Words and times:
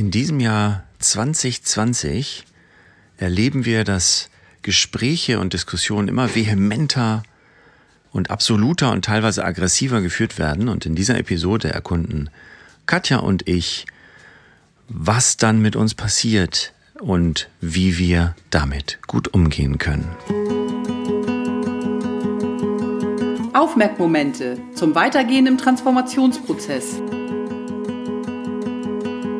In 0.00 0.10
diesem 0.10 0.40
Jahr 0.40 0.84
2020 1.00 2.46
erleben 3.18 3.66
wir, 3.66 3.84
dass 3.84 4.30
Gespräche 4.62 5.38
und 5.38 5.52
Diskussionen 5.52 6.08
immer 6.08 6.34
vehementer 6.34 7.22
und 8.10 8.30
absoluter 8.30 8.92
und 8.92 9.04
teilweise 9.04 9.44
aggressiver 9.44 10.00
geführt 10.00 10.38
werden. 10.38 10.70
Und 10.70 10.86
in 10.86 10.94
dieser 10.94 11.18
Episode 11.18 11.68
erkunden 11.68 12.30
Katja 12.86 13.18
und 13.18 13.46
ich, 13.46 13.84
was 14.88 15.36
dann 15.36 15.60
mit 15.60 15.76
uns 15.76 15.94
passiert 15.94 16.72
und 16.98 17.50
wie 17.60 17.98
wir 17.98 18.34
damit 18.48 19.00
gut 19.06 19.28
umgehen 19.34 19.76
können. 19.76 20.08
Aufmerkmomente 23.52 24.56
zum 24.74 24.94
Weitergehen 24.94 25.46
im 25.46 25.58
Transformationsprozess. 25.58 27.02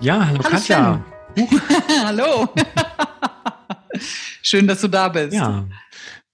Ja, 0.00 0.24
hallo, 0.28 0.38
hallo 0.44 0.50
Katja. 0.50 1.04
hallo. 2.04 2.48
Schön, 4.42 4.68
dass 4.68 4.80
du 4.80 4.86
da 4.86 5.08
bist. 5.08 5.34
Ja, 5.34 5.68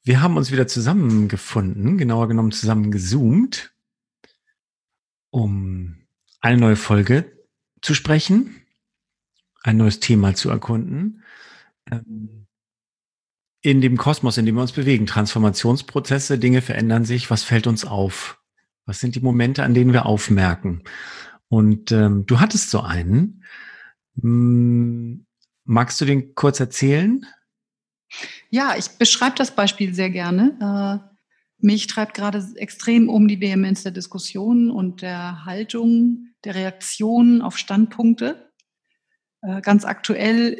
wir 0.03 0.21
haben 0.21 0.37
uns 0.37 0.53
wieder 0.53 0.67
zusammengefunden, 0.67 1.97
genauer 1.97 2.29
genommen 2.29 2.53
zusammen 2.53 2.91
gezoomt, 2.91 3.73
um 5.31 5.97
eine 6.41 6.59
neue 6.59 6.77
Folge 6.77 7.39
zu 7.81 7.95
sprechen, 7.95 8.55
ein 9.63 9.79
neues 9.79 9.99
Thema 9.99 10.35
zu 10.35 10.51
erkunden. 10.51 11.23
Ähm, 11.91 12.47
in 13.63 13.81
dem 13.81 13.97
Kosmos, 13.97 14.37
in 14.37 14.45
dem 14.45 14.57
wir 14.57 14.63
uns 14.63 14.73
bewegen, 14.73 15.07
Transformationsprozesse, 15.07 16.39
Dinge 16.39 16.61
verändern 16.61 17.07
sich, 17.07 17.31
was 17.31 17.45
fällt 17.45 17.67
uns 17.67 17.87
auf? 17.87 18.39
Was 18.85 19.01
sind 19.01 19.15
die 19.15 19.21
Momente, 19.21 19.63
an 19.63 19.73
denen 19.73 19.95
wir 19.95 20.05
aufmerken? 20.05 20.83
Und 21.49 21.93
ähm, 21.93 22.27
du 22.27 22.41
hattest 22.41 22.71
so 22.71 22.81
einen, 22.81 23.45
hm, 24.21 25.27
magst 25.65 26.01
du 26.01 26.05
den 26.05 26.35
kurz 26.35 26.61
erzählen? 26.61 27.25
Ja, 28.51 28.75
ich 28.77 28.89
beschreibe 28.91 29.37
das 29.37 29.55
Beispiel 29.55 29.95
sehr 29.95 30.11
gerne. 30.11 31.03
Äh, 31.05 31.15
mich 31.59 31.87
treibt 31.87 32.15
gerade 32.15 32.47
extrem 32.57 33.09
um 33.09 33.29
die 33.29 33.41
Vehemenz 33.41 33.83
der 33.83 33.93
Diskussion 33.93 34.71
und 34.71 35.03
der 35.03 35.45
Haltung, 35.45 36.29
der 36.45 36.55
Reaktion 36.55 37.43
auf 37.43 37.57
Standpunkte. 37.57 38.53
Äh, 39.43 39.61
ganz 39.61 39.85
aktuell 39.85 40.59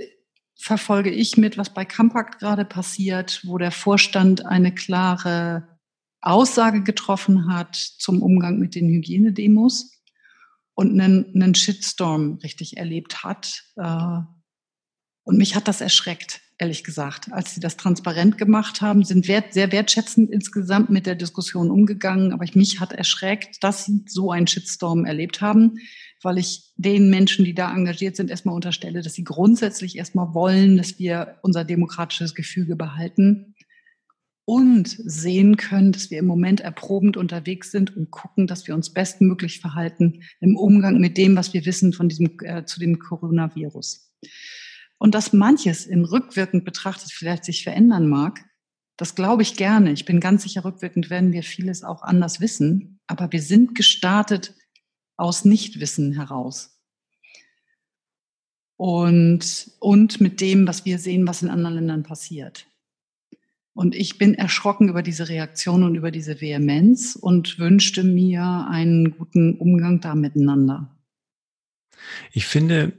verfolge 0.57 1.11
ich 1.11 1.37
mit, 1.37 1.59
was 1.59 1.75
bei 1.75 1.85
Compact 1.85 2.39
gerade 2.39 2.65
passiert, 2.65 3.43
wo 3.45 3.59
der 3.59 3.71
Vorstand 3.71 4.47
eine 4.47 4.75
klare 4.75 5.69
Aussage 6.21 6.83
getroffen 6.83 7.53
hat 7.53 7.75
zum 7.75 8.23
Umgang 8.23 8.59
mit 8.59 8.75
den 8.75 8.89
Hygienedemos 8.89 9.91
und 10.75 11.01
einen, 11.01 11.35
einen 11.35 11.55
Shitstorm 11.55 12.39
richtig 12.43 12.77
erlebt 12.77 13.25
hat. 13.25 13.65
Äh, 13.77 14.19
und 15.23 15.39
mich 15.39 15.55
hat 15.55 15.69
das 15.69 15.81
erschreckt, 15.81 16.41
ehrlich 16.59 16.85
gesagt. 16.85 17.33
Als 17.33 17.55
sie 17.55 17.61
das 17.61 17.77
transparent 17.77 18.37
gemacht 18.37 18.81
haben, 18.81 19.05
sind 19.05 19.29
wert, 19.29 19.55
sehr 19.55 19.73
wertschätzend 19.73 20.31
insgesamt 20.31 20.91
mit 20.91 21.07
der 21.07 21.15
Diskussion 21.15 21.71
umgegangen. 21.71 22.33
Aber 22.33 22.45
mich 22.55 22.81
hat 22.81 22.93
erschreckt, 22.93 23.63
dass 23.63 23.87
sie 23.87 24.05
so 24.07 24.31
einen 24.31 24.47
Shitstorm 24.47 25.05
erlebt 25.05 25.41
haben, 25.41 25.79
weil 26.23 26.39
ich 26.39 26.73
den 26.77 27.09
Menschen, 27.11 27.45
die 27.45 27.55
da 27.55 27.73
engagiert 27.75 28.17
sind, 28.17 28.31
erstmal 28.31 28.55
unterstelle, 28.55 29.03
dass 29.03 29.15
sie 29.15 29.25
grundsätzlich 29.25 29.97
erstmal 29.97 30.35
wollen, 30.35 30.77
dass 30.77 30.99
wir 30.99 31.39
unser 31.43 31.65
demokratisches 31.65 32.35
Gefüge 32.35 32.77
behalten 32.77 33.54
und 34.45 34.89
sehen 34.89 35.57
können, 35.57 35.93
dass 35.93 36.11
wir 36.11 36.19
im 36.19 36.27
Moment 36.27 36.61
erprobend 36.61 37.17
unterwegs 37.17 37.71
sind 37.71 37.97
und 37.97 38.11
gucken, 38.11 38.47
dass 38.47 38.67
wir 38.67 38.75
uns 38.75 38.93
bestmöglich 38.93 39.61
verhalten 39.61 40.23
im 40.41 40.57
Umgang 40.57 41.01
mit 41.01 41.17
dem, 41.17 41.37
was 41.37 41.55
wir 41.55 41.65
wissen 41.65 41.93
von 41.93 42.09
diesem 42.09 42.39
äh, 42.43 42.65
zu 42.65 42.79
dem 42.79 42.99
Coronavirus. 42.99 44.13
Und 44.99 45.15
dass 45.15 45.33
manches 45.33 45.87
im 45.87 46.05
rückwirkend 46.05 46.65
betrachtet 46.65 47.11
vielleicht 47.11 47.45
sich 47.45 47.63
verändern 47.63 48.07
mag, 48.07 48.45
das 48.97 49.15
glaube 49.15 49.43
ich 49.43 49.57
gerne. 49.57 49.93
Ich 49.93 50.05
bin 50.05 50.21
ganz 50.21 50.45
sicher, 50.45 50.65
rückwirkend 50.65 51.11
werden 51.11 51.33
wir 51.33 51.43
vieles 51.43 51.83
auch 51.83 52.03
anders 52.03 52.41
wissen. 52.41 53.01
Aber 53.07 53.33
wir 53.33 53.43
sind 53.43 53.75
gestartet 53.75 54.55
aus 55.17 55.45
Nichtwissen 55.45 56.13
heraus. 56.13 56.81
Und, 58.77 59.71
und 59.81 60.21
mit 60.21 60.41
dem, 60.41 60.67
was 60.67 60.85
wir 60.85 60.99
sehen, 60.99 61.27
was 61.27 61.43
in 61.43 61.51
anderen 61.51 61.77
Ländern 61.77 62.03
passiert. 62.03 62.67
Und 63.75 63.97
ich 63.97 64.19
bin 64.19 64.35
erschrocken 64.35 64.89
über 64.89 65.03
diese 65.03 65.29
Reaktion 65.29 65.83
und 65.83 65.97
über 65.97 66.13
diese 66.13 66.41
Vehemenz 66.41 67.17
und 67.21 67.59
wünschte 67.59 68.05
mir 68.05 68.67
einen 68.71 69.11
guten 69.11 69.57
Umgang 69.59 70.01
da 70.01 70.15
miteinander. 70.15 70.97
Ich 72.33 72.47
finde, 72.47 72.93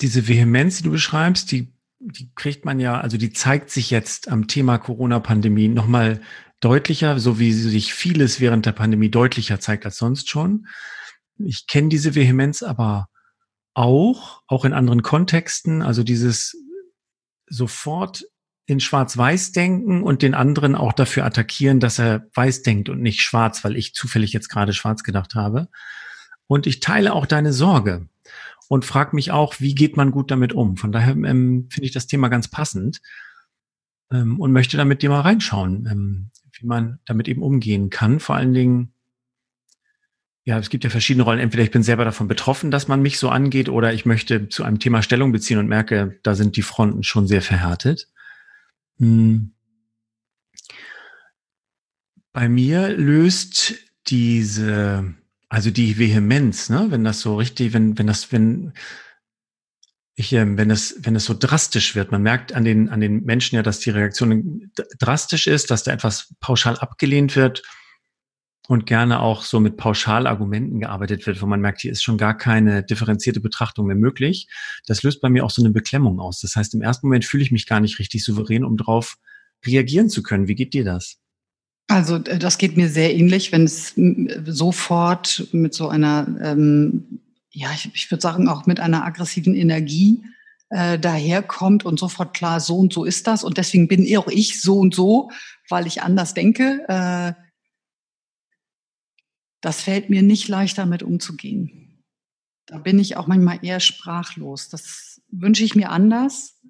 diese 0.00 0.28
Vehemenz, 0.28 0.78
die 0.78 0.84
du 0.84 0.92
beschreibst, 0.92 1.50
die, 1.50 1.72
die 1.98 2.30
kriegt 2.34 2.64
man 2.64 2.78
ja, 2.78 3.00
also 3.00 3.16
die 3.16 3.32
zeigt 3.32 3.70
sich 3.70 3.90
jetzt 3.90 4.28
am 4.28 4.46
Thema 4.46 4.78
Corona-Pandemie 4.78 5.68
nochmal 5.68 6.20
deutlicher, 6.60 7.18
so 7.18 7.40
wie 7.40 7.52
sich 7.52 7.92
vieles 7.92 8.40
während 8.40 8.64
der 8.64 8.72
Pandemie 8.72 9.10
deutlicher 9.10 9.58
zeigt 9.58 9.84
als 9.84 9.98
sonst 9.98 10.30
schon. 10.30 10.68
Ich 11.38 11.66
kenne 11.66 11.88
diese 11.88 12.14
Vehemenz 12.14 12.62
aber 12.62 13.08
auch, 13.74 14.42
auch 14.46 14.64
in 14.64 14.72
anderen 14.72 15.02
Kontexten, 15.02 15.82
also 15.82 16.02
dieses 16.02 16.56
sofort 17.48 18.24
in 18.66 18.80
Schwarz-Weiß 18.80 19.52
denken 19.52 20.02
und 20.02 20.22
den 20.22 20.34
anderen 20.34 20.74
auch 20.74 20.92
dafür 20.92 21.24
attackieren, 21.24 21.78
dass 21.78 21.98
er 22.00 22.26
weiß 22.34 22.62
denkt 22.62 22.88
und 22.88 23.00
nicht 23.00 23.20
schwarz, 23.20 23.62
weil 23.64 23.76
ich 23.76 23.94
zufällig 23.94 24.32
jetzt 24.32 24.48
gerade 24.48 24.72
schwarz 24.72 25.04
gedacht 25.04 25.34
habe. 25.36 25.68
Und 26.48 26.66
ich 26.66 26.80
teile 26.80 27.12
auch 27.12 27.26
deine 27.26 27.52
Sorge 27.52 28.08
und 28.68 28.84
frage 28.84 29.14
mich 29.14 29.30
auch, 29.30 29.60
wie 29.60 29.74
geht 29.74 29.96
man 29.96 30.10
gut 30.10 30.30
damit 30.30 30.52
um? 30.52 30.76
Von 30.76 30.90
daher 30.90 31.12
ähm, 31.12 31.68
finde 31.70 31.86
ich 31.86 31.92
das 31.92 32.08
Thema 32.08 32.28
ganz 32.28 32.48
passend 32.48 33.00
ähm, 34.10 34.40
und 34.40 34.52
möchte 34.52 34.76
damit 34.76 35.02
dir 35.02 35.10
mal 35.10 35.20
reinschauen, 35.20 35.88
ähm, 35.90 36.30
wie 36.58 36.66
man 36.66 36.98
damit 37.04 37.28
eben 37.28 37.42
umgehen 37.42 37.88
kann. 37.90 38.18
Vor 38.18 38.34
allen 38.34 38.52
Dingen, 38.52 38.92
ja, 40.44 40.58
es 40.58 40.70
gibt 40.70 40.82
ja 40.82 40.90
verschiedene 40.90 41.22
Rollen. 41.22 41.40
Entweder 41.40 41.62
ich 41.62 41.70
bin 41.70 41.84
selber 41.84 42.04
davon 42.04 42.26
betroffen, 42.26 42.72
dass 42.72 42.88
man 42.88 43.02
mich 43.02 43.18
so 43.18 43.28
angeht, 43.28 43.68
oder 43.68 43.92
ich 43.92 44.06
möchte 44.06 44.48
zu 44.48 44.64
einem 44.64 44.80
Thema 44.80 45.02
Stellung 45.02 45.30
beziehen 45.30 45.58
und 45.58 45.68
merke, 45.68 46.18
da 46.24 46.34
sind 46.34 46.56
die 46.56 46.62
Fronten 46.62 47.04
schon 47.04 47.28
sehr 47.28 47.42
verhärtet. 47.42 48.08
Hm. 48.98 49.52
Bei 52.32 52.48
mir 52.48 52.88
löst 52.88 53.74
diese, 54.08 55.14
also 55.48 55.70
die 55.70 55.98
Vehemenz, 55.98 56.68
ne, 56.68 56.86
wenn 56.90 57.04
das 57.04 57.20
so 57.20 57.36
richtig, 57.36 57.72
wenn, 57.72 57.98
wenn 57.98 58.06
das, 58.06 58.30
wenn, 58.30 58.74
ich, 60.14 60.32
äh, 60.32 60.56
wenn 60.56 60.70
es, 60.70 60.96
wenn 61.00 61.16
es 61.16 61.24
so 61.24 61.34
drastisch 61.38 61.94
wird, 61.94 62.10
man 62.10 62.22
merkt 62.22 62.52
an 62.52 62.64
den, 62.64 62.88
an 62.88 63.00
den 63.00 63.24
Menschen 63.24 63.56
ja, 63.56 63.62
dass 63.62 63.80
die 63.80 63.90
Reaktion 63.90 64.70
drastisch 64.98 65.46
ist, 65.46 65.70
dass 65.70 65.82
da 65.82 65.92
etwas 65.92 66.34
pauschal 66.40 66.76
abgelehnt 66.78 67.36
wird 67.36 67.62
und 68.68 68.86
gerne 68.86 69.20
auch 69.20 69.42
so 69.42 69.60
mit 69.60 69.76
Pauschalargumenten 69.76 70.80
gearbeitet 70.80 71.26
wird, 71.26 71.40
wo 71.42 71.46
man 71.46 71.60
merkt, 71.60 71.80
hier 71.80 71.92
ist 71.92 72.02
schon 72.02 72.18
gar 72.18 72.36
keine 72.36 72.82
differenzierte 72.82 73.40
Betrachtung 73.40 73.86
mehr 73.86 73.96
möglich. 73.96 74.48
Das 74.86 75.02
löst 75.02 75.20
bei 75.20 75.28
mir 75.28 75.44
auch 75.44 75.50
so 75.50 75.62
eine 75.62 75.70
Beklemmung 75.70 76.20
aus. 76.20 76.40
Das 76.40 76.56
heißt, 76.56 76.74
im 76.74 76.82
ersten 76.82 77.06
Moment 77.06 77.24
fühle 77.24 77.42
ich 77.42 77.52
mich 77.52 77.66
gar 77.66 77.80
nicht 77.80 77.98
richtig 77.98 78.24
souverän, 78.24 78.64
um 78.64 78.76
drauf 78.76 79.16
reagieren 79.64 80.08
zu 80.08 80.22
können. 80.22 80.48
Wie 80.48 80.54
geht 80.54 80.74
dir 80.74 80.84
das? 80.84 81.16
Also 81.88 82.18
das 82.18 82.58
geht 82.58 82.76
mir 82.76 82.88
sehr 82.88 83.14
ähnlich, 83.14 83.52
wenn 83.52 83.64
es 83.64 83.94
sofort 84.46 85.46
mit 85.52 85.72
so 85.72 85.88
einer 85.88 86.26
ähm, 86.42 87.20
ja, 87.56 87.70
ich, 87.72 87.90
ich 87.94 88.10
würde 88.10 88.20
sagen, 88.20 88.48
auch 88.48 88.66
mit 88.66 88.80
einer 88.80 89.06
aggressiven 89.06 89.54
Energie 89.54 90.22
äh, 90.68 90.98
daherkommt 90.98 91.86
und 91.86 91.98
sofort 91.98 92.34
klar, 92.34 92.60
so 92.60 92.76
und 92.76 92.92
so 92.92 93.04
ist 93.04 93.26
das. 93.26 93.44
Und 93.44 93.56
deswegen 93.56 93.88
bin 93.88 94.06
auch 94.18 94.28
ich 94.28 94.60
so 94.60 94.78
und 94.78 94.94
so, 94.94 95.30
weil 95.70 95.86
ich 95.86 96.02
anders 96.02 96.34
denke. 96.34 96.84
Äh, 96.86 97.32
das 99.66 99.82
fällt 99.82 100.10
mir 100.10 100.22
nicht 100.22 100.46
leicht, 100.46 100.78
damit 100.78 101.02
umzugehen. 101.02 102.04
Da 102.66 102.78
bin 102.78 103.00
ich 103.00 103.16
auch 103.16 103.26
manchmal 103.26 103.58
eher 103.62 103.80
sprachlos. 103.80 104.68
Das 104.68 105.20
wünsche 105.28 105.64
ich 105.64 105.74
mir 105.74 105.90
anders. 105.90 106.60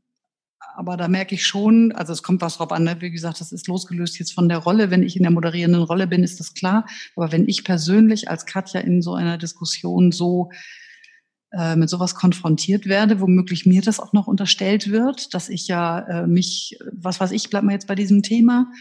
Aber 0.76 0.96
da 0.96 1.06
merke 1.06 1.34
ich 1.34 1.46
schon, 1.46 1.92
also 1.92 2.14
es 2.14 2.22
kommt 2.22 2.40
was 2.40 2.56
drauf 2.56 2.72
an, 2.72 2.84
ne? 2.84 2.96
wie 3.00 3.10
gesagt, 3.10 3.42
das 3.42 3.52
ist 3.52 3.66
losgelöst 3.66 4.18
jetzt 4.18 4.32
von 4.32 4.48
der 4.48 4.56
Rolle. 4.56 4.90
Wenn 4.90 5.02
ich 5.02 5.14
in 5.14 5.24
der 5.24 5.30
moderierenden 5.30 5.82
Rolle 5.82 6.06
bin, 6.06 6.24
ist 6.24 6.40
das 6.40 6.54
klar. 6.54 6.86
Aber 7.16 7.32
wenn 7.32 7.46
ich 7.46 7.64
persönlich 7.64 8.30
als 8.30 8.46
Katja 8.46 8.80
in 8.80 9.02
so 9.02 9.12
einer 9.12 9.36
Diskussion 9.36 10.10
so 10.10 10.48
äh, 11.52 11.76
mit 11.76 11.90
sowas 11.90 12.14
konfrontiert 12.14 12.86
werde, 12.86 13.20
womöglich 13.20 13.66
mir 13.66 13.82
das 13.82 14.00
auch 14.00 14.14
noch 14.14 14.26
unterstellt 14.26 14.90
wird, 14.90 15.34
dass 15.34 15.50
ich 15.50 15.68
ja 15.68 15.98
äh, 15.98 16.26
mich, 16.26 16.78
was 16.92 17.20
weiß 17.20 17.32
ich, 17.32 17.50
bleib 17.50 17.62
mal 17.62 17.72
jetzt 17.72 17.88
bei 17.88 17.94
diesem 17.94 18.22
Thema, 18.22 18.72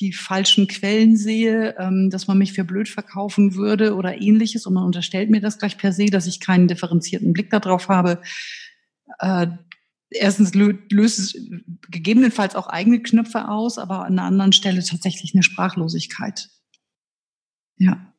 die 0.00 0.12
falschen 0.12 0.66
Quellen 0.66 1.16
sehe, 1.16 1.76
ähm, 1.78 2.08
dass 2.10 2.26
man 2.26 2.38
mich 2.38 2.54
für 2.54 2.64
blöd 2.64 2.88
verkaufen 2.88 3.54
würde 3.54 3.94
oder 3.94 4.20
ähnliches 4.20 4.66
und 4.66 4.74
man 4.74 4.84
unterstellt 4.84 5.30
mir 5.30 5.40
das 5.40 5.58
gleich 5.58 5.76
per 5.76 5.92
se, 5.92 6.06
dass 6.06 6.26
ich 6.26 6.40
keinen 6.40 6.68
differenzierten 6.68 7.32
Blick 7.32 7.50
darauf 7.50 7.88
habe. 7.88 8.22
Äh, 9.18 9.48
erstens 10.08 10.54
löst 10.54 11.18
es 11.18 11.50
gegebenenfalls 11.90 12.56
auch 12.56 12.66
eigene 12.66 13.02
Knöpfe 13.02 13.48
aus, 13.48 13.78
aber 13.78 14.04
an 14.04 14.18
einer 14.18 14.26
anderen 14.26 14.52
Stelle 14.52 14.82
tatsächlich 14.82 15.34
eine 15.34 15.42
Sprachlosigkeit. 15.42 16.48
Ja. 17.76 18.14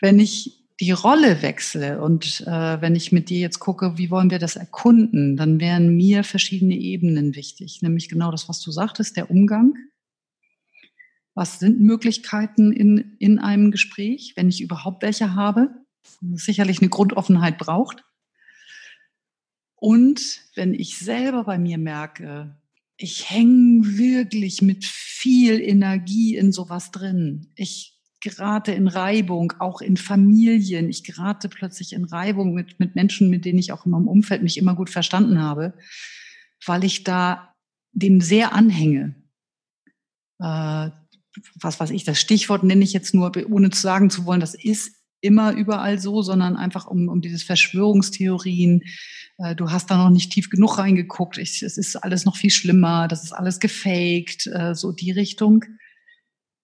Wenn 0.00 0.18
ich 0.18 0.59
die 0.80 0.92
Rolle 0.92 1.42
wechsle 1.42 2.00
und 2.00 2.40
äh, 2.46 2.80
wenn 2.80 2.96
ich 2.96 3.12
mit 3.12 3.28
dir 3.28 3.38
jetzt 3.38 3.58
gucke, 3.58 3.98
wie 3.98 4.10
wollen 4.10 4.30
wir 4.30 4.38
das 4.38 4.56
erkunden, 4.56 5.36
dann 5.36 5.60
wären 5.60 5.94
mir 5.94 6.24
verschiedene 6.24 6.74
Ebenen 6.74 7.36
wichtig, 7.36 7.82
nämlich 7.82 8.08
genau 8.08 8.30
das, 8.30 8.48
was 8.48 8.60
du 8.60 8.70
sagtest, 8.70 9.16
der 9.16 9.30
Umgang. 9.30 9.74
Was 11.34 11.58
sind 11.58 11.80
Möglichkeiten 11.80 12.72
in, 12.72 13.16
in 13.18 13.38
einem 13.38 13.70
Gespräch, 13.70 14.32
wenn 14.36 14.48
ich 14.48 14.62
überhaupt 14.62 15.02
welche 15.02 15.34
habe? 15.34 15.70
Sicherlich 16.32 16.80
eine 16.80 16.88
Grundoffenheit 16.88 17.58
braucht. 17.58 18.02
Und 19.76 20.42
wenn 20.54 20.74
ich 20.74 20.98
selber 20.98 21.44
bei 21.44 21.58
mir 21.58 21.78
merke, 21.78 22.58
ich 22.96 23.30
hänge 23.30 23.96
wirklich 23.96 24.60
mit 24.60 24.84
viel 24.84 25.60
Energie 25.60 26.36
in 26.36 26.52
sowas 26.52 26.90
drin. 26.90 27.52
Ich 27.54 27.99
gerate 28.20 28.72
in 28.72 28.88
Reibung, 28.88 29.52
auch 29.58 29.80
in 29.80 29.96
Familien. 29.96 30.88
Ich 30.88 31.04
gerate 31.04 31.48
plötzlich 31.48 31.92
in 31.92 32.04
Reibung 32.04 32.54
mit, 32.54 32.78
mit 32.78 32.94
Menschen, 32.94 33.30
mit 33.30 33.44
denen 33.44 33.58
ich 33.58 33.72
auch 33.72 33.86
in 33.86 33.92
meinem 33.92 34.08
Umfeld 34.08 34.42
mich 34.42 34.58
immer 34.58 34.74
gut 34.74 34.90
verstanden 34.90 35.40
habe, 35.40 35.74
weil 36.66 36.84
ich 36.84 37.04
da 37.04 37.54
dem 37.92 38.20
sehr 38.20 38.52
anhänge. 38.52 39.14
Äh, 40.38 40.90
was 41.60 41.80
weiß 41.80 41.90
ich, 41.90 42.04
das 42.04 42.20
Stichwort 42.20 42.64
nenne 42.64 42.84
ich 42.84 42.92
jetzt 42.92 43.14
nur, 43.14 43.32
ohne 43.48 43.70
zu 43.70 43.80
sagen 43.80 44.10
zu 44.10 44.26
wollen, 44.26 44.40
das 44.40 44.54
ist 44.54 44.96
immer 45.20 45.52
überall 45.52 45.98
so, 45.98 46.22
sondern 46.22 46.56
einfach 46.56 46.86
um, 46.86 47.08
um 47.08 47.20
dieses 47.20 47.42
Verschwörungstheorien. 47.42 48.82
Äh, 49.38 49.54
du 49.54 49.70
hast 49.70 49.90
da 49.90 49.96
noch 49.96 50.10
nicht 50.10 50.32
tief 50.32 50.50
genug 50.50 50.78
reingeguckt. 50.78 51.38
Ich, 51.38 51.62
es 51.62 51.76
ist 51.76 51.96
alles 51.96 52.24
noch 52.24 52.36
viel 52.36 52.50
schlimmer. 52.50 53.08
Das 53.08 53.24
ist 53.24 53.32
alles 53.32 53.60
gefaked. 53.60 54.46
Äh, 54.46 54.74
so 54.74 54.92
die 54.92 55.10
Richtung 55.10 55.64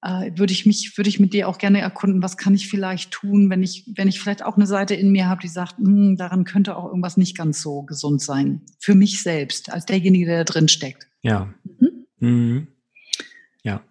äh, 0.06 0.38
würde 0.38 0.53
ich 0.53 0.67
mich, 0.67 0.97
würde 0.97 1.08
ich 1.08 1.19
mit 1.19 1.32
dir 1.32 1.49
auch 1.49 1.58
gerne 1.58 1.81
erkunden, 1.81 2.23
was 2.23 2.37
kann 2.37 2.55
ich 2.55 2.69
vielleicht 2.69 3.11
tun, 3.11 3.50
wenn 3.50 3.62
ich, 3.62 3.91
wenn 3.97 4.06
ich 4.06 4.20
vielleicht 4.20 4.44
auch 4.44 4.56
eine 4.56 4.67
Seite 4.67 4.94
in 4.94 5.11
mir 5.11 5.26
habe, 5.26 5.41
die 5.41 5.49
sagt, 5.49 5.79
hm, 5.79 6.17
daran 6.17 6.44
könnte 6.44 6.76
auch 6.76 6.87
irgendwas 6.87 7.17
nicht 7.17 7.37
ganz 7.37 7.61
so 7.61 7.82
gesund 7.82 8.23
sein. 8.23 8.62
Für 8.79 8.94
mich 8.94 9.23
selbst, 9.23 9.73
als 9.73 9.85
derjenige, 9.85 10.26
der 10.26 10.44
da 10.44 10.44
drin 10.44 10.69
steckt. 10.69 11.08
Ja. 11.23 11.53
Mhm. 11.64 12.06
Mhm. 12.20 12.69
Ja. 13.64 13.82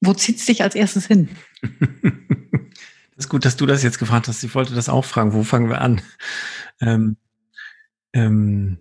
Wo 0.00 0.12
zieht 0.12 0.38
es 0.38 0.46
dich 0.46 0.62
als 0.62 0.74
erstes 0.74 1.06
hin? 1.06 1.28
das 1.62 3.26
ist 3.26 3.28
gut, 3.28 3.44
dass 3.44 3.56
du 3.56 3.66
das 3.66 3.84
jetzt 3.84 4.00
gefragt 4.00 4.26
hast. 4.26 4.42
Ich 4.42 4.56
wollte 4.56 4.74
das 4.74 4.88
auch 4.88 5.04
fragen. 5.04 5.34
Wo 5.34 5.44
fangen 5.44 5.68
wir 5.68 5.80
an? 5.80 6.02
Ähm, 6.80 7.16
ähm, 8.12 8.78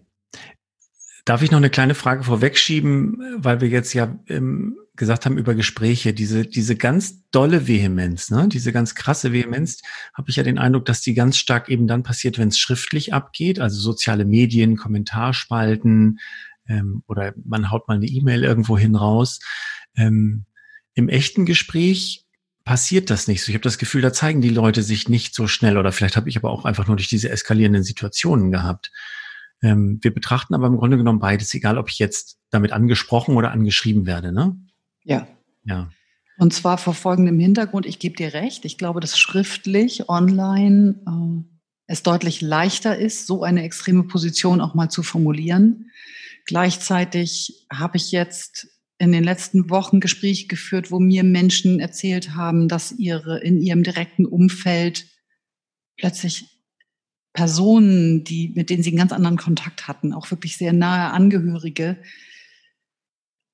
Darf 1.25 1.41
ich 1.41 1.51
noch 1.51 1.57
eine 1.57 1.69
kleine 1.69 1.95
Frage 1.95 2.23
vorwegschieben, 2.23 3.17
weil 3.37 3.61
wir 3.61 3.69
jetzt 3.69 3.93
ja 3.93 4.17
ähm, 4.27 4.77
gesagt 4.95 5.25
haben 5.25 5.37
über 5.37 5.55
Gespräche, 5.55 6.13
diese, 6.13 6.45
diese 6.45 6.75
ganz 6.75 7.29
dolle 7.31 7.67
Vehemenz, 7.67 8.29
ne, 8.29 8.47
diese 8.47 8.71
ganz 8.71 8.93
krasse 8.93 9.31
Vehemenz, 9.31 9.81
habe 10.13 10.29
ich 10.29 10.35
ja 10.35 10.43
den 10.43 10.59
Eindruck, 10.59 10.85
dass 10.85 11.01
die 11.01 11.13
ganz 11.13 11.37
stark 11.37 11.69
eben 11.69 11.87
dann 11.87 12.03
passiert, 12.03 12.37
wenn 12.37 12.49
es 12.49 12.59
schriftlich 12.59 13.13
abgeht, 13.13 13.59
also 13.59 13.79
soziale 13.79 14.25
Medien, 14.25 14.75
Kommentarspalten 14.75 16.19
ähm, 16.67 17.03
oder 17.07 17.33
man 17.43 17.71
haut 17.71 17.87
mal 17.87 17.95
eine 17.95 18.05
E-Mail 18.05 18.43
irgendwo 18.43 18.77
hin 18.77 18.95
raus. 18.95 19.39
Ähm, 19.95 20.45
Im 20.93 21.09
echten 21.09 21.45
Gespräch 21.45 22.25
passiert 22.65 23.09
das 23.09 23.27
nicht 23.27 23.43
so. 23.43 23.49
Ich 23.49 23.55
habe 23.55 23.63
das 23.63 23.77
Gefühl, 23.77 24.01
da 24.01 24.13
zeigen 24.13 24.41
die 24.41 24.49
Leute 24.49 24.83
sich 24.83 25.09
nicht 25.09 25.33
so 25.35 25.47
schnell 25.47 25.77
oder 25.77 25.91
vielleicht 25.91 26.17
habe 26.17 26.29
ich 26.29 26.37
aber 26.37 26.51
auch 26.51 26.65
einfach 26.65 26.87
nur 26.87 26.97
durch 26.97 27.09
diese 27.09 27.29
eskalierenden 27.29 27.83
Situationen 27.83 28.51
gehabt. 28.51 28.91
Ähm, 29.63 29.99
wir 30.01 30.13
betrachten 30.13 30.53
aber 30.53 30.67
im 30.67 30.77
Grunde 30.77 30.97
genommen 30.97 31.19
beides, 31.19 31.53
egal 31.53 31.77
ob 31.77 31.89
ich 31.89 31.97
jetzt 31.97 32.37
damit 32.51 32.73
angesprochen 32.73 33.35
oder 33.35 33.51
angeschrieben 33.51 34.05
werde, 34.05 34.31
ne? 34.31 34.55
Ja. 35.03 35.27
Ja. 35.63 35.89
Und 36.37 36.53
zwar 36.53 36.77
vor 36.77 36.93
folgendem 36.93 37.39
Hintergrund, 37.39 37.85
ich 37.85 37.99
gebe 37.99 38.15
dir 38.15 38.33
recht, 38.33 38.65
ich 38.65 38.77
glaube, 38.77 38.99
dass 38.99 39.17
schriftlich, 39.17 40.09
online 40.09 40.95
äh, 41.07 41.53
es 41.87 42.03
deutlich 42.03 42.41
leichter 42.41 42.97
ist, 42.97 43.25
so 43.25 43.43
eine 43.43 43.63
extreme 43.63 44.03
Position 44.03 44.61
auch 44.61 44.73
mal 44.73 44.89
zu 44.89 45.03
formulieren. 45.03 45.89
Gleichzeitig 46.45 47.65
habe 47.71 47.97
ich 47.97 48.11
jetzt 48.11 48.67
in 48.97 49.11
den 49.11 49.23
letzten 49.23 49.69
Wochen 49.69 49.99
Gespräche 49.99 50.47
geführt, 50.47 50.91
wo 50.91 50.99
mir 50.99 51.23
Menschen 51.23 51.79
erzählt 51.79 52.35
haben, 52.35 52.67
dass 52.67 52.91
ihre 52.91 53.39
in 53.39 53.61
ihrem 53.61 53.83
direkten 53.83 54.25
Umfeld 54.25 55.07
plötzlich 55.97 56.52
Personen, 57.33 58.23
die, 58.23 58.53
mit 58.55 58.69
denen 58.69 58.83
sie 58.83 58.91
einen 58.91 58.99
ganz 58.99 59.11
anderen 59.11 59.37
Kontakt 59.37 59.87
hatten, 59.87 60.13
auch 60.13 60.29
wirklich 60.31 60.55
sehr 60.57 60.71
nahe 60.71 61.11
Angehörige, 61.11 61.97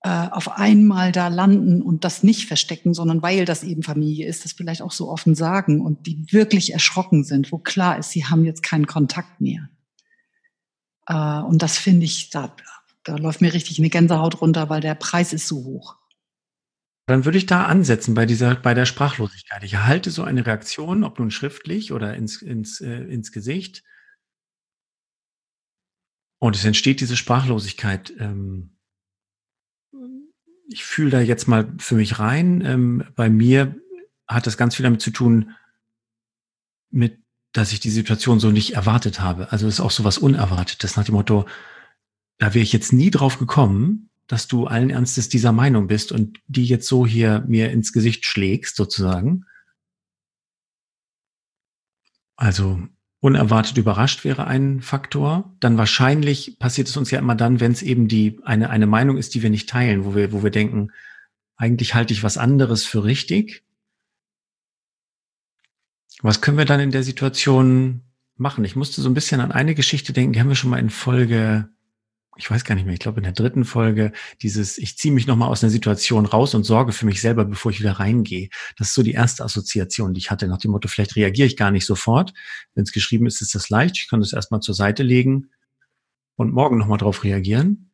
äh, 0.01 0.27
auf 0.31 0.57
einmal 0.57 1.11
da 1.11 1.27
landen 1.27 1.81
und 1.81 2.03
das 2.03 2.23
nicht 2.23 2.47
verstecken, 2.47 2.93
sondern 2.93 3.21
weil 3.21 3.45
das 3.45 3.63
eben 3.63 3.83
Familie 3.83 4.27
ist, 4.27 4.45
das 4.45 4.53
vielleicht 4.53 4.81
auch 4.81 4.91
so 4.91 5.09
offen 5.09 5.35
sagen 5.35 5.81
und 5.81 6.07
die 6.07 6.25
wirklich 6.31 6.73
erschrocken 6.73 7.23
sind, 7.23 7.51
wo 7.51 7.57
klar 7.57 7.97
ist, 7.97 8.11
sie 8.11 8.25
haben 8.25 8.45
jetzt 8.45 8.63
keinen 8.63 8.87
Kontakt 8.87 9.41
mehr. 9.41 9.69
Äh, 11.07 11.42
und 11.42 11.61
das 11.61 11.77
finde 11.77 12.06
ich, 12.06 12.30
da, 12.30 12.56
da 13.04 13.15
läuft 13.18 13.42
mir 13.42 13.54
richtig 13.54 13.80
eine 13.80 13.89
Gänsehaut 13.89 14.42
runter, 14.42 14.69
weil 14.69 14.81
der 14.81 14.95
Preis 14.95 15.33
ist 15.33 15.47
so 15.47 15.63
hoch. 15.65 15.98
Dann 17.09 17.25
würde 17.25 17.39
ich 17.39 17.47
da 17.47 17.66
ansetzen 17.66 18.13
bei 18.13 18.28
dieser, 18.28 18.54
bei 18.54 18.75
der 18.75 18.85
Sprachlosigkeit. 18.85 19.63
Ich 19.63 19.73
erhalte 19.73 20.11
so 20.11 20.21
eine 20.21 20.45
Reaktion, 20.45 21.04
ob 21.04 21.18
nun 21.18 21.31
schriftlich 21.31 21.92
oder 21.92 22.13
ins, 22.13 22.44
ins, 22.44 22.81
äh, 22.81 23.01
ins 23.06 23.31
Gesicht. 23.31 23.83
Und 26.37 26.56
es 26.56 26.63
entsteht 26.63 27.01
diese 27.01 27.18
Sprachlosigkeit. 27.18 28.13
Ähm, 28.19 28.78
ich 30.68 30.83
fühle 30.83 31.09
da 31.09 31.19
jetzt 31.19 31.47
mal 31.47 31.73
für 31.80 31.95
mich 31.95 32.19
rein. 32.19 32.61
Ähm, 32.61 33.04
bei 33.16 33.28
mir 33.28 33.75
hat 34.28 34.45
das 34.45 34.56
ganz 34.56 34.75
viel 34.75 34.83
damit 34.83 35.01
zu 35.01 35.09
tun, 35.09 35.56
mit, 36.92 37.18
dass 37.54 37.71
ich 37.71 37.80
die 37.80 37.89
Situation 37.89 38.39
so 38.39 38.51
nicht 38.51 38.75
erwartet 38.75 39.19
habe. 39.19 39.51
Also 39.51 39.68
ist 39.68 39.80
auch 39.80 39.89
so 39.89 40.04
was 40.04 40.19
Unerwartetes 40.19 40.95
nach 40.95 41.06
dem 41.06 41.16
Motto, 41.16 41.47
da 42.37 42.54
wäre 42.54 42.61
ich 42.61 42.71
jetzt 42.71 42.94
nie 42.94 43.09
drauf 43.09 43.39
gekommen, 43.39 44.08
dass 44.30 44.48
du 44.48 44.68
allen 44.68 44.92
Ernstes 44.92 45.28
dieser 45.28 45.52
Meinung 45.52 45.88
bist 45.88 46.12
und 46.12 46.40
die 46.48 46.64
jetzt 46.64 46.88
so 46.88 47.06
hier 47.06 47.44
mir 47.48 47.71
ins 47.71 47.92
Gesicht 47.92 48.26
schlägst, 48.26 48.76
sozusagen. 48.76 49.45
Also 52.36 52.80
unerwartet 53.21 53.78
überrascht 53.78 54.24
wäre 54.24 54.45
ein 54.45 54.81
Faktor. 54.81 55.52
Dann 55.59 55.80
wahrscheinlich 55.80 56.59
passiert 56.59 56.88
es 56.88 56.95
uns 56.95 57.09
ja 57.09 57.18
immer 57.18 57.33
dann, 57.33 57.59
wenn 57.59 57.71
es 57.71 57.81
eben 57.81 58.07
die 58.07 58.40
eine, 58.44 58.69
eine 58.69 58.86
Meinung 58.86 59.18
ist, 59.18 59.33
die 59.33 59.42
wir 59.42 59.50
nicht 59.50 59.68
teilen, 59.68 60.06
wo 60.06 60.14
wir, 60.14 60.31
wo 60.31 60.44
wir 60.44 60.52
denken, 60.52 60.92
eigentlich 61.57 61.95
halte 61.95 62.14
ich 62.14 62.21
was 62.21 62.38
anderes 62.38 62.86
für 62.86 63.04
richtig. 63.04 63.64
Was 66.21 66.40
können 66.40 66.59
wir 66.59 66.66
dann 66.66 66.80
in 66.80 66.92
der 66.92 67.04
Situation 67.04 68.04
machen? 68.36 68.64
Ich 68.64 68.76
musste 68.76 69.02
so 69.02 69.09
ein 69.09 69.16
bisschen 69.16 69.42
an 69.42 69.52
eine 69.52 69.74
Geschichte 69.74 70.14
denken, 70.14 70.33
die 70.33 70.40
haben 70.40 70.50
wir 70.50 70.56
schon 70.56 70.69
mal 70.69 70.80
in 70.80 70.92
Folge 70.92 71.68
ich 72.39 72.49
weiß 72.49 72.63
gar 72.63 72.75
nicht 72.75 72.85
mehr, 72.85 72.93
ich 72.93 73.01
glaube 73.01 73.19
in 73.19 73.23
der 73.23 73.33
dritten 73.33 73.65
Folge, 73.65 74.13
dieses, 74.41 74.77
ich 74.77 74.97
ziehe 74.97 75.13
mich 75.13 75.27
nochmal 75.27 75.49
aus 75.49 75.61
einer 75.61 75.69
Situation 75.69 76.25
raus 76.25 76.55
und 76.55 76.63
sorge 76.63 76.93
für 76.93 77.05
mich 77.05 77.19
selber, 77.19 77.43
bevor 77.43 77.71
ich 77.71 77.81
wieder 77.81 77.93
reingehe. 77.93 78.49
Das 78.77 78.89
ist 78.89 78.93
so 78.93 79.03
die 79.03 79.11
erste 79.11 79.43
Assoziation, 79.43 80.13
die 80.13 80.19
ich 80.19 80.31
hatte, 80.31 80.47
nach 80.47 80.57
dem 80.57 80.71
Motto, 80.71 80.87
vielleicht 80.87 81.17
reagiere 81.17 81.47
ich 81.47 81.57
gar 81.57 81.69
nicht 81.69 81.85
sofort. 81.85 82.33
Wenn 82.75 82.83
es 82.83 82.93
geschrieben 82.93 83.27
ist, 83.27 83.41
ist 83.41 83.55
das 83.55 83.69
leicht. 83.69 83.97
Ich 83.97 84.09
kann 84.09 84.21
das 84.21 84.31
erstmal 84.31 84.61
zur 84.61 84.73
Seite 84.73 85.03
legen 85.03 85.49
und 86.35 86.53
morgen 86.53 86.77
nochmal 86.77 86.97
drauf 86.97 87.25
reagieren. 87.25 87.91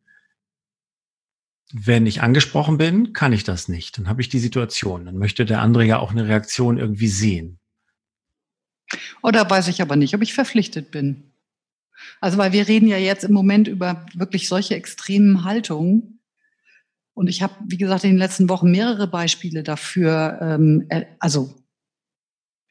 Wenn 1.73 2.05
ich 2.05 2.21
angesprochen 2.21 2.77
bin, 2.77 3.13
kann 3.13 3.33
ich 3.33 3.43
das 3.43 3.67
nicht. 3.67 3.97
Dann 3.97 4.07
habe 4.07 4.21
ich 4.21 4.29
die 4.29 4.39
Situation. 4.39 5.05
Dann 5.05 5.17
möchte 5.17 5.45
der 5.45 5.61
andere 5.61 5.85
ja 5.85 5.97
auch 5.97 6.11
eine 6.11 6.27
Reaktion 6.27 6.77
irgendwie 6.77 7.07
sehen. 7.07 7.59
Oder 9.23 9.49
weiß 9.49 9.67
ich 9.69 9.81
aber 9.81 9.95
nicht, 9.95 10.13
ob 10.13 10.21
ich 10.21 10.35
verpflichtet 10.35 10.91
bin. 10.91 11.31
Also, 12.21 12.38
weil 12.38 12.51
wir 12.51 12.67
reden 12.67 12.88
ja 12.88 12.97
jetzt 12.97 13.24
im 13.24 13.33
Moment 13.33 13.67
über 13.67 14.05
wirklich 14.13 14.47
solche 14.47 14.75
extremen 14.75 15.43
Haltungen. 15.43 16.19
Und 17.13 17.27
ich 17.27 17.41
habe, 17.41 17.53
wie 17.67 17.77
gesagt, 17.77 18.03
in 18.03 18.12
den 18.12 18.19
letzten 18.19 18.50
Wochen 18.50 18.71
mehrere 18.71 19.07
Beispiele 19.07 19.63
dafür, 19.63 20.39
ähm, 20.41 20.88
also 21.19 21.55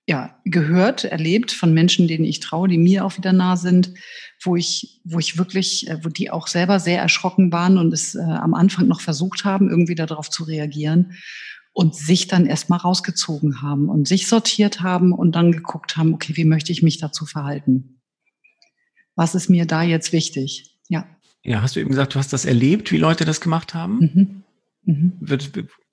ja, 0.07 0.39
gehört, 0.45 1.05
erlebt 1.05 1.51
von 1.51 1.73
Menschen, 1.73 2.09
denen 2.09 2.27
ich 2.27 2.41
traue, 2.41 2.69
die 2.69 2.77
mir 2.77 3.07
auch 3.07 3.17
wieder 3.17 3.33
nah 3.33 3.57
sind, 3.57 3.95
wo 4.43 4.55
ich, 4.55 5.01
wo 5.05 5.19
ich 5.19 5.39
wirklich, 5.39 5.89
äh, 5.89 6.05
wo 6.05 6.11
die 6.11 6.31
auch 6.31 6.47
selber 6.47 6.79
sehr 6.79 7.01
erschrocken 7.01 7.53
waren 7.53 7.79
und 7.79 7.93
es 7.93 8.15
äh, 8.15 8.21
am 8.21 8.53
Anfang 8.53 8.87
noch 8.87 9.01
versucht 9.01 9.45
haben, 9.45 9.71
irgendwie 9.71 9.95
darauf 9.95 10.29
zu 10.29 10.45
reagieren 10.45 11.13
und 11.73 11.95
sich 11.95 12.29
dann 12.29 12.45
erstmal 12.47 12.81
rausgezogen 12.81 13.63
haben 13.63 13.89
und 13.89 14.07
sich 14.07 14.29
sortiert 14.29 14.83
haben 14.83 15.13
und 15.13 15.33
dann 15.35 15.53
geguckt 15.53 15.97
haben, 15.97 16.13
okay, 16.13 16.37
wie 16.37 16.45
möchte 16.45 16.71
ich 16.71 16.83
mich 16.83 16.99
dazu 16.99 17.25
verhalten? 17.25 17.94
Was 19.17 19.35
ist 19.35 19.49
mir 19.49 19.67
da 19.67 19.83
jetzt 19.83 20.13
wichtig? 20.13 20.77
Ja. 20.89 21.07
Ja, 21.43 21.63
hast 21.63 21.77
du 21.77 21.81
eben 21.81 21.91
gesagt, 21.91 22.15
du 22.15 22.19
hast 22.19 22.33
das 22.33 22.45
erlebt, 22.45 22.91
wie 22.91 22.97
Leute 22.97 23.25
das 23.25 23.41
gemacht 23.41 23.75
haben? 23.75 23.99
Mhm. 23.99 24.43
Mhm. 24.87 25.13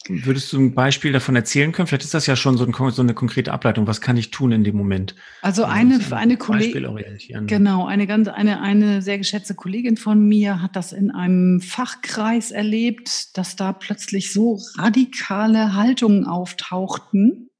Würdest 0.07 0.51
du 0.51 0.59
ein 0.59 0.73
Beispiel 0.73 1.11
davon 1.11 1.35
erzählen 1.35 1.71
können? 1.71 1.87
Vielleicht 1.87 2.05
ist 2.05 2.13
das 2.13 2.25
ja 2.25 2.35
schon 2.35 2.57
so, 2.57 2.65
ein, 2.65 2.73
so 2.91 3.01
eine 3.01 3.13
konkrete 3.13 3.51
Ableitung. 3.51 3.85
Was 3.85 4.01
kann 4.01 4.17
ich 4.17 4.31
tun 4.31 4.51
in 4.51 4.63
dem 4.63 4.75
Moment? 4.75 5.15
Also 5.43 5.63
eine, 5.63 5.99
eine 6.11 6.37
Kollegin, 6.37 7.45
genau, 7.45 7.85
eine 7.85 8.07
ganz, 8.07 8.27
eine, 8.27 8.61
eine 8.61 9.01
sehr 9.03 9.19
geschätzte 9.19 9.53
Kollegin 9.53 9.97
von 9.97 10.27
mir 10.27 10.61
hat 10.61 10.75
das 10.75 10.91
in 10.91 11.11
einem 11.11 11.61
Fachkreis 11.61 12.49
erlebt, 12.49 13.37
dass 13.37 13.55
da 13.55 13.73
plötzlich 13.73 14.33
so 14.33 14.59
radikale 14.77 15.75
Haltungen 15.75 16.25
auftauchten 16.25 17.50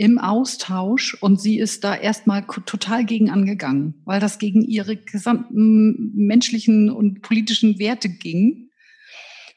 im 0.00 0.16
Austausch 0.16 1.12
und 1.20 1.38
sie 1.42 1.58
ist 1.58 1.84
da 1.84 1.94
erstmal 1.94 2.46
total 2.46 3.04
gegen 3.04 3.28
angegangen, 3.28 4.00
weil 4.06 4.18
das 4.18 4.38
gegen 4.38 4.62
ihre 4.62 4.96
gesamten 4.96 6.12
menschlichen 6.14 6.88
und 6.88 7.20
politischen 7.20 7.78
Werte 7.78 8.08
ging 8.08 8.70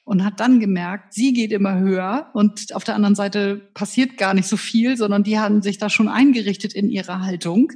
und 0.03 0.25
hat 0.25 0.41
dann 0.41 0.59
gemerkt, 0.59 1.13
sie 1.13 1.31
geht 1.31 1.53
immer 1.53 1.79
höher 1.79 2.29
und 2.33 2.75
auf 2.75 2.83
der 2.83 2.95
anderen 2.95 3.15
Seite 3.15 3.55
passiert 3.73 4.17
gar 4.17 4.33
nicht 4.33 4.49
so 4.49 4.57
viel, 4.57 4.97
sondern 4.97 5.23
die 5.23 5.39
haben 5.39 5.61
sich 5.61 5.77
da 5.77 5.89
schon 5.89 6.09
eingerichtet 6.09 6.73
in 6.73 6.89
ihrer 6.89 7.21
Haltung. 7.21 7.71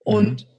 Und 0.00 0.42
mhm. 0.42 0.57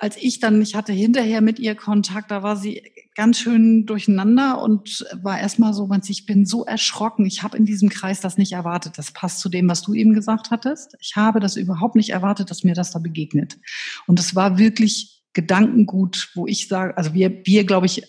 Als 0.00 0.16
ich 0.16 0.40
dann, 0.40 0.60
ich 0.60 0.74
hatte 0.74 0.92
hinterher 0.92 1.40
mit 1.40 1.58
ihr 1.58 1.74
Kontakt, 1.74 2.30
da 2.30 2.42
war 2.42 2.56
sie 2.56 2.82
ganz 3.14 3.38
schön 3.38 3.86
durcheinander 3.86 4.60
und 4.60 5.06
war 5.22 5.38
erstmal 5.38 5.72
so, 5.72 5.88
ich 6.08 6.26
bin 6.26 6.46
so 6.46 6.64
erschrocken, 6.64 7.26
ich 7.26 7.42
habe 7.42 7.56
in 7.56 7.64
diesem 7.64 7.88
Kreis 7.88 8.20
das 8.20 8.36
nicht 8.36 8.52
erwartet. 8.52 8.98
Das 8.98 9.12
passt 9.12 9.40
zu 9.40 9.48
dem, 9.48 9.68
was 9.68 9.82
du 9.82 9.94
eben 9.94 10.14
gesagt 10.14 10.50
hattest. 10.50 10.96
Ich 11.00 11.14
habe 11.16 11.40
das 11.40 11.56
überhaupt 11.56 11.94
nicht 11.94 12.10
erwartet, 12.10 12.50
dass 12.50 12.64
mir 12.64 12.74
das 12.74 12.90
da 12.90 12.98
begegnet. 12.98 13.58
Und 14.06 14.18
es 14.18 14.34
war 14.34 14.58
wirklich 14.58 15.22
Gedankengut, 15.32 16.30
wo 16.34 16.46
ich 16.46 16.68
sage, 16.68 16.96
also 16.96 17.14
wir, 17.14 17.44
wir 17.44 17.64
glaube 17.64 17.86
ich, 17.86 18.02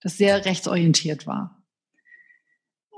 das 0.00 0.18
sehr 0.18 0.44
rechtsorientiert 0.44 1.26
war. 1.26 1.61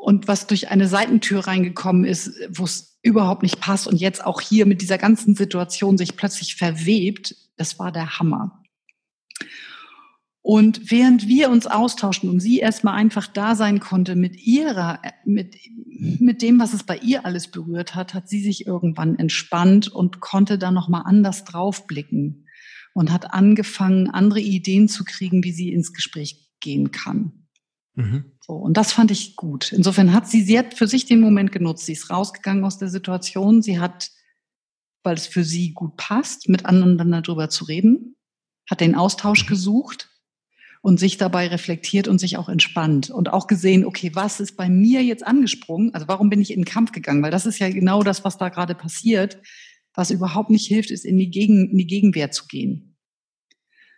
Und 0.04 0.28
was 0.28 0.46
durch 0.46 0.68
eine 0.68 0.86
Seitentür 0.86 1.46
reingekommen 1.46 2.04
ist, 2.04 2.30
wo 2.50 2.64
es 2.64 2.98
überhaupt 3.00 3.42
nicht 3.42 3.58
passt 3.58 3.86
und 3.86 3.96
jetzt 3.96 4.22
auch 4.22 4.42
hier 4.42 4.66
mit 4.66 4.82
dieser 4.82 4.98
ganzen 4.98 5.34
Situation 5.34 5.96
sich 5.96 6.14
plötzlich 6.14 6.56
verwebt, 6.56 7.34
das 7.56 7.78
war 7.78 7.90
der 7.90 8.18
Hammer. 8.18 8.62
Und 10.42 10.90
während 10.90 11.26
wir 11.26 11.48
uns 11.48 11.66
austauschen 11.66 12.28
und 12.28 12.40
sie 12.40 12.58
erstmal 12.58 12.96
einfach 12.96 13.26
da 13.26 13.56
sein 13.56 13.80
konnte 13.80 14.14
mit 14.14 14.36
ihrer, 14.46 15.00
mit, 15.24 15.56
mit 16.20 16.42
dem, 16.42 16.60
was 16.60 16.74
es 16.74 16.82
bei 16.82 16.98
ihr 16.98 17.24
alles 17.24 17.50
berührt 17.50 17.94
hat, 17.94 18.12
hat 18.12 18.28
sie 18.28 18.42
sich 18.42 18.66
irgendwann 18.66 19.18
entspannt 19.18 19.88
und 19.88 20.20
konnte 20.20 20.58
da 20.58 20.70
nochmal 20.70 21.04
anders 21.06 21.44
draufblicken 21.44 22.46
und 22.92 23.10
hat 23.10 23.32
angefangen, 23.32 24.10
andere 24.10 24.40
Ideen 24.40 24.86
zu 24.86 25.02
kriegen, 25.04 25.42
wie 25.44 25.52
sie 25.52 25.72
ins 25.72 25.94
Gespräch 25.94 26.46
gehen 26.60 26.90
kann. 26.90 27.46
Mhm. 27.94 28.33
So, 28.46 28.52
und 28.52 28.76
das 28.76 28.92
fand 28.92 29.10
ich 29.10 29.36
gut. 29.36 29.72
Insofern 29.72 30.12
hat 30.12 30.28
sie, 30.28 30.42
sie 30.42 30.58
hat 30.58 30.74
für 30.74 30.86
sich 30.86 31.06
den 31.06 31.20
Moment 31.20 31.50
genutzt. 31.50 31.86
Sie 31.86 31.94
ist 31.94 32.10
rausgegangen 32.10 32.62
aus 32.62 32.76
der 32.76 32.90
Situation. 32.90 33.62
Sie 33.62 33.80
hat, 33.80 34.10
weil 35.02 35.14
es 35.14 35.26
für 35.26 35.44
sie 35.44 35.72
gut 35.72 35.96
passt, 35.96 36.50
mit 36.50 36.66
anderen 36.66 37.10
darüber 37.10 37.48
zu 37.48 37.64
reden, 37.64 38.16
hat 38.68 38.82
den 38.82 38.96
Austausch 38.96 39.46
gesucht 39.46 40.10
und 40.82 41.00
sich 41.00 41.16
dabei 41.16 41.48
reflektiert 41.48 42.06
und 42.06 42.18
sich 42.18 42.36
auch 42.36 42.50
entspannt 42.50 43.08
und 43.08 43.32
auch 43.32 43.46
gesehen, 43.46 43.86
okay, 43.86 44.10
was 44.12 44.40
ist 44.40 44.58
bei 44.58 44.68
mir 44.68 45.02
jetzt 45.02 45.26
angesprungen? 45.26 45.94
Also 45.94 46.06
warum 46.06 46.28
bin 46.28 46.42
ich 46.42 46.50
in 46.52 46.60
den 46.60 46.66
Kampf 46.66 46.92
gegangen? 46.92 47.22
Weil 47.22 47.30
das 47.30 47.46
ist 47.46 47.60
ja 47.60 47.70
genau 47.70 48.02
das, 48.02 48.26
was 48.26 48.36
da 48.36 48.50
gerade 48.50 48.74
passiert. 48.74 49.40
Was 49.94 50.10
überhaupt 50.10 50.50
nicht 50.50 50.66
hilft, 50.66 50.90
ist 50.90 51.06
in 51.06 51.16
die, 51.16 51.30
Gegen, 51.30 51.70
in 51.70 51.78
die 51.78 51.86
Gegenwehr 51.86 52.30
zu 52.30 52.46
gehen 52.46 52.93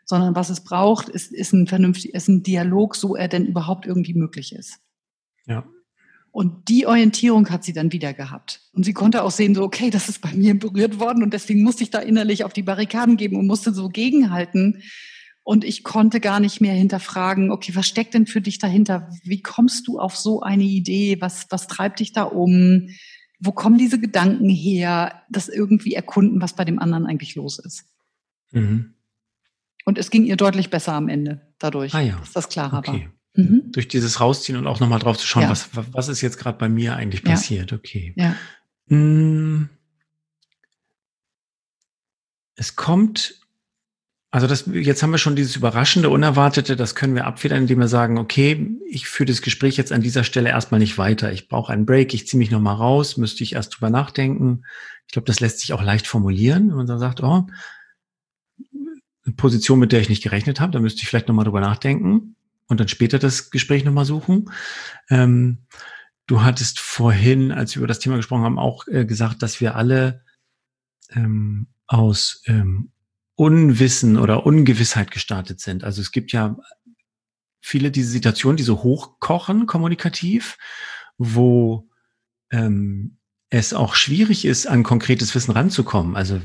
sondern 0.06 0.34
was 0.34 0.48
es 0.50 0.62
braucht, 0.62 1.08
ist, 1.08 1.32
ist 1.32 1.52
ein 1.52 1.66
vernünftig, 1.66 2.14
ist 2.14 2.28
ein 2.28 2.42
Dialog, 2.42 2.94
so 2.96 3.16
er 3.16 3.28
denn 3.28 3.44
überhaupt 3.44 3.86
irgendwie 3.86 4.14
möglich 4.14 4.54
ist. 4.54 4.78
Ja. 5.46 5.66
Und 6.30 6.68
die 6.68 6.86
Orientierung 6.86 7.48
hat 7.50 7.64
sie 7.64 7.72
dann 7.72 7.92
wieder 7.92 8.12
gehabt. 8.12 8.60
Und 8.72 8.84
sie 8.84 8.92
konnte 8.92 9.22
auch 9.22 9.30
sehen, 9.30 9.54
so, 9.54 9.62
okay, 9.62 9.90
das 9.90 10.08
ist 10.08 10.20
bei 10.20 10.32
mir 10.32 10.58
berührt 10.58 11.00
worden 11.00 11.22
und 11.22 11.32
deswegen 11.32 11.62
musste 11.62 11.82
ich 11.82 11.90
da 11.90 11.98
innerlich 11.98 12.44
auf 12.44 12.52
die 12.52 12.62
Barrikaden 12.62 13.16
geben 13.16 13.36
und 13.36 13.46
musste 13.46 13.72
so 13.72 13.88
gegenhalten. 13.88 14.82
Und 15.42 15.64
ich 15.64 15.82
konnte 15.82 16.20
gar 16.20 16.38
nicht 16.38 16.60
mehr 16.60 16.74
hinterfragen, 16.74 17.50
okay, 17.50 17.74
was 17.74 17.86
steckt 17.86 18.14
denn 18.14 18.26
für 18.26 18.40
dich 18.40 18.58
dahinter? 18.58 19.08
Wie 19.22 19.42
kommst 19.42 19.88
du 19.88 19.98
auf 19.98 20.16
so 20.16 20.42
eine 20.42 20.64
Idee? 20.64 21.20
Was, 21.20 21.46
was 21.50 21.68
treibt 21.68 22.00
dich 22.00 22.12
da 22.12 22.24
um? 22.24 22.88
Wo 23.40 23.52
kommen 23.52 23.78
diese 23.78 23.98
Gedanken 23.98 24.50
her? 24.50 25.22
Das 25.30 25.48
irgendwie 25.48 25.94
erkunden, 25.94 26.42
was 26.42 26.54
bei 26.54 26.64
dem 26.64 26.78
anderen 26.78 27.06
eigentlich 27.06 27.34
los 27.34 27.58
ist. 27.58 27.84
Mhm. 28.52 28.95
Und 29.86 29.98
es 29.98 30.10
ging 30.10 30.24
ihr 30.24 30.36
deutlich 30.36 30.68
besser 30.68 30.94
am 30.94 31.08
Ende 31.08 31.40
dadurch, 31.58 31.94
ah, 31.94 32.00
ja. 32.00 32.16
dass 32.16 32.32
das 32.32 32.48
klarer 32.48 32.78
okay. 32.78 33.08
war. 33.34 33.44
Mhm. 33.44 33.70
Durch 33.70 33.86
dieses 33.86 34.20
Rausziehen 34.20 34.58
und 34.58 34.66
auch 34.66 34.80
nochmal 34.80 34.98
drauf 34.98 35.16
zu 35.16 35.26
schauen, 35.26 35.44
ja. 35.44 35.50
was, 35.50 35.68
was 35.72 36.08
ist 36.08 36.22
jetzt 36.22 36.38
gerade 36.38 36.58
bei 36.58 36.68
mir 36.68 36.96
eigentlich 36.96 37.22
passiert. 37.22 37.70
Ja. 37.70 37.76
Okay. 37.76 38.12
Ja. 38.16 38.34
Hm. 38.88 39.68
Es 42.56 42.74
kommt, 42.74 43.40
also 44.32 44.48
das, 44.48 44.64
jetzt 44.72 45.02
haben 45.04 45.10
wir 45.12 45.18
schon 45.18 45.36
dieses 45.36 45.54
Überraschende, 45.54 46.10
Unerwartete, 46.10 46.74
das 46.74 46.96
können 46.96 47.14
wir 47.14 47.26
abfedern, 47.26 47.62
indem 47.62 47.78
wir 47.78 47.88
sagen, 47.88 48.18
okay, 48.18 48.76
ich 48.90 49.06
führe 49.06 49.28
das 49.28 49.42
Gespräch 49.42 49.76
jetzt 49.76 49.92
an 49.92 50.00
dieser 50.00 50.24
Stelle 50.24 50.48
erstmal 50.48 50.80
nicht 50.80 50.98
weiter. 50.98 51.30
Ich 51.30 51.48
brauche 51.48 51.72
einen 51.72 51.86
Break, 51.86 52.12
ich 52.12 52.26
ziehe 52.26 52.38
mich 52.38 52.50
nochmal 52.50 52.74
raus, 52.74 53.18
müsste 53.18 53.44
ich 53.44 53.52
erst 53.52 53.76
drüber 53.76 53.90
nachdenken. 53.90 54.64
Ich 55.06 55.12
glaube, 55.12 55.26
das 55.26 55.38
lässt 55.38 55.60
sich 55.60 55.74
auch 55.74 55.82
leicht 55.82 56.08
formulieren, 56.08 56.70
wenn 56.70 56.76
man 56.76 56.86
dann 56.86 56.98
sagt, 56.98 57.22
oh, 57.22 57.46
Position, 59.36 59.78
mit 59.78 59.92
der 59.92 60.00
ich 60.00 60.08
nicht 60.08 60.22
gerechnet 60.22 60.60
habe. 60.60 60.72
Da 60.72 60.80
müsste 60.80 61.02
ich 61.02 61.08
vielleicht 61.08 61.28
nochmal 61.28 61.44
drüber 61.44 61.60
nachdenken 61.60 62.36
und 62.68 62.80
dann 62.80 62.88
später 62.88 63.18
das 63.18 63.50
Gespräch 63.50 63.84
nochmal 63.84 64.04
suchen. 64.04 64.50
Ähm, 65.10 65.66
du 66.26 66.42
hattest 66.42 66.80
vorhin, 66.80 67.52
als 67.52 67.74
wir 67.74 67.80
über 67.80 67.86
das 67.86 67.98
Thema 67.98 68.16
gesprochen 68.16 68.44
haben, 68.44 68.58
auch 68.58 68.86
äh, 68.88 69.04
gesagt, 69.04 69.42
dass 69.42 69.60
wir 69.60 69.76
alle 69.76 70.24
ähm, 71.10 71.68
aus 71.86 72.42
ähm, 72.46 72.90
Unwissen 73.34 74.16
oder 74.16 74.46
Ungewissheit 74.46 75.10
gestartet 75.10 75.60
sind. 75.60 75.84
Also 75.84 76.00
es 76.00 76.10
gibt 76.10 76.32
ja 76.32 76.56
viele 77.60 77.90
diese 77.90 78.10
Situationen, 78.10 78.56
die 78.56 78.62
so 78.62 78.82
hochkochen 78.82 79.66
kommunikativ, 79.66 80.56
wo 81.18 81.88
ähm, 82.50 83.18
es 83.50 83.74
auch 83.74 83.94
schwierig 83.94 84.44
ist, 84.44 84.66
an 84.66 84.82
konkretes 84.82 85.34
Wissen 85.34 85.52
ranzukommen. 85.52 86.16
Also 86.16 86.40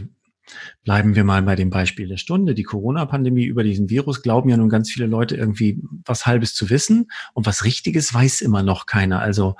Bleiben 0.84 1.16
wir 1.16 1.24
mal 1.24 1.42
bei 1.44 1.56
dem 1.56 1.70
Beispiel 1.70 2.08
der 2.08 2.18
Stunde. 2.18 2.56
Die 2.56 2.64
Corona-Pandemie 2.64 3.46
über 3.46 3.64
diesen 3.64 3.90
Virus 3.90 4.22
glauben 4.22 4.50
ja 4.50 4.58
nun 4.58 4.70
ganz 4.70 4.92
viele 4.92 5.08
Leute 5.08 5.36
irgendwie 5.36 5.82
was 6.06 6.26
Halbes 6.26 6.54
zu 6.54 6.70
wissen 6.70 7.12
und 7.34 7.46
was 7.46 7.64
Richtiges 7.64 8.14
weiß 8.14 8.42
immer 8.42 8.64
noch 8.64 8.86
keiner. 8.86 9.22
Also 9.22 9.56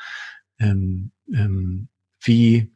ähm, 0.60 1.12
ähm, 1.34 1.88
wie, 2.22 2.72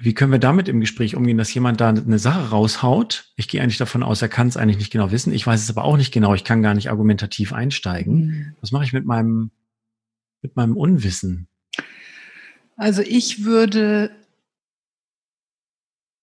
wie 0.00 0.14
können 0.14 0.32
wir 0.32 0.38
damit 0.38 0.68
im 0.68 0.80
Gespräch 0.80 1.14
umgehen, 1.14 1.38
dass 1.38 1.54
jemand 1.54 1.80
da 1.80 1.90
eine 1.90 2.18
Sache 2.18 2.50
raushaut? 2.50 3.32
Ich 3.36 3.48
gehe 3.48 3.62
eigentlich 3.62 3.78
davon 3.78 4.02
aus, 4.02 4.22
er 4.22 4.28
kann 4.28 4.48
es 4.48 4.56
eigentlich 4.56 4.78
nicht 4.78 4.92
genau 4.92 5.12
wissen. 5.12 5.32
Ich 5.32 5.46
weiß 5.46 5.62
es 5.62 5.70
aber 5.70 5.84
auch 5.84 5.96
nicht 5.96 6.12
genau. 6.12 6.34
Ich 6.34 6.44
kann 6.44 6.62
gar 6.62 6.74
nicht 6.74 6.90
argumentativ 6.90 7.52
einsteigen. 7.52 8.14
Mhm. 8.14 8.56
Was 8.60 8.72
mache 8.72 8.84
ich 8.84 8.92
mit 8.92 9.04
meinem, 9.04 9.50
mit 10.40 10.56
meinem 10.56 10.76
Unwissen? 10.76 11.46
Also 12.76 13.02
ich 13.02 13.44
würde 13.44 14.10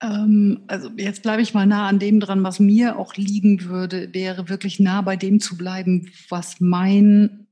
also 0.01 0.89
jetzt 0.97 1.23
bleibe 1.23 1.41
ich 1.41 1.53
mal 1.53 1.65
nah 1.65 1.87
an 1.87 1.99
dem 1.99 2.19
dran, 2.19 2.43
was 2.43 2.59
mir 2.59 2.97
auch 2.97 3.15
liegen 3.15 3.65
würde, 3.65 4.13
wäre 4.13 4.47
wirklich 4.47 4.79
nah 4.79 5.01
bei 5.01 5.17
dem 5.17 5.39
zu 5.39 5.57
bleiben, 5.57 6.09
was 6.29 6.61
mein, 6.61 7.47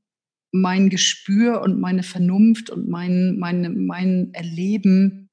mein 0.50 0.88
Gespür 0.88 1.60
und 1.60 1.78
meine 1.78 2.02
Vernunft 2.02 2.70
und 2.70 2.88
mein, 2.88 3.36
meine, 3.38 3.68
mein 3.68 4.32
Erleben 4.32 5.28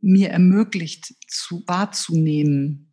mir 0.00 0.30
ermöglicht 0.30 1.14
zu, 1.26 1.64
wahrzunehmen. 1.66 2.92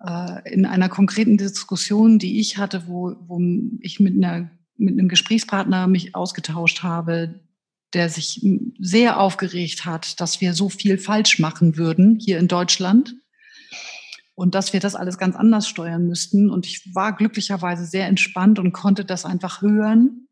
Äh, 0.00 0.52
in 0.52 0.64
einer 0.64 0.88
konkreten 0.88 1.36
Diskussion, 1.36 2.18
die 2.18 2.40
ich 2.40 2.56
hatte, 2.56 2.84
wo, 2.86 3.16
wo 3.26 3.38
ich 3.80 4.00
mit, 4.00 4.14
einer, 4.14 4.50
mit 4.78 4.94
einem 4.94 5.08
Gesprächspartner 5.08 5.86
mich 5.86 6.14
ausgetauscht 6.14 6.82
habe, 6.82 7.40
der 7.94 8.08
sich 8.08 8.46
sehr 8.78 9.18
aufgeregt 9.18 9.84
hat, 9.84 10.20
dass 10.20 10.40
wir 10.40 10.54
so 10.54 10.68
viel 10.68 10.98
falsch 10.98 11.38
machen 11.38 11.76
würden 11.76 12.18
hier 12.20 12.38
in 12.38 12.48
Deutschland 12.48 13.14
und 14.34 14.54
dass 14.54 14.72
wir 14.72 14.80
das 14.80 14.94
alles 14.94 15.18
ganz 15.18 15.36
anders 15.36 15.68
steuern 15.68 16.06
müssten. 16.06 16.50
Und 16.50 16.66
ich 16.66 16.94
war 16.94 17.16
glücklicherweise 17.16 17.84
sehr 17.86 18.06
entspannt 18.06 18.58
und 18.58 18.72
konnte 18.72 19.04
das 19.04 19.24
einfach 19.24 19.62
hören 19.62 20.28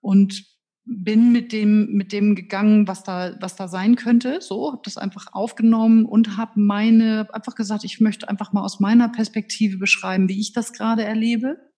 und 0.00 0.44
bin 0.84 1.30
mit 1.30 1.52
dem, 1.52 1.92
mit 1.92 2.12
dem 2.12 2.34
gegangen, 2.34 2.88
was 2.88 3.04
da, 3.04 3.36
was 3.40 3.54
da 3.54 3.68
sein 3.68 3.94
könnte. 3.94 4.40
So, 4.40 4.72
habe 4.72 4.82
das 4.84 4.96
einfach 4.96 5.28
aufgenommen 5.32 6.04
und 6.04 6.36
habe 6.36 6.58
meine, 6.60 7.28
einfach 7.32 7.54
gesagt, 7.54 7.84
ich 7.84 8.00
möchte 8.00 8.28
einfach 8.28 8.52
mal 8.52 8.64
aus 8.64 8.80
meiner 8.80 9.08
Perspektive 9.08 9.78
beschreiben, 9.78 10.28
wie 10.28 10.40
ich 10.40 10.52
das 10.52 10.72
gerade 10.72 11.04
erlebe 11.04 11.69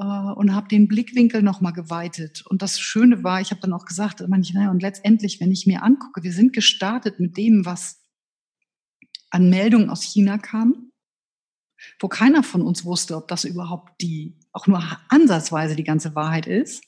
und 0.00 0.54
habe 0.54 0.68
den 0.68 0.88
Blickwinkel 0.88 1.42
nochmal 1.42 1.74
geweitet. 1.74 2.44
Und 2.46 2.62
das 2.62 2.80
Schöne 2.80 3.22
war, 3.22 3.40
ich 3.40 3.50
habe 3.50 3.60
dann 3.60 3.74
auch 3.74 3.84
gesagt, 3.84 4.22
und 4.22 4.82
letztendlich, 4.82 5.40
wenn 5.40 5.52
ich 5.52 5.66
mir 5.66 5.82
angucke, 5.82 6.22
wir 6.22 6.32
sind 6.32 6.54
gestartet 6.54 7.20
mit 7.20 7.36
dem, 7.36 7.66
was 7.66 8.02
an 9.30 9.50
Meldungen 9.50 9.90
aus 9.90 10.02
China 10.02 10.38
kamen, 10.38 10.92
wo 11.98 12.08
keiner 12.08 12.42
von 12.42 12.62
uns 12.62 12.84
wusste, 12.84 13.16
ob 13.16 13.28
das 13.28 13.44
überhaupt 13.44 14.00
die, 14.00 14.38
auch 14.52 14.66
nur 14.66 14.82
ansatzweise 15.08 15.76
die 15.76 15.84
ganze 15.84 16.14
Wahrheit 16.14 16.46
ist, 16.46 16.82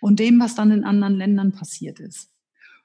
und 0.00 0.18
dem, 0.18 0.38
was 0.40 0.54
dann 0.54 0.70
in 0.70 0.84
anderen 0.84 1.14
Ländern 1.14 1.52
passiert 1.52 1.98
ist. 2.00 2.30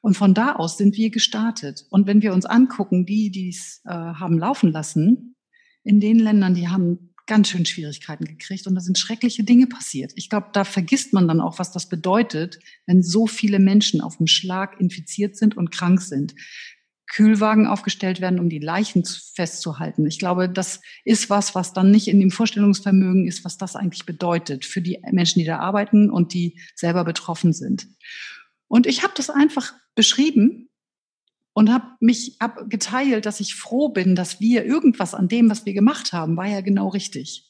Und 0.02 0.16
von 0.16 0.34
da 0.34 0.54
aus 0.54 0.78
sind 0.78 0.96
wir 0.98 1.10
gestartet. 1.10 1.86
Und 1.90 2.06
wenn 2.06 2.22
wir 2.22 2.34
uns 2.34 2.46
angucken, 2.46 3.06
die, 3.08 3.32
die 3.32 3.50
es 3.50 3.82
äh, 3.86 3.90
haben 3.90 4.38
laufen 4.38 4.72
lassen, 4.72 5.36
in 5.84 6.00
den 6.00 6.20
Ländern, 6.20 6.54
die 6.54 6.70
haben 6.70 7.15
ganz 7.28 7.50
schön 7.50 7.66
Schwierigkeiten 7.66 8.26
gekriegt 8.26 8.68
und 8.68 8.76
da 8.76 8.82
sind 8.82 8.98
schreckliche 8.98 9.44
Dinge 9.44 9.68
passiert. 9.68 10.12
Ich 10.16 10.30
glaube, 10.30 10.48
da 10.54 10.64
vergisst 10.64 11.14
man 11.14 11.28
dann 11.28 11.42
auch, 11.42 11.60
was 11.60 11.72
das 11.72 11.90
bedeutet, 11.90 12.60
wenn 12.86 13.02
so 13.02 13.28
viele 13.28 13.60
Menschen 13.60 14.02
auf 14.02 14.18
dem 14.18 14.28
Schlag 14.28 14.80
infiziert 14.80 15.36
sind 15.36 15.58
und 15.58 15.72
krank 15.72 16.02
sind. 16.02 16.36
Kühlwagen 17.08 17.68
aufgestellt 17.68 18.20
werden, 18.20 18.40
um 18.40 18.50
die 18.50 18.60
Leichen 18.60 19.04
festzuhalten. 19.06 20.06
Ich 20.08 20.20
glaube, 20.20 20.50
das 20.50 20.82
ist 21.04 21.30
was, 21.30 21.56
was 21.56 21.72
dann 21.72 21.92
nicht 21.92 22.08
in 22.08 22.20
dem 22.20 22.32
Vorstellungsvermögen 22.32 23.28
ist, 23.28 23.46
was 23.46 23.58
das 23.58 23.76
eigentlich 23.76 24.06
bedeutet 24.06 24.66
für 24.66 24.82
die 24.82 25.00
Menschen, 25.12 25.40
die 25.40 25.46
da 25.46 25.60
arbeiten 25.60 26.10
und 26.10 26.34
die 26.34 26.60
selber 26.76 27.04
betroffen 27.04 27.54
sind. 27.54 27.88
Und 28.68 28.88
ich 28.88 29.04
habe 29.04 29.14
das 29.16 29.30
einfach 29.30 29.74
beschrieben 29.94 30.70
und 31.56 31.72
habe 31.72 31.86
mich 32.02 32.36
hab 32.42 32.70
geteilt, 32.70 33.26
dass 33.26 33.40
ich 33.40 33.56
froh 33.56 33.88
bin, 33.88 34.14
dass 34.14 34.42
wir 34.42 34.66
irgendwas 34.66 35.14
an 35.14 35.30
dem, 35.30 35.50
was 35.50 35.66
wir 35.66 35.74
gemacht 35.74 36.12
haben, 36.12 36.36
war 36.36 36.48
ja 36.48 36.60
genau 36.60 36.90
richtig. 36.90 37.50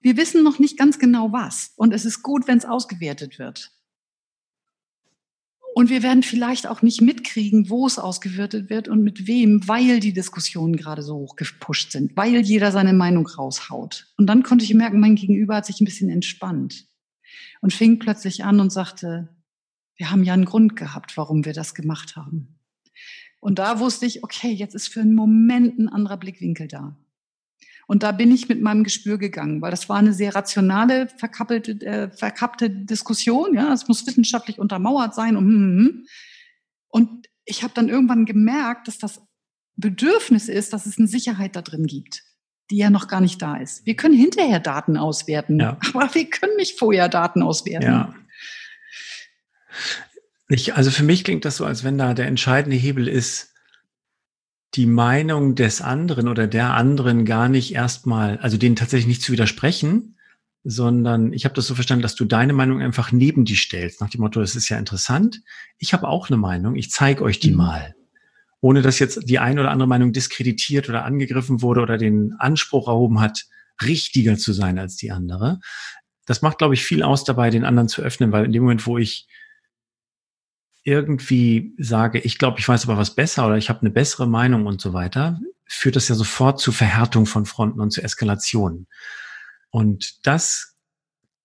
Wir 0.00 0.16
wissen 0.16 0.42
noch 0.42 0.58
nicht 0.58 0.78
ganz 0.78 0.98
genau 0.98 1.30
was 1.30 1.74
und 1.76 1.92
es 1.92 2.06
ist 2.06 2.22
gut, 2.22 2.48
wenn 2.48 2.56
es 2.56 2.64
ausgewertet 2.64 3.38
wird. 3.38 3.70
Und 5.74 5.90
wir 5.90 6.02
werden 6.02 6.22
vielleicht 6.22 6.66
auch 6.66 6.80
nicht 6.80 7.02
mitkriegen, 7.02 7.68
wo 7.68 7.86
es 7.86 7.98
ausgewertet 7.98 8.70
wird 8.70 8.88
und 8.88 9.02
mit 9.02 9.26
wem, 9.26 9.66
weil 9.68 10.00
die 10.00 10.14
Diskussionen 10.14 10.76
gerade 10.76 11.02
so 11.02 11.16
hoch 11.16 11.36
gepusht 11.36 11.92
sind, 11.92 12.16
weil 12.16 12.40
jeder 12.40 12.72
seine 12.72 12.94
Meinung 12.94 13.26
raushaut. 13.26 14.06
Und 14.16 14.26
dann 14.26 14.42
konnte 14.42 14.64
ich 14.64 14.72
merken, 14.72 15.00
mein 15.00 15.16
Gegenüber 15.16 15.56
hat 15.56 15.66
sich 15.66 15.80
ein 15.80 15.84
bisschen 15.84 16.08
entspannt 16.08 16.86
und 17.60 17.74
fing 17.74 17.98
plötzlich 17.98 18.42
an 18.42 18.58
und 18.58 18.72
sagte, 18.72 19.28
wir 19.96 20.10
haben 20.10 20.24
ja 20.24 20.32
einen 20.32 20.46
Grund 20.46 20.76
gehabt, 20.76 21.18
warum 21.18 21.44
wir 21.44 21.52
das 21.52 21.74
gemacht 21.74 22.16
haben. 22.16 22.58
Und 23.42 23.58
da 23.58 23.80
wusste 23.80 24.06
ich, 24.06 24.22
okay, 24.22 24.52
jetzt 24.52 24.76
ist 24.76 24.86
für 24.86 25.00
einen 25.00 25.16
Moment 25.16 25.76
ein 25.76 25.88
anderer 25.88 26.16
Blickwinkel 26.16 26.68
da. 26.68 26.96
Und 27.88 28.04
da 28.04 28.12
bin 28.12 28.30
ich 28.30 28.48
mit 28.48 28.62
meinem 28.62 28.84
Gespür 28.84 29.18
gegangen, 29.18 29.60
weil 29.60 29.72
das 29.72 29.88
war 29.88 29.96
eine 29.96 30.12
sehr 30.12 30.36
rationale, 30.36 31.08
verkappelte, 31.08 31.72
äh, 31.84 32.08
verkappte 32.12 32.70
Diskussion. 32.70 33.52
Ja, 33.54 33.72
es 33.72 33.88
muss 33.88 34.06
wissenschaftlich 34.06 34.60
untermauert 34.60 35.16
sein. 35.16 35.36
Und, 35.36 35.46
hm, 35.46 35.54
hm, 35.56 35.78
hm. 35.78 36.06
und 36.86 37.28
ich 37.44 37.64
habe 37.64 37.74
dann 37.74 37.88
irgendwann 37.88 38.26
gemerkt, 38.26 38.86
dass 38.86 38.98
das 38.98 39.20
Bedürfnis 39.74 40.48
ist, 40.48 40.72
dass 40.72 40.86
es 40.86 40.98
eine 40.98 41.08
Sicherheit 41.08 41.56
da 41.56 41.62
drin 41.62 41.86
gibt, 41.86 42.22
die 42.70 42.76
ja 42.76 42.90
noch 42.90 43.08
gar 43.08 43.20
nicht 43.20 43.42
da 43.42 43.56
ist. 43.56 43.84
Wir 43.84 43.96
können 43.96 44.14
hinterher 44.14 44.60
Daten 44.60 44.96
auswerten, 44.96 45.58
ja. 45.58 45.78
aber 45.92 46.14
wir 46.14 46.30
können 46.30 46.54
nicht 46.56 46.78
vorher 46.78 47.08
Daten 47.08 47.42
auswerten. 47.42 47.88
Ja. 47.88 48.14
Ich, 50.52 50.74
also 50.74 50.90
für 50.90 51.02
mich 51.02 51.24
klingt 51.24 51.46
das 51.46 51.56
so, 51.56 51.64
als 51.64 51.82
wenn 51.82 51.96
da 51.96 52.12
der 52.12 52.26
entscheidende 52.26 52.76
Hebel 52.76 53.08
ist, 53.08 53.54
die 54.74 54.84
Meinung 54.84 55.54
des 55.54 55.80
anderen 55.80 56.28
oder 56.28 56.46
der 56.46 56.74
anderen 56.74 57.24
gar 57.24 57.48
nicht 57.48 57.74
erstmal, 57.74 58.36
also 58.38 58.58
denen 58.58 58.76
tatsächlich 58.76 59.06
nicht 59.06 59.22
zu 59.22 59.32
widersprechen, 59.32 60.18
sondern 60.62 61.32
ich 61.32 61.46
habe 61.46 61.54
das 61.54 61.66
so 61.66 61.74
verstanden, 61.74 62.02
dass 62.02 62.16
du 62.16 62.26
deine 62.26 62.52
Meinung 62.52 62.82
einfach 62.82 63.12
neben 63.12 63.46
die 63.46 63.56
stellst, 63.56 64.02
nach 64.02 64.10
dem 64.10 64.20
Motto, 64.20 64.40
das 64.40 64.54
ist 64.54 64.68
ja 64.68 64.78
interessant. 64.78 65.40
Ich 65.78 65.94
habe 65.94 66.06
auch 66.06 66.28
eine 66.28 66.36
Meinung, 66.36 66.76
ich 66.76 66.90
zeige 66.90 67.22
euch 67.22 67.40
die 67.40 67.50
mhm. 67.50 67.56
mal. 67.56 67.94
Ohne 68.60 68.82
dass 68.82 68.98
jetzt 68.98 69.28
die 69.28 69.38
eine 69.38 69.60
oder 69.60 69.70
andere 69.70 69.88
Meinung 69.88 70.12
diskreditiert 70.12 70.88
oder 70.88 71.06
angegriffen 71.06 71.62
wurde 71.62 71.80
oder 71.80 71.96
den 71.96 72.34
Anspruch 72.38 72.88
erhoben 72.88 73.20
hat, 73.20 73.46
richtiger 73.82 74.36
zu 74.36 74.52
sein 74.52 74.78
als 74.78 74.96
die 74.96 75.12
andere. 75.12 75.60
Das 76.26 76.42
macht, 76.42 76.58
glaube 76.58 76.74
ich, 76.74 76.84
viel 76.84 77.02
aus 77.02 77.24
dabei, 77.24 77.48
den 77.48 77.64
anderen 77.64 77.88
zu 77.88 78.02
öffnen, 78.02 78.32
weil 78.32 78.44
in 78.44 78.52
dem 78.52 78.62
Moment, 78.62 78.86
wo 78.86 78.98
ich 78.98 79.26
irgendwie 80.84 81.74
sage, 81.78 82.18
ich 82.18 82.38
glaube, 82.38 82.58
ich 82.58 82.68
weiß 82.68 82.84
aber 82.84 82.96
was 82.96 83.14
besser 83.14 83.46
oder 83.46 83.56
ich 83.56 83.68
habe 83.68 83.80
eine 83.80 83.90
bessere 83.90 84.26
Meinung 84.26 84.66
und 84.66 84.80
so 84.80 84.92
weiter, 84.92 85.38
führt 85.64 85.96
das 85.96 86.08
ja 86.08 86.14
sofort 86.14 86.60
zu 86.60 86.72
Verhärtung 86.72 87.26
von 87.26 87.46
Fronten 87.46 87.80
und 87.80 87.92
zu 87.92 88.02
Eskalationen. 88.02 88.86
Und 89.70 90.26
das 90.26 90.72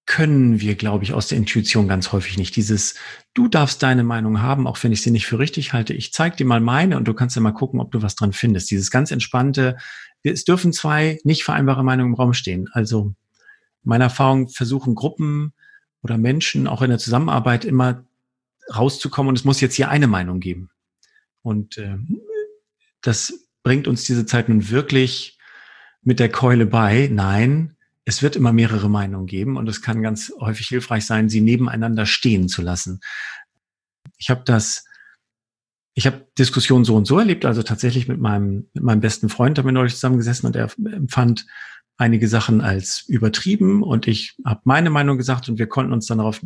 können 0.08 0.62
wir, 0.62 0.76
glaube 0.76 1.04
ich, 1.04 1.14
aus 1.14 1.28
der 1.28 1.38
Intuition 1.38 1.88
ganz 1.88 2.14
häufig 2.14 2.38
nicht. 2.38 2.56
Dieses, 2.56 2.96
du 3.34 3.48
darfst 3.50 3.84
deine 3.84 4.04
Meinung 4.04 4.42
haben, 4.42 4.66
auch 4.66 4.82
wenn 4.82 4.94
ich 4.94 5.02
sie 5.02 5.12
nicht 5.12 5.28
für 5.28 5.38
richtig 5.38 5.74
halte. 5.74 5.94
Ich 5.94 6.14
zeig 6.14 6.38
dir 6.38 6.46
mal 6.46 6.62
meine 6.62 6.98
und 6.98 7.08
du 7.08 7.14
kannst 7.14 7.36
ja 7.36 7.42
mal 7.42 7.52
gucken, 7.52 7.82
ob 7.82 7.92
du 7.92 8.02
was 8.02 8.16
dran 8.16 8.32
findest. 8.32 8.72
Dieses 8.72 8.90
ganz 8.90 9.12
entspannte, 9.12 9.78
es 10.24 10.46
dürfen 10.46 10.72
zwei 10.74 11.20
nicht 11.24 11.44
vereinbare 11.44 11.84
Meinungen 11.84 12.14
im 12.14 12.16
Raum 12.16 12.34
stehen. 12.34 12.70
Also 12.72 13.14
meiner 13.84 14.06
Erfahrung 14.06 14.48
versuchen 14.48 14.96
Gruppen 14.96 15.54
oder 16.02 16.18
Menschen 16.18 16.68
auch 16.68 16.82
in 16.82 16.90
der 16.90 17.00
Zusammenarbeit 17.00 17.66
immer 17.66 18.06
rauszukommen 18.76 19.30
und 19.30 19.38
es 19.38 19.46
muss 19.46 19.62
jetzt 19.62 19.76
hier 19.76 19.90
eine 19.90 20.08
Meinung 20.08 20.40
geben. 20.40 20.70
Und 21.42 21.78
äh, 21.78 21.98
das 23.02 23.48
bringt 23.64 23.88
uns 23.88 24.04
diese 24.04 24.26
Zeit 24.26 24.50
nun 24.50 24.70
wirklich 24.70 25.38
mit 26.02 26.20
der 26.20 26.30
Keule 26.30 26.66
bei. 26.66 27.10
Nein, 27.12 27.76
es 28.06 28.24
wird 28.24 28.36
immer 28.36 28.54
mehrere 28.54 28.90
Meinungen 28.90 29.28
geben 29.28 29.58
und 29.58 29.68
es 29.68 29.82
kann 29.82 30.02
ganz 30.02 30.32
häufig 30.40 30.68
hilfreich 30.68 31.06
sein, 31.06 31.28
sie 31.28 31.42
nebeneinander 31.42 32.06
stehen 32.06 32.48
zu 32.48 32.62
lassen. 32.62 33.02
Ich 34.18 34.30
habe 34.30 34.44
das, 34.46 34.86
ich 35.94 36.08
habe 36.08 36.26
Diskussionen 36.38 36.86
so 36.86 36.96
und 36.96 37.06
so 37.06 37.20
erlebt, 37.20 37.44
also 37.44 37.64
tatsächlich 37.64 38.08
mit 38.08 38.20
meinem, 38.20 38.70
mit 38.74 38.84
meinem 38.84 39.02
besten 39.02 39.28
Freund 39.28 39.58
haben 39.58 39.66
wir 39.66 39.74
neulich 39.74 39.96
zusammengesessen 39.96 40.48
und 40.48 40.56
er 40.56 40.72
empfand 40.78 41.46
einige 41.98 42.28
Sachen 42.28 42.62
als 42.62 43.04
übertrieben 43.08 43.84
und 43.84 44.08
ich 44.08 44.36
habe 44.46 44.62
meine 44.64 44.90
Meinung 44.90 45.18
gesagt 45.18 45.50
und 45.50 45.58
wir 45.58 45.68
konnten 45.68 45.94
uns 45.94 46.06
dann 46.06 46.20
darauf 46.20 46.42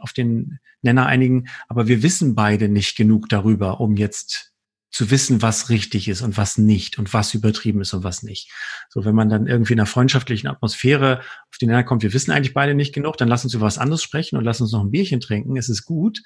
auf 0.00 0.12
den 0.12 0.58
Nenner 0.82 1.06
einigen, 1.06 1.48
aber 1.68 1.88
wir 1.88 2.02
wissen 2.02 2.34
beide 2.34 2.68
nicht 2.68 2.96
genug 2.96 3.28
darüber, 3.28 3.80
um 3.80 3.96
jetzt 3.96 4.52
zu 4.94 5.10
wissen, 5.10 5.42
was 5.42 5.70
richtig 5.70 6.06
ist 6.06 6.22
und 6.22 6.36
was 6.36 6.56
nicht 6.56 7.00
und 7.00 7.12
was 7.12 7.34
übertrieben 7.34 7.80
ist 7.80 7.92
und 7.94 8.04
was 8.04 8.22
nicht. 8.22 8.52
So, 8.88 9.04
wenn 9.04 9.16
man 9.16 9.28
dann 9.28 9.48
irgendwie 9.48 9.72
in 9.72 9.80
einer 9.80 9.86
freundschaftlichen 9.86 10.46
Atmosphäre 10.46 11.20
auf 11.50 11.58
den 11.58 11.68
Nenner 11.68 11.82
kommt, 11.82 12.04
wir 12.04 12.12
wissen 12.12 12.30
eigentlich 12.30 12.54
beide 12.54 12.74
nicht 12.74 12.94
genug, 12.94 13.16
dann 13.16 13.26
lass 13.26 13.42
uns 13.42 13.54
über 13.54 13.66
was 13.66 13.78
anderes 13.78 14.04
sprechen 14.04 14.36
und 14.36 14.44
lass 14.44 14.60
uns 14.60 14.70
noch 14.70 14.84
ein 14.84 14.92
Bierchen 14.92 15.18
trinken. 15.18 15.56
Es 15.56 15.68
ist 15.68 15.84
gut. 15.84 16.22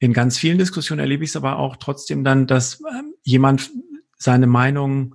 In 0.00 0.12
ganz 0.12 0.36
vielen 0.36 0.58
Diskussionen 0.58 0.98
erlebe 0.98 1.22
ich 1.22 1.30
es 1.30 1.36
aber 1.36 1.60
auch 1.60 1.76
trotzdem 1.76 2.24
dann, 2.24 2.48
dass 2.48 2.80
ähm, 2.90 3.14
jemand 3.22 3.70
seine 4.16 4.48
Meinung 4.48 5.14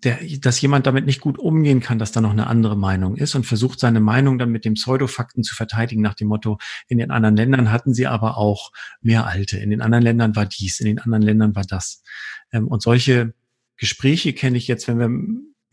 der, 0.00 0.18
dass 0.40 0.60
jemand 0.60 0.86
damit 0.86 1.06
nicht 1.06 1.20
gut 1.20 1.38
umgehen 1.38 1.80
kann, 1.80 1.98
dass 1.98 2.12
da 2.12 2.20
noch 2.20 2.30
eine 2.30 2.46
andere 2.46 2.76
Meinung 2.76 3.16
ist 3.16 3.34
und 3.34 3.44
versucht 3.44 3.78
seine 3.78 4.00
Meinung 4.00 4.38
dann 4.38 4.50
mit 4.50 4.64
dem 4.64 4.74
Pseudofakten 4.74 5.42
zu 5.42 5.54
verteidigen 5.54 6.02
nach 6.02 6.14
dem 6.14 6.28
Motto, 6.28 6.58
in 6.88 6.98
den 6.98 7.10
anderen 7.10 7.36
Ländern 7.36 7.70
hatten 7.70 7.92
sie 7.94 8.06
aber 8.06 8.38
auch 8.38 8.72
mehr 9.00 9.26
Alte, 9.26 9.58
in 9.58 9.70
den 9.70 9.82
anderen 9.82 10.02
Ländern 10.02 10.34
war 10.34 10.46
dies, 10.46 10.80
in 10.80 10.86
den 10.86 10.98
anderen 10.98 11.22
Ländern 11.22 11.54
war 11.54 11.64
das. 11.64 12.02
Ähm, 12.52 12.68
und 12.68 12.82
solche 12.82 13.34
Gespräche 13.76 14.32
kenne 14.32 14.56
ich 14.56 14.66
jetzt, 14.66 14.88
wenn 14.88 14.98
wir, 14.98 15.10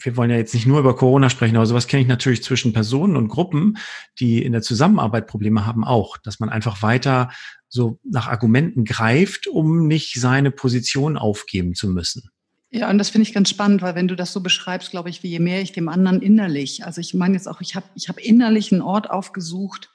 wir 0.01 0.17
wollen 0.17 0.31
ja 0.31 0.37
jetzt 0.37 0.53
nicht 0.53 0.65
nur 0.65 0.79
über 0.79 0.95
Corona 0.95 1.29
sprechen, 1.29 1.55
aber 1.55 1.65
sowas 1.65 1.87
kenne 1.87 2.01
ich 2.01 2.07
natürlich 2.07 2.43
zwischen 2.43 2.73
Personen 2.73 3.15
und 3.15 3.29
Gruppen, 3.29 3.77
die 4.19 4.43
in 4.43 4.51
der 4.51 4.61
Zusammenarbeit 4.61 5.27
Probleme 5.27 5.65
haben 5.65 5.83
auch, 5.83 6.17
dass 6.17 6.39
man 6.39 6.49
einfach 6.49 6.81
weiter 6.81 7.31
so 7.67 7.99
nach 8.03 8.27
Argumenten 8.27 8.83
greift, 8.83 9.47
um 9.47 9.87
nicht 9.87 10.19
seine 10.19 10.51
Position 10.51 11.17
aufgeben 11.17 11.75
zu 11.75 11.89
müssen. 11.89 12.29
Ja, 12.71 12.89
und 12.89 12.99
das 12.99 13.09
finde 13.09 13.27
ich 13.27 13.33
ganz 13.33 13.49
spannend, 13.49 13.81
weil 13.81 13.95
wenn 13.95 14.07
du 14.07 14.15
das 14.15 14.31
so 14.31 14.41
beschreibst, 14.41 14.91
glaube 14.91 15.09
ich, 15.09 15.23
wie 15.23 15.29
je 15.29 15.39
mehr 15.39 15.61
ich 15.61 15.71
dem 15.71 15.89
anderen 15.89 16.21
innerlich, 16.21 16.85
also 16.85 17.01
ich 17.01 17.13
meine 17.13 17.33
jetzt 17.35 17.47
auch, 17.47 17.61
ich 17.61 17.75
habe 17.75 17.87
ich 17.95 18.09
hab 18.09 18.19
innerlich 18.19 18.71
einen 18.71 18.81
Ort 18.81 19.09
aufgesucht, 19.09 19.89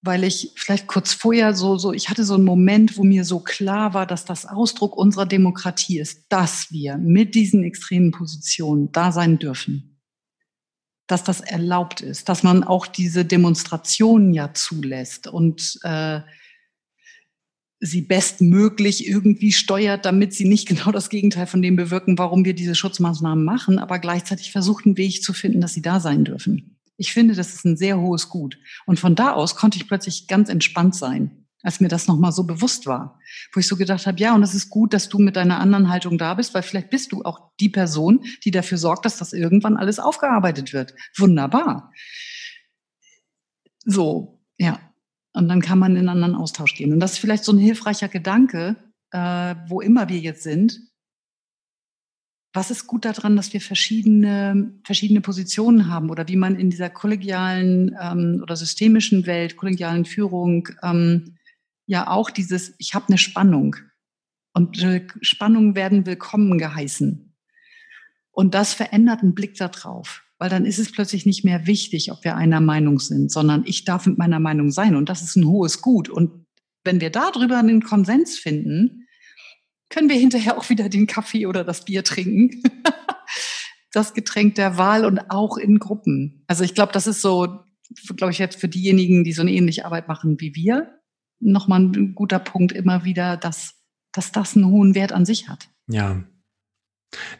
weil 0.00 0.24
ich 0.24 0.52
vielleicht 0.56 0.86
kurz 0.86 1.12
vorher 1.12 1.54
so, 1.54 1.76
so, 1.76 1.92
ich 1.92 2.08
hatte 2.08 2.24
so 2.24 2.34
einen 2.34 2.44
Moment, 2.44 2.96
wo 2.96 3.04
mir 3.04 3.24
so 3.24 3.40
klar 3.40 3.94
war, 3.94 4.06
dass 4.06 4.24
das 4.24 4.46
Ausdruck 4.46 4.96
unserer 4.96 5.26
Demokratie 5.26 5.98
ist, 5.98 6.26
dass 6.30 6.70
wir 6.72 6.96
mit 6.96 7.34
diesen 7.34 7.62
extremen 7.64 8.12
Positionen 8.12 8.90
da 8.92 9.12
sein 9.12 9.38
dürfen. 9.38 9.98
dass 11.08 11.24
das 11.24 11.40
erlaubt 11.40 12.02
ist, 12.02 12.28
dass 12.28 12.42
man 12.42 12.62
auch 12.62 12.86
diese 12.86 13.24
Demonstrationen 13.24 14.34
ja 14.34 14.52
zulässt 14.54 15.26
und 15.26 15.78
äh, 15.82 16.20
sie 17.80 18.02
bestmöglich 18.02 19.06
irgendwie 19.06 19.52
steuert, 19.52 20.04
damit 20.04 20.34
sie 20.34 20.44
nicht 20.44 20.68
genau 20.68 20.90
das 20.90 21.10
Gegenteil 21.10 21.46
von 21.46 21.62
dem 21.62 21.76
bewirken, 21.76 22.18
warum 22.18 22.44
wir 22.44 22.54
diese 22.54 22.74
Schutzmaßnahmen 22.74 23.44
machen, 23.44 23.78
aber 23.78 23.98
gleichzeitig 23.98 24.52
versucht, 24.52 24.86
einen 24.86 24.96
Weg 24.96 25.22
zu 25.22 25.32
finden, 25.32 25.60
dass 25.60 25.74
sie 25.74 25.82
da 25.82 26.00
sein 26.00 26.24
dürfen. 26.24 26.78
Ich 26.96 27.12
finde, 27.12 27.34
das 27.34 27.54
ist 27.54 27.64
ein 27.64 27.76
sehr 27.76 28.00
hohes 28.00 28.28
Gut. 28.28 28.58
Und 28.84 28.98
von 28.98 29.14
da 29.14 29.32
aus 29.32 29.54
konnte 29.54 29.78
ich 29.78 29.86
plötzlich 29.86 30.26
ganz 30.26 30.48
entspannt 30.48 30.96
sein, 30.96 31.46
als 31.62 31.78
mir 31.78 31.86
das 31.86 32.08
nochmal 32.08 32.32
so 32.32 32.42
bewusst 32.42 32.86
war. 32.86 33.20
Wo 33.52 33.60
ich 33.60 33.68
so 33.68 33.76
gedacht 33.76 34.06
habe, 34.08 34.18
ja, 34.18 34.34
und 34.34 34.42
es 34.42 34.54
ist 34.54 34.68
gut, 34.68 34.92
dass 34.92 35.08
du 35.08 35.18
mit 35.18 35.36
deiner 35.36 35.60
anderen 35.60 35.90
Haltung 35.90 36.18
da 36.18 36.34
bist, 36.34 36.54
weil 36.54 36.62
vielleicht 36.62 36.90
bist 36.90 37.12
du 37.12 37.22
auch 37.22 37.52
die 37.60 37.68
Person, 37.68 38.24
die 38.44 38.50
dafür 38.50 38.78
sorgt, 38.78 39.04
dass 39.04 39.16
das 39.16 39.32
irgendwann 39.32 39.76
alles 39.76 40.00
aufgearbeitet 40.00 40.72
wird. 40.72 40.94
Wunderbar. 41.16 41.92
So, 43.84 44.42
ja. 44.58 44.80
Und 45.34 45.48
dann 45.48 45.60
kann 45.60 45.78
man 45.78 45.92
in 45.92 45.98
einen 45.98 46.08
anderen 46.08 46.34
Austausch 46.34 46.74
gehen. 46.74 46.92
Und 46.92 47.00
das 47.00 47.12
ist 47.12 47.18
vielleicht 47.18 47.44
so 47.44 47.52
ein 47.52 47.58
hilfreicher 47.58 48.08
Gedanke, 48.08 48.76
äh, 49.10 49.54
wo 49.68 49.80
immer 49.80 50.08
wir 50.08 50.18
jetzt 50.18 50.42
sind. 50.42 50.80
Was 52.54 52.70
ist 52.70 52.86
gut 52.86 53.04
daran, 53.04 53.36
dass 53.36 53.52
wir 53.52 53.60
verschiedene, 53.60 54.72
verschiedene 54.84 55.20
Positionen 55.20 55.88
haben 55.88 56.10
oder 56.10 56.26
wie 56.28 56.36
man 56.36 56.56
in 56.56 56.70
dieser 56.70 56.90
kollegialen 56.90 57.94
ähm, 58.00 58.40
oder 58.42 58.56
systemischen 58.56 59.26
Welt, 59.26 59.56
kollegialen 59.56 60.06
Führung, 60.06 60.68
ähm, 60.82 61.36
ja 61.86 62.08
auch 62.08 62.30
dieses, 62.30 62.74
ich 62.78 62.94
habe 62.94 63.08
eine 63.08 63.18
Spannung 63.18 63.76
und 64.54 64.82
äh, 64.82 65.06
Spannungen 65.20 65.74
werden 65.74 66.06
willkommen 66.06 66.58
geheißen. 66.58 67.34
Und 68.30 68.54
das 68.54 68.72
verändert 68.72 69.22
einen 69.22 69.34
Blick 69.34 69.56
darauf 69.56 70.24
weil 70.38 70.48
dann 70.48 70.64
ist 70.64 70.78
es 70.78 70.92
plötzlich 70.92 71.26
nicht 71.26 71.44
mehr 71.44 71.66
wichtig, 71.66 72.12
ob 72.12 72.24
wir 72.24 72.36
einer 72.36 72.60
Meinung 72.60 73.00
sind, 73.00 73.30
sondern 73.30 73.64
ich 73.66 73.84
darf 73.84 74.06
mit 74.06 74.18
meiner 74.18 74.40
Meinung 74.40 74.70
sein 74.70 74.94
und 74.94 75.08
das 75.08 75.22
ist 75.22 75.36
ein 75.36 75.46
hohes 75.46 75.80
Gut. 75.80 76.08
Und 76.08 76.46
wenn 76.84 77.00
wir 77.00 77.10
darüber 77.10 77.58
einen 77.58 77.82
Konsens 77.82 78.38
finden, 78.38 79.06
können 79.90 80.08
wir 80.08 80.16
hinterher 80.16 80.56
auch 80.58 80.68
wieder 80.68 80.88
den 80.88 81.06
Kaffee 81.06 81.46
oder 81.46 81.64
das 81.64 81.84
Bier 81.84 82.04
trinken. 82.04 82.62
das 83.92 84.14
Getränk 84.14 84.54
der 84.54 84.78
Wahl 84.78 85.04
und 85.04 85.30
auch 85.30 85.56
in 85.56 85.78
Gruppen. 85.78 86.44
Also 86.46 86.62
ich 86.62 86.74
glaube, 86.74 86.92
das 86.92 87.06
ist 87.06 87.22
so, 87.22 87.60
glaube 88.16 88.32
ich, 88.32 88.38
jetzt 88.38 88.60
für 88.60 88.68
diejenigen, 88.68 89.24
die 89.24 89.32
so 89.32 89.42
eine 89.42 89.52
ähnliche 89.52 89.84
Arbeit 89.84 90.08
machen 90.08 90.40
wie 90.40 90.54
wir, 90.54 90.98
nochmal 91.40 91.80
ein 91.80 92.14
guter 92.14 92.38
Punkt 92.38 92.72
immer 92.72 93.04
wieder, 93.04 93.36
dass, 93.36 93.74
dass 94.12 94.32
das 94.32 94.56
einen 94.56 94.66
hohen 94.66 94.94
Wert 94.94 95.12
an 95.12 95.24
sich 95.24 95.48
hat. 95.48 95.68
Ja, 95.88 96.22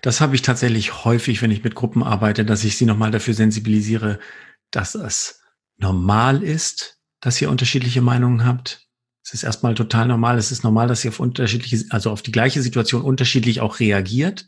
das 0.02 0.20
habe 0.20 0.34
ich 0.34 0.42
tatsächlich 0.42 1.04
häufig, 1.04 1.42
wenn 1.42 1.50
ich 1.50 1.64
mit 1.64 1.74
Gruppen 1.74 2.02
arbeite, 2.02 2.44
dass 2.44 2.64
ich 2.64 2.76
sie 2.76 2.86
nochmal 2.86 3.10
dafür 3.10 3.34
sensibilisiere, 3.34 4.18
dass 4.70 4.94
es 4.94 5.42
normal 5.76 6.42
ist, 6.42 6.98
dass 7.20 7.40
ihr 7.40 7.50
unterschiedliche 7.50 8.02
Meinungen 8.02 8.44
habt. 8.44 8.86
Es 9.22 9.34
ist 9.34 9.42
erstmal 9.42 9.74
total 9.74 10.08
normal. 10.08 10.38
Es 10.38 10.50
ist 10.50 10.64
normal, 10.64 10.88
dass 10.88 11.04
ihr 11.04 11.10
auf 11.10 11.20
unterschiedliche, 11.20 11.84
also 11.90 12.10
auf 12.10 12.22
die 12.22 12.32
gleiche 12.32 12.62
Situation 12.62 13.02
unterschiedlich 13.02 13.60
auch 13.60 13.78
reagiert, 13.78 14.46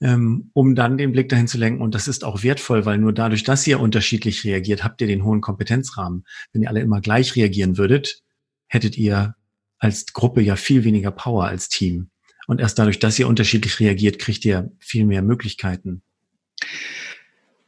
ähm, 0.00 0.50
um 0.54 0.74
dann 0.74 0.98
den 0.98 1.12
Blick 1.12 1.28
dahin 1.28 1.46
zu 1.46 1.58
lenken. 1.58 1.80
Und 1.80 1.94
das 1.94 2.08
ist 2.08 2.24
auch 2.24 2.42
wertvoll, 2.42 2.84
weil 2.84 2.98
nur 2.98 3.12
dadurch, 3.12 3.44
dass 3.44 3.66
ihr 3.66 3.78
unterschiedlich 3.78 4.44
reagiert, 4.44 4.82
habt 4.82 5.00
ihr 5.00 5.06
den 5.06 5.22
hohen 5.22 5.40
Kompetenzrahmen. 5.40 6.24
Wenn 6.52 6.62
ihr 6.62 6.68
alle 6.68 6.80
immer 6.80 7.00
gleich 7.00 7.36
reagieren 7.36 7.78
würdet, 7.78 8.22
hättet 8.66 8.98
ihr 8.98 9.36
als 9.78 10.06
Gruppe 10.06 10.40
ja 10.40 10.56
viel 10.56 10.82
weniger 10.84 11.12
Power 11.12 11.44
als 11.44 11.68
Team. 11.68 12.10
Und 12.46 12.60
erst 12.60 12.78
dadurch, 12.78 12.98
dass 12.98 13.18
ihr 13.18 13.28
unterschiedlich 13.28 13.80
reagiert, 13.80 14.18
kriegt 14.18 14.44
ihr 14.44 14.70
viel 14.78 15.04
mehr 15.04 15.22
Möglichkeiten. 15.22 16.02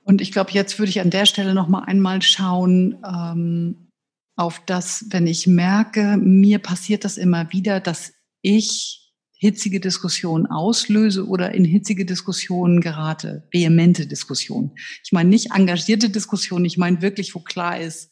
Und 0.05 0.21
ich 0.21 0.33
glaube, 0.33 0.53
jetzt 0.53 0.79
würde 0.79 0.91
ich 0.91 1.01
an 1.01 1.11
der 1.11 1.27
Stelle 1.27 1.53
noch 1.53 1.69
mal 1.69 1.83
einmal 1.83 2.23
schauen 2.23 2.97
ähm, 3.05 3.91
auf 4.37 4.63
das, 4.65 5.07
wenn 5.11 5.27
ich 5.27 5.47
merke, 5.47 6.17
mir 6.17 6.61
passiert 6.61 7.05
das 7.05 7.19
immer 7.19 7.53
wieder, 7.53 7.81
dass 7.81 8.13
ich 8.41 9.13
hitzige 9.37 9.81
Diskussionen 9.81 10.47
auslöse 10.47 11.27
oder 11.27 11.53
in 11.55 11.65
hitzige 11.65 12.05
Diskussionen 12.05 12.81
gerate, 12.81 13.47
vehemente 13.53 14.07
Diskussionen. 14.07 14.73
Ich 15.05 15.13
meine 15.13 15.29
nicht 15.29 15.53
engagierte 15.55 16.11
Diskussionen, 16.11 16.65
ich 16.65 16.79
meine 16.79 17.03
wirklich, 17.03 17.35
wo 17.35 17.41
klar 17.41 17.81
ist, 17.81 18.11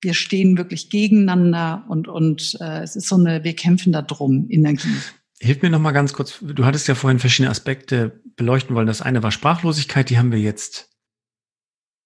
wir 0.00 0.14
stehen 0.14 0.56
wirklich 0.56 0.88
gegeneinander 0.88 1.84
und, 1.88 2.08
und 2.08 2.56
äh, 2.60 2.82
es 2.82 2.96
ist 2.96 3.08
so 3.08 3.16
eine, 3.16 3.44
wir 3.44 3.54
kämpfen 3.54 3.92
da 3.92 4.00
drum, 4.00 4.46
Energie. 4.48 4.96
Hilf 5.42 5.62
mir 5.62 5.70
noch 5.70 5.80
mal 5.80 5.92
ganz 5.92 6.12
kurz. 6.12 6.38
Du 6.42 6.66
hattest 6.66 6.86
ja 6.86 6.94
vorhin 6.94 7.18
verschiedene 7.18 7.50
Aspekte 7.50 8.20
beleuchten 8.36 8.76
wollen. 8.76 8.86
Das 8.86 9.00
eine 9.00 9.22
war 9.22 9.32
Sprachlosigkeit, 9.32 10.10
die 10.10 10.18
haben 10.18 10.32
wir 10.32 10.38
jetzt 10.38 10.90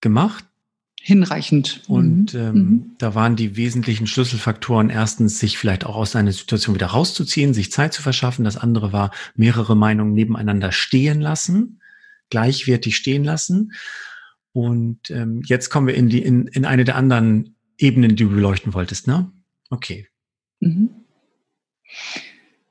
gemacht. 0.00 0.44
Hinreichend. 1.00 1.82
Und 1.88 2.32
mhm. 2.32 2.40
ähm, 2.40 2.54
mhm. 2.54 2.90
da 2.98 3.16
waren 3.16 3.34
die 3.34 3.56
wesentlichen 3.56 4.06
Schlüsselfaktoren 4.06 4.88
erstens, 4.88 5.40
sich 5.40 5.58
vielleicht 5.58 5.84
auch 5.84 5.96
aus 5.96 6.14
einer 6.14 6.32
Situation 6.32 6.76
wieder 6.76 6.86
rauszuziehen, 6.86 7.52
sich 7.52 7.72
Zeit 7.72 7.92
zu 7.92 8.02
verschaffen. 8.02 8.44
Das 8.44 8.56
andere 8.56 8.92
war, 8.92 9.10
mehrere 9.34 9.76
Meinungen 9.76 10.14
nebeneinander 10.14 10.70
stehen 10.70 11.20
lassen, 11.20 11.80
gleichwertig 12.30 12.96
stehen 12.96 13.24
lassen. 13.24 13.72
Und 14.52 15.10
ähm, 15.10 15.42
jetzt 15.44 15.70
kommen 15.70 15.88
wir 15.88 15.94
in, 15.94 16.08
die, 16.08 16.22
in, 16.22 16.46
in 16.46 16.64
eine 16.64 16.84
der 16.84 16.94
anderen 16.94 17.56
Ebenen, 17.76 18.14
die 18.14 18.24
du 18.24 18.30
beleuchten 18.30 18.72
wolltest, 18.74 19.08
ne? 19.08 19.30
Okay. 19.70 20.06
Mhm. 20.60 20.90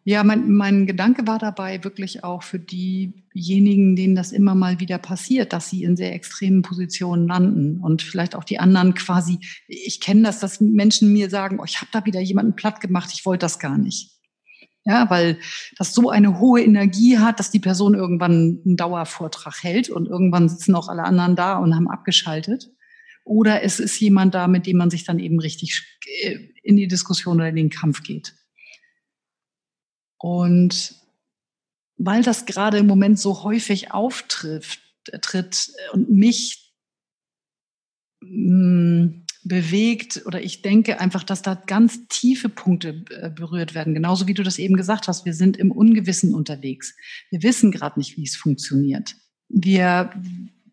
Ja, 0.06 0.24
mein, 0.26 0.52
mein 0.52 0.86
Gedanke 0.86 1.28
war 1.28 1.40
dabei 1.40 1.82
wirklich 1.86 2.26
auch 2.26 2.44
für 2.44 2.60
diejenigen, 2.60 3.96
denen 3.96 4.16
das 4.16 4.34
immer 4.34 4.54
mal 4.54 4.82
wieder 4.82 4.98
passiert, 4.98 5.54
dass 5.54 5.70
sie 5.70 5.84
in 5.84 5.96
sehr 5.96 6.14
extremen 6.14 6.62
Positionen 6.62 7.26
landen 7.26 7.80
und 7.80 8.02
vielleicht 8.02 8.36
auch 8.36 8.44
die 8.44 8.60
anderen 8.60 8.96
quasi, 8.96 9.40
ich 9.68 10.02
kenne 10.02 10.24
das, 10.24 10.40
dass 10.40 10.60
Menschen 10.60 11.14
mir 11.14 11.30
sagen, 11.30 11.60
oh, 11.62 11.64
ich 11.66 11.80
habe 11.80 11.90
da 11.94 12.06
wieder 12.06 12.20
jemanden 12.20 12.56
platt 12.56 12.82
gemacht, 12.82 13.12
ich 13.14 13.26
wollte 13.26 13.46
das 13.46 13.60
gar 13.60 13.78
nicht. 13.78 14.12
Ja, 14.86 15.10
weil 15.10 15.40
das 15.78 15.94
so 15.94 16.10
eine 16.10 16.40
hohe 16.40 16.62
Energie 16.62 17.18
hat, 17.18 17.40
dass 17.40 17.52
die 17.52 17.62
Person 17.62 17.94
irgendwann 17.94 18.60
einen 18.66 18.76
Dauervortrag 18.76 19.64
hält 19.64 19.90
und 19.90 20.10
irgendwann 20.10 20.50
sitzen 20.50 20.76
auch 20.76 20.90
alle 20.90 21.04
anderen 21.04 21.38
da 21.38 21.58
und 21.58 21.74
haben 21.74 21.90
abgeschaltet. 21.90 22.70
Oder 23.24 23.64
es 23.64 23.80
ist 23.80 23.98
jemand 24.02 24.36
da, 24.36 24.50
mit 24.50 24.68
dem 24.68 24.76
man 24.76 24.90
sich 24.90 25.06
dann 25.06 25.20
eben 25.20 25.40
richtig 25.40 25.82
äh, 26.24 26.38
in 26.62 26.76
die 26.76 26.90
Diskussion 26.90 27.38
oder 27.38 27.48
in 27.48 27.56
den 27.56 27.70
Kampf 27.70 28.04
geht. 28.04 28.34
Und 30.24 30.96
weil 31.98 32.24
das 32.24 32.46
gerade 32.46 32.78
im 32.78 32.88
Moment 32.88 33.20
so 33.20 33.44
häufig 33.44 33.92
auftritt 33.92 34.80
tritt 35.22 35.74
und 35.92 36.10
mich 36.10 36.74
mm, 38.22 39.26
bewegt 39.44 40.24
oder 40.26 40.42
ich 40.42 40.62
denke 40.62 41.02
einfach, 41.02 41.26
dass 41.26 41.42
da 41.42 41.56
ganz 41.56 42.08
tiefe 42.08 42.48
Punkte 42.48 43.04
äh, 43.10 43.30
berührt 43.32 43.76
werden. 43.76 43.94
Genauso 43.94 44.26
wie 44.26 44.34
du 44.34 44.44
das 44.44 44.60
eben 44.60 44.78
gesagt 44.78 45.10
hast, 45.10 45.26
wir 45.26 45.34
sind 45.34 45.58
im 45.58 45.74
Ungewissen 45.74 46.34
unterwegs. 46.34 46.96
Wir 47.30 47.44
wissen 47.44 47.74
gerade 47.74 48.00
nicht, 48.00 48.16
wie 48.16 48.24
es 48.24 48.38
funktioniert. 48.38 49.18
Wir, 49.50 50.10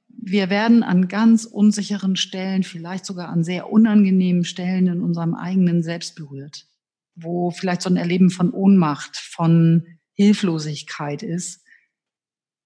wir 0.06 0.48
werden 0.48 0.84
an 0.84 1.08
ganz 1.08 1.44
unsicheren 1.44 2.14
Stellen, 2.14 2.62
vielleicht 2.62 3.04
sogar 3.04 3.30
an 3.30 3.42
sehr 3.42 3.68
unangenehmen 3.68 4.44
Stellen 4.44 4.86
in 4.86 5.00
unserem 5.00 5.34
eigenen 5.34 5.82
Selbst 5.82 6.14
berührt 6.14 6.69
wo 7.14 7.50
vielleicht 7.50 7.82
so 7.82 7.90
ein 7.90 7.96
Erleben 7.96 8.30
von 8.30 8.50
Ohnmacht, 8.50 9.16
von 9.16 9.86
Hilflosigkeit 10.14 11.22
ist, 11.22 11.64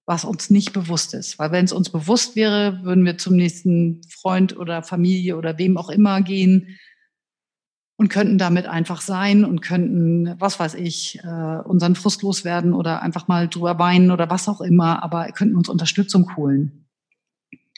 was 0.05 0.25
uns 0.25 0.49
nicht 0.49 0.73
bewusst 0.73 1.13
ist. 1.13 1.39
Weil 1.39 1.51
wenn 1.51 1.65
es 1.65 1.73
uns 1.73 1.89
bewusst 1.89 2.35
wäre, 2.35 2.83
würden 2.83 3.05
wir 3.05 3.17
zum 3.17 3.35
nächsten 3.35 4.01
Freund 4.09 4.55
oder 4.57 4.83
Familie 4.83 5.37
oder 5.37 5.57
wem 5.57 5.77
auch 5.77 5.89
immer 5.89 6.21
gehen 6.21 6.77
und 7.97 8.09
könnten 8.09 8.37
damit 8.37 8.67
einfach 8.67 9.01
sein 9.01 9.45
und 9.45 9.61
könnten, 9.61 10.35
was 10.39 10.59
weiß 10.59 10.73
ich, 10.75 11.19
äh, 11.23 11.57
unseren 11.63 11.95
Frust 11.95 12.21
loswerden 12.23 12.73
oder 12.73 13.01
einfach 13.01 13.27
mal 13.27 13.47
drüber 13.47 13.79
weinen 13.79 14.11
oder 14.11 14.29
was 14.29 14.49
auch 14.49 14.61
immer, 14.61 15.01
aber 15.01 15.27
könnten 15.31 15.55
uns 15.55 15.69
Unterstützung 15.69 16.35
holen. 16.35 16.87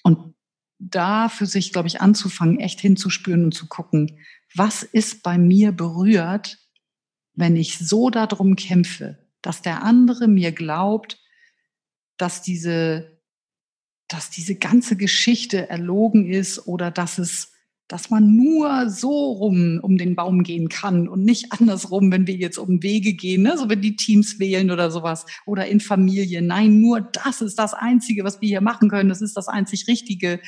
Und 0.04 0.34
da 0.80 1.30
für 1.30 1.46
sich, 1.46 1.72
glaube 1.72 1.88
ich, 1.88 2.02
anzufangen, 2.02 2.60
echt 2.60 2.80
hinzuspüren 2.80 3.46
und 3.46 3.54
zu 3.54 3.68
gucken, 3.68 4.20
was 4.54 4.84
ist 4.84 5.24
bei 5.24 5.38
mir 5.38 5.72
berührt, 5.72 6.58
wenn 7.34 7.56
ich 7.56 7.78
so 7.78 8.10
darum 8.10 8.56
kämpfe, 8.56 9.18
dass 9.42 9.62
der 9.62 9.84
andere 9.84 10.28
mir 10.28 10.52
glaubt, 10.52 11.20
dass 12.18 12.42
diese, 12.42 13.22
dass 14.08 14.30
diese 14.30 14.56
ganze 14.56 14.98
Geschichte 14.98 15.70
erlogen 15.70 16.28
ist 16.28 16.68
oder 16.68 16.92
dass 16.92 17.18
es, 17.18 17.54
dass 17.88 18.10
man 18.10 18.36
nur 18.36 18.90
so 18.90 19.32
rum 19.32 19.80
um 19.82 19.98
den 19.98 20.16
Baum 20.16 20.44
gehen 20.44 20.70
kann 20.70 21.08
und 21.08 21.24
nicht 21.24 21.52
andersrum, 21.54 22.12
wenn 22.12 22.28
wir 22.28 22.36
jetzt 22.36 22.58
um 22.58 22.84
Wege 22.84 23.14
gehen, 23.14 23.44
ne? 23.44 23.58
so 23.58 23.70
wenn 23.70 23.82
die 23.82 23.96
Teams 23.96 24.40
wählen 24.40 24.72
oder 24.72 24.92
sowas 24.92 25.26
oder 25.46 25.68
in 25.68 25.80
Familien. 25.80 26.48
Nein, 26.48 26.80
nur 26.82 27.02
das 27.02 27.42
ist 27.42 27.58
das 27.58 27.74
Einzige, 27.74 28.24
was 28.24 28.42
wir 28.42 28.50
hier 28.50 28.62
machen 28.62 28.90
können. 28.90 29.10
Das 29.10 29.22
ist 29.22 29.38
das 29.38 29.48
einzig 29.48 29.88
Richtige. 29.88 30.42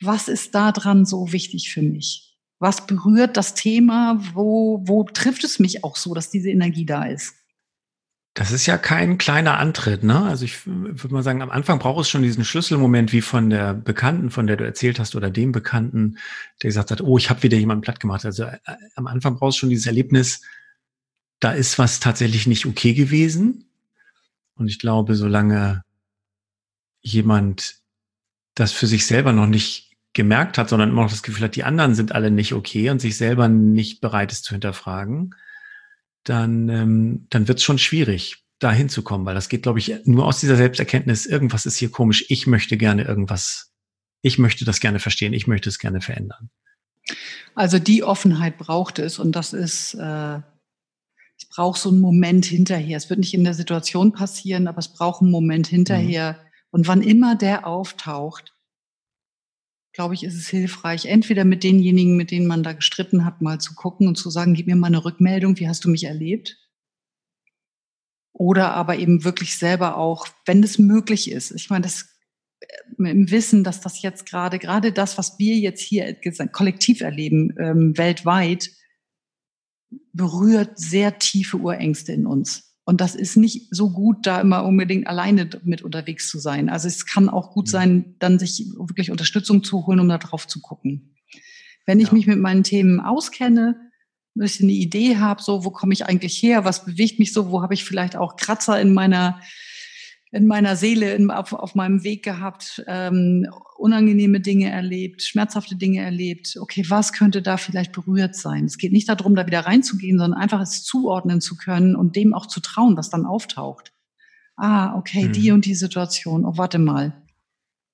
Was 0.00 0.28
ist 0.28 0.54
da 0.54 0.72
dran 0.72 1.04
so 1.04 1.32
wichtig 1.32 1.70
für 1.70 1.82
mich? 1.82 2.26
was 2.58 2.86
berührt 2.86 3.36
das 3.36 3.54
Thema, 3.54 4.20
wo, 4.34 4.80
wo 4.84 5.04
trifft 5.04 5.44
es 5.44 5.58
mich 5.58 5.84
auch 5.84 5.96
so, 5.96 6.14
dass 6.14 6.30
diese 6.30 6.50
Energie 6.50 6.86
da 6.86 7.04
ist? 7.04 7.34
Das 8.36 8.52
ist 8.52 8.66
ja 8.66 8.76
kein 8.76 9.16
kleiner 9.16 9.56
Antritt, 9.56 10.04
ne? 10.04 10.26
Also 10.26 10.44
ich 10.44 10.66
würde 10.66 11.14
mal 11.14 11.22
sagen, 11.22 11.40
am 11.40 11.48
Anfang 11.48 11.78
braucht 11.78 12.02
es 12.02 12.10
schon 12.10 12.20
diesen 12.20 12.44
Schlüsselmoment, 12.44 13.10
wie 13.14 13.22
von 13.22 13.48
der 13.48 13.72
Bekannten, 13.72 14.28
von 14.28 14.46
der 14.46 14.58
du 14.58 14.64
erzählt 14.64 14.98
hast, 14.98 15.16
oder 15.16 15.30
dem 15.30 15.52
Bekannten, 15.52 16.18
der 16.62 16.68
gesagt 16.68 16.90
hat, 16.90 17.00
oh, 17.00 17.16
ich 17.16 17.30
habe 17.30 17.42
wieder 17.42 17.56
jemanden 17.56 17.80
platt 17.80 17.98
gemacht. 17.98 18.26
Also 18.26 18.42
äh, 18.42 18.58
am 18.94 19.06
Anfang 19.06 19.36
brauchst 19.36 19.56
du 19.56 19.60
schon 19.60 19.70
dieses 19.70 19.86
Erlebnis, 19.86 20.42
da 21.40 21.52
ist 21.52 21.78
was 21.78 21.98
tatsächlich 21.98 22.46
nicht 22.46 22.66
okay 22.66 22.92
gewesen. 22.92 23.70
Und 24.54 24.68
ich 24.68 24.78
glaube, 24.80 25.14
solange 25.14 25.82
jemand 27.00 27.76
das 28.54 28.72
für 28.72 28.86
sich 28.86 29.06
selber 29.06 29.32
noch 29.32 29.46
nicht 29.46 29.96
gemerkt 30.12 30.58
hat, 30.58 30.68
sondern 30.68 30.90
immer 30.90 31.04
noch 31.04 31.10
das 31.10 31.22
Gefühl 31.22 31.44
hat, 31.44 31.56
die 31.56 31.64
anderen 31.64 31.94
sind 31.94 32.12
alle 32.12 32.30
nicht 32.30 32.52
okay 32.52 32.90
und 32.90 33.00
sich 33.00 33.16
selber 33.16 33.48
nicht 33.48 34.02
bereit 34.02 34.30
ist 34.30 34.44
zu 34.44 34.52
hinterfragen, 34.52 35.34
dann, 36.28 36.68
ähm, 36.68 37.26
dann 37.30 37.48
wird 37.48 37.58
es 37.58 37.64
schon 37.64 37.78
schwierig, 37.78 38.44
da 38.58 38.72
hinzukommen, 38.72 39.26
weil 39.26 39.34
das 39.34 39.48
geht, 39.48 39.62
glaube 39.62 39.78
ich, 39.78 39.94
nur 40.04 40.26
aus 40.26 40.40
dieser 40.40 40.56
Selbsterkenntnis, 40.56 41.26
irgendwas 41.26 41.66
ist 41.66 41.76
hier 41.76 41.90
komisch, 41.90 42.26
ich 42.28 42.46
möchte 42.46 42.76
gerne 42.76 43.04
irgendwas, 43.04 43.72
ich 44.22 44.38
möchte 44.38 44.64
das 44.64 44.80
gerne 44.80 44.98
verstehen, 44.98 45.32
ich 45.32 45.46
möchte 45.46 45.68
es 45.68 45.78
gerne 45.78 46.00
verändern. 46.00 46.50
Also 47.54 47.78
die 47.78 48.02
Offenheit 48.02 48.58
braucht 48.58 48.98
es 48.98 49.18
und 49.18 49.32
das 49.32 49.52
ist, 49.52 49.94
äh, 49.94 50.40
es 51.38 51.48
braucht 51.48 51.80
so 51.80 51.90
einen 51.90 52.00
Moment 52.00 52.44
hinterher. 52.46 52.96
Es 52.96 53.08
wird 53.10 53.20
nicht 53.20 53.34
in 53.34 53.44
der 53.44 53.54
Situation 53.54 54.12
passieren, 54.12 54.66
aber 54.66 54.78
es 54.78 54.88
braucht 54.88 55.22
einen 55.22 55.30
Moment 55.30 55.66
hinterher. 55.66 56.32
Mhm. 56.32 56.46
Und 56.70 56.88
wann 56.88 57.02
immer 57.02 57.36
der 57.36 57.66
auftaucht, 57.66 58.55
glaube 59.96 60.12
ich, 60.12 60.24
ist 60.24 60.34
es 60.36 60.48
hilfreich, 60.48 61.06
entweder 61.06 61.46
mit 61.46 61.64
denjenigen, 61.64 62.16
mit 62.16 62.30
denen 62.30 62.46
man 62.46 62.62
da 62.62 62.74
gestritten 62.74 63.24
hat, 63.24 63.40
mal 63.40 63.58
zu 63.58 63.74
gucken 63.74 64.06
und 64.06 64.16
zu 64.16 64.28
sagen, 64.28 64.52
gib 64.52 64.66
mir 64.66 64.76
mal 64.76 64.88
eine 64.88 65.04
Rückmeldung, 65.04 65.58
wie 65.58 65.68
hast 65.68 65.86
du 65.86 65.88
mich 65.88 66.04
erlebt? 66.04 66.58
Oder 68.34 68.74
aber 68.74 68.98
eben 68.98 69.24
wirklich 69.24 69.56
selber 69.56 69.96
auch, 69.96 70.28
wenn 70.44 70.62
es 70.62 70.78
möglich 70.78 71.30
ist. 71.30 71.50
Ich 71.52 71.70
meine, 71.70 71.84
das 71.84 72.10
äh, 72.60 73.10
im 73.10 73.30
Wissen, 73.30 73.64
dass 73.64 73.80
das 73.80 74.02
jetzt 74.02 74.26
gerade, 74.26 74.58
gerade 74.58 74.92
das, 74.92 75.16
was 75.16 75.38
wir 75.38 75.56
jetzt 75.56 75.80
hier 75.80 76.14
kollektiv 76.52 77.00
erleben, 77.00 77.54
ähm, 77.58 77.96
weltweit, 77.96 78.70
berührt 80.12 80.78
sehr 80.78 81.18
tiefe 81.18 81.56
Urängste 81.56 82.12
in 82.12 82.26
uns. 82.26 82.75
Und 82.88 83.00
das 83.00 83.16
ist 83.16 83.36
nicht 83.36 83.66
so 83.72 83.90
gut, 83.90 84.28
da 84.28 84.40
immer 84.40 84.64
unbedingt 84.64 85.08
alleine 85.08 85.50
mit 85.64 85.82
unterwegs 85.82 86.30
zu 86.30 86.38
sein. 86.38 86.68
Also 86.68 86.86
es 86.86 87.04
kann 87.04 87.28
auch 87.28 87.50
gut 87.50 87.68
sein, 87.68 88.14
dann 88.20 88.38
sich 88.38 88.64
wirklich 88.78 89.10
Unterstützung 89.10 89.64
zu 89.64 89.84
holen, 89.88 89.98
um 89.98 90.08
da 90.08 90.18
drauf 90.18 90.46
zu 90.46 90.60
gucken. 90.60 91.16
Wenn 91.84 91.98
ich 91.98 92.08
ja. 92.08 92.14
mich 92.14 92.28
mit 92.28 92.38
meinen 92.38 92.62
Themen 92.62 93.00
auskenne, 93.00 93.74
ein 94.36 94.40
bisschen 94.40 94.68
eine 94.68 94.78
Idee 94.78 95.16
habe, 95.16 95.42
so 95.42 95.64
wo 95.64 95.70
komme 95.70 95.94
ich 95.94 96.06
eigentlich 96.06 96.40
her, 96.40 96.64
was 96.64 96.84
bewegt 96.84 97.18
mich 97.18 97.32
so, 97.32 97.50
wo 97.50 97.60
habe 97.60 97.74
ich 97.74 97.82
vielleicht 97.82 98.14
auch 98.14 98.36
Kratzer 98.36 98.80
in 98.80 98.94
meiner 98.94 99.40
in 100.36 100.46
meiner 100.46 100.76
Seele 100.76 101.14
in, 101.14 101.30
auf, 101.30 101.52
auf 101.52 101.74
meinem 101.74 102.04
Weg 102.04 102.22
gehabt, 102.22 102.84
ähm, 102.86 103.48
unangenehme 103.78 104.40
Dinge 104.40 104.70
erlebt, 104.70 105.22
schmerzhafte 105.22 105.76
Dinge 105.76 106.00
erlebt. 106.00 106.56
Okay, 106.60 106.84
was 106.88 107.12
könnte 107.12 107.42
da 107.42 107.56
vielleicht 107.56 107.92
berührt 107.92 108.36
sein? 108.36 108.66
Es 108.66 108.78
geht 108.78 108.92
nicht 108.92 109.08
darum, 109.08 109.34
da 109.34 109.46
wieder 109.46 109.60
reinzugehen, 109.60 110.18
sondern 110.18 110.40
einfach 110.40 110.60
es 110.60 110.84
zuordnen 110.84 111.40
zu 111.40 111.56
können 111.56 111.96
und 111.96 112.16
dem 112.16 112.34
auch 112.34 112.46
zu 112.46 112.60
trauen, 112.60 112.96
was 112.96 113.10
dann 113.10 113.24
auftaucht. 113.24 113.92
Ah, 114.56 114.96
okay, 114.96 115.28
mhm. 115.28 115.32
die 115.32 115.50
und 115.50 115.64
die 115.64 115.74
Situation. 115.74 116.44
Oh, 116.44 116.56
warte 116.56 116.78
mal. 116.78 117.22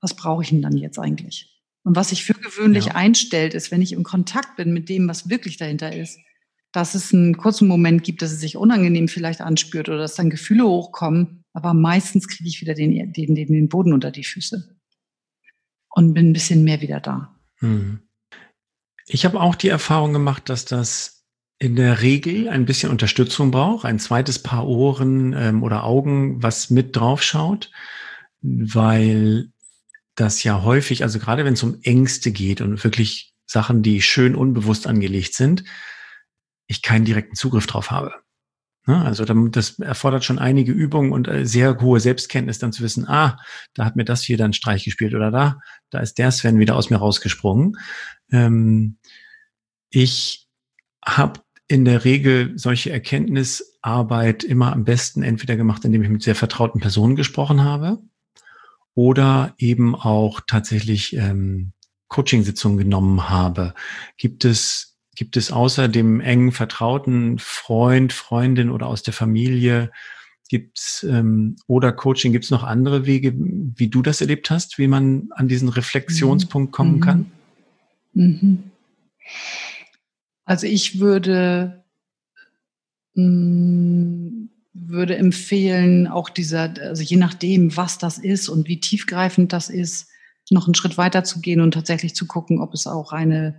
Was 0.01 0.15
brauche 0.15 0.43
ich 0.43 0.51
denn 0.51 0.63
dann 0.63 0.77
jetzt 0.77 0.99
eigentlich? 0.99 1.49
Und 1.85 1.97
was 1.97 2.11
sich 2.11 2.25
für 2.25 2.35
gewöhnlich 2.35 2.87
ja. 2.87 2.95
einstellt, 2.95 3.55
ist, 3.55 3.71
wenn 3.71 3.83
ich 3.83 3.93
im 3.93 4.03
Kontakt 4.03 4.57
bin 4.57 4.73
mit 4.73 4.89
dem, 4.89 5.09
was 5.09 5.29
wirklich 5.29 5.57
dahinter 5.57 5.95
ist, 5.95 6.19
dass 6.73 6.95
es 6.95 7.13
einen 7.13 7.37
kurzen 7.37 7.69
Moment 7.69 8.03
gibt, 8.03 8.23
dass 8.23 8.33
es 8.33 8.41
sich 8.41 8.57
unangenehm 8.57 9.09
vielleicht 9.09 9.41
anspürt 9.41 9.89
oder 9.89 9.99
dass 9.99 10.15
dann 10.15 10.31
Gefühle 10.31 10.65
hochkommen, 10.65 11.42
aber 11.53 11.75
meistens 11.75 12.29
kriege 12.29 12.49
ich 12.49 12.61
wieder 12.61 12.75
den, 12.75 13.13
den, 13.13 13.35
den, 13.35 13.53
den 13.53 13.69
Boden 13.69 13.93
unter 13.93 14.11
die 14.11 14.25
Füße 14.25 14.77
und 15.91 16.15
bin 16.15 16.31
ein 16.31 16.33
bisschen 16.33 16.65
mehr 16.65 16.81
wieder 16.81 17.01
da. 17.01 17.37
Hm. 17.57 18.01
Ich 19.07 19.25
habe 19.25 19.41
auch 19.41 19.55
die 19.55 19.69
Erfahrung 19.69 20.13
gemacht, 20.13 20.49
dass 20.49 20.65
das 20.65 21.25
in 21.59 21.77
der 21.77 22.03
Regel 22.03 22.49
ein 22.49 22.65
bisschen 22.65 22.91
Unterstützung 22.91 23.51
braucht, 23.51 23.85
ein 23.85 23.99
zweites 23.99 24.41
Paar 24.41 24.67
Ohren 24.67 25.33
ähm, 25.33 25.63
oder 25.63 25.85
Augen, 25.85 26.43
was 26.43 26.71
mit 26.71 26.97
drauf 26.97 27.23
schaut, 27.23 27.71
weil 28.41 29.53
das 30.15 30.43
ja 30.43 30.63
häufig, 30.63 31.05
also 31.05 31.19
gerade 31.19 31.45
wenn 31.45 31.55
es 31.55 31.63
um 31.63 31.79
Ängste 31.83 32.33
geht 32.33 32.61
und 32.61 32.83
wirklich 32.83 33.33
Sachen, 33.47 33.83
die 33.83 34.03
schön 34.03 34.35
unbewusst 34.35 34.87
angelegt 34.87 35.35
sind, 35.35 35.65
ich 36.67 36.83
keinen 36.83 37.05
direkten 37.05 37.37
Zugriff 37.37 37.67
drauf 37.67 37.91
habe. 37.91 38.15
Ne? 38.87 39.05
Also 39.05 39.25
das 39.25 39.79
erfordert 39.79 40.25
schon 40.25 40.39
einige 40.39 40.73
Übungen 40.73 41.13
und 41.13 41.29
äh, 41.29 41.47
sehr 41.47 41.81
hohe 41.81 42.01
Selbstkenntnis, 42.01 42.59
dann 42.59 42.73
zu 42.73 42.83
wissen, 42.83 43.09
ah, 43.09 43.39
da 43.75 43.85
hat 43.85 43.97
mir 43.97 44.05
das 44.05 44.23
hier 44.23 44.37
dann 44.37 44.53
Streich 44.53 44.85
gespielt 44.85 45.15
oder 45.15 45.31
da, 45.31 45.61
da 45.91 46.01
ist 46.01 46.19
der 46.19 46.31
Sven 46.31 46.59
wieder 46.59 46.77
aus 46.77 46.91
mir 46.91 46.97
rausgesprungen. 46.97 47.77
Ähm, 48.31 48.97
ich 49.91 50.49
habe 51.05 51.41
in 51.69 51.85
der 51.85 52.05
Regel 52.05 52.53
solche 52.59 52.91
Erkenntnisarbeit 52.91 54.45
immer 54.45 54.73
am 54.73 54.85
besten 54.85 55.23
entweder 55.23 55.57
gemacht, 55.57 55.85
indem 55.85 56.03
ich 56.03 56.11
mit 56.11 56.23
sehr 56.23 56.35
vertrauten 56.35 56.81
Personen 56.81 57.17
gesprochen 57.17 57.65
habe 57.65 57.99
oder 58.95 59.55
eben 59.59 59.95
auch 59.95 60.41
tatsächlich 60.47 61.17
ähm, 61.17 61.73
Coaching-Sitzungen 62.09 62.79
genommen 62.79 63.31
habe. 63.31 63.75
Gibt 64.19 64.45
es 64.45 64.92
Gibt 65.15 65.37
es 65.37 65.53
außer 65.53 65.89
dem 65.89 66.21
engen, 66.21 66.53
vertrauten 66.53 67.39
Freund, 67.39 68.13
Freundin 68.13 68.71
oder 68.71 68.87
aus 68.87 69.03
der 69.03 69.13
Familie, 69.13 69.91
gibt's 70.49 71.03
ähm, 71.09 71.57
oder 71.67 71.93
Coaching, 71.93 72.33
gibt 72.33 72.45
es 72.45 72.51
noch 72.51 72.63
andere 72.63 73.07
Wege, 73.07 73.35
wie 73.35 73.89
du 73.89 74.03
das 74.03 74.21
erlebt 74.21 74.51
hast, 74.51 74.79
wie 74.79 74.87
man 74.87 75.29
an 75.31 75.49
diesen 75.49 75.69
Reflexionspunkt 75.69 76.73
kommen 76.73 76.97
mhm. 76.97 77.01
kann? 77.01 77.33
Mhm. 78.13 78.63
Also 80.45 80.67
ich 80.67 81.01
würde, 81.01 81.85
mh, 83.15 83.25
mm, 83.25 84.49
würde 84.75 85.17
empfehlen, 85.17 86.07
auch 86.07 86.29
dieser, 86.29 86.75
also 86.81 87.03
je 87.03 87.17
nachdem, 87.17 87.77
was 87.77 87.99
das 87.99 88.19
ist 88.19 88.49
und 88.49 88.69
wie 88.69 88.81
tiefgreifend 88.81 89.53
das 89.53 89.71
ist, 89.71 90.09
noch 90.51 90.67
einen 90.67 90.75
Schritt 90.75 90.99
weiter 90.99 91.25
zu 91.25 91.41
gehen 91.41 91.61
und 91.61 91.73
tatsächlich 91.73 92.15
zu 92.15 92.27
gucken, 92.27 92.61
ob 92.61 92.75
es 92.75 92.87
auch 92.87 93.13
eine 93.13 93.59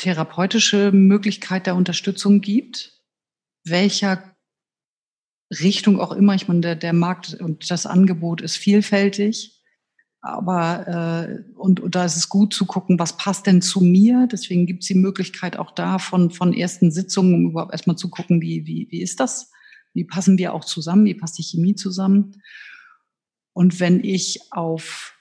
therapeutische 0.00 0.92
Möglichkeit 0.92 1.66
der 1.66 1.76
Unterstützung 1.76 2.40
gibt, 2.40 3.00
welcher 3.64 4.34
Richtung 5.52 6.00
auch 6.00 6.12
immer. 6.12 6.34
Ich 6.34 6.48
meine, 6.48 6.60
der, 6.60 6.76
der 6.76 6.94
Markt 6.94 7.34
und 7.34 7.70
das 7.70 7.84
Angebot 7.86 8.40
ist 8.40 8.56
vielfältig. 8.56 9.62
Aber 10.22 10.86
äh, 10.88 11.52
und, 11.54 11.80
und 11.80 11.94
da 11.94 12.04
ist 12.04 12.16
es 12.16 12.28
gut 12.28 12.52
zu 12.52 12.66
gucken, 12.66 12.98
was 12.98 13.16
passt 13.16 13.46
denn 13.46 13.62
zu 13.62 13.80
mir. 13.80 14.26
Deswegen 14.30 14.66
gibt 14.66 14.82
es 14.82 14.88
die 14.88 14.94
Möglichkeit 14.94 15.56
auch 15.56 15.70
da 15.70 15.98
von, 15.98 16.30
von 16.30 16.52
ersten 16.52 16.90
Sitzungen, 16.90 17.34
um 17.34 17.50
überhaupt 17.50 17.72
erstmal 17.72 17.96
zu 17.96 18.10
gucken, 18.10 18.40
wie, 18.40 18.66
wie, 18.66 18.88
wie 18.90 19.02
ist 19.02 19.20
das? 19.20 19.50
Wie 19.92 20.04
passen 20.04 20.38
wir 20.38 20.54
auch 20.54 20.64
zusammen? 20.64 21.04
Wie 21.04 21.14
passt 21.14 21.38
die 21.38 21.42
Chemie 21.42 21.74
zusammen? 21.74 22.42
Und 23.52 23.80
wenn 23.80 24.02
ich 24.04 24.40
auf 24.52 25.19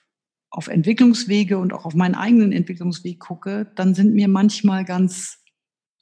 auf 0.50 0.68
Entwicklungswege 0.68 1.58
und 1.58 1.74
auch 1.74 1.86
auf 1.86 1.94
meinen 1.94 2.16
eigenen 2.16 2.52
Entwicklungsweg 2.52 3.20
gucke, 3.20 3.72
dann 3.76 3.94
sind 3.94 4.14
mir 4.14 4.28
manchmal 4.28 4.84
ganz 4.84 5.40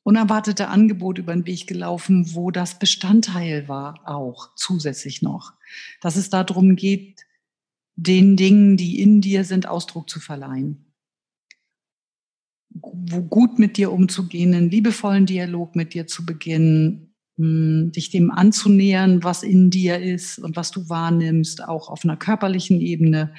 unerwartete 0.04 0.70
Angebote 0.70 1.22
über 1.22 1.34
den 1.34 1.46
Weg 1.46 1.68
gelaufen, 1.68 2.34
wo 2.34 2.50
das 2.50 2.80
Bestandteil 2.80 3.68
war, 3.68 4.00
auch 4.06 4.56
zusätzlich 4.56 5.22
noch. 5.22 5.54
Dass 6.00 6.16
es 6.16 6.30
darum 6.30 6.78
geht, 6.78 7.26
den 7.98 8.38
Dingen, 8.38 8.78
die 8.78 9.02
in 9.02 9.20
dir 9.20 9.44
sind, 9.44 9.68
Ausdruck 9.68 10.10
zu 10.10 10.22
verleihen. 10.22 10.94
Wo 12.70 13.22
gut 13.22 13.60
mit 13.60 13.76
dir 13.76 13.92
umzugehen, 13.92 14.54
einen 14.54 14.70
liebevollen 14.70 15.26
Dialog 15.26 15.76
mit 15.76 15.94
dir 15.94 16.08
zu 16.08 16.26
beginnen, 16.26 17.16
hm, 17.38 17.92
dich 17.92 18.10
dem 18.10 18.32
anzunähern, 18.32 19.24
was 19.24 19.44
in 19.44 19.72
dir 19.72 20.00
ist 20.00 20.40
und 20.40 20.56
was 20.56 20.72
du 20.72 20.88
wahrnimmst, 20.88 21.64
auch 21.64 21.90
auf 21.90 22.06
einer 22.06 22.18
körperlichen 22.18 22.80
Ebene 22.80 23.34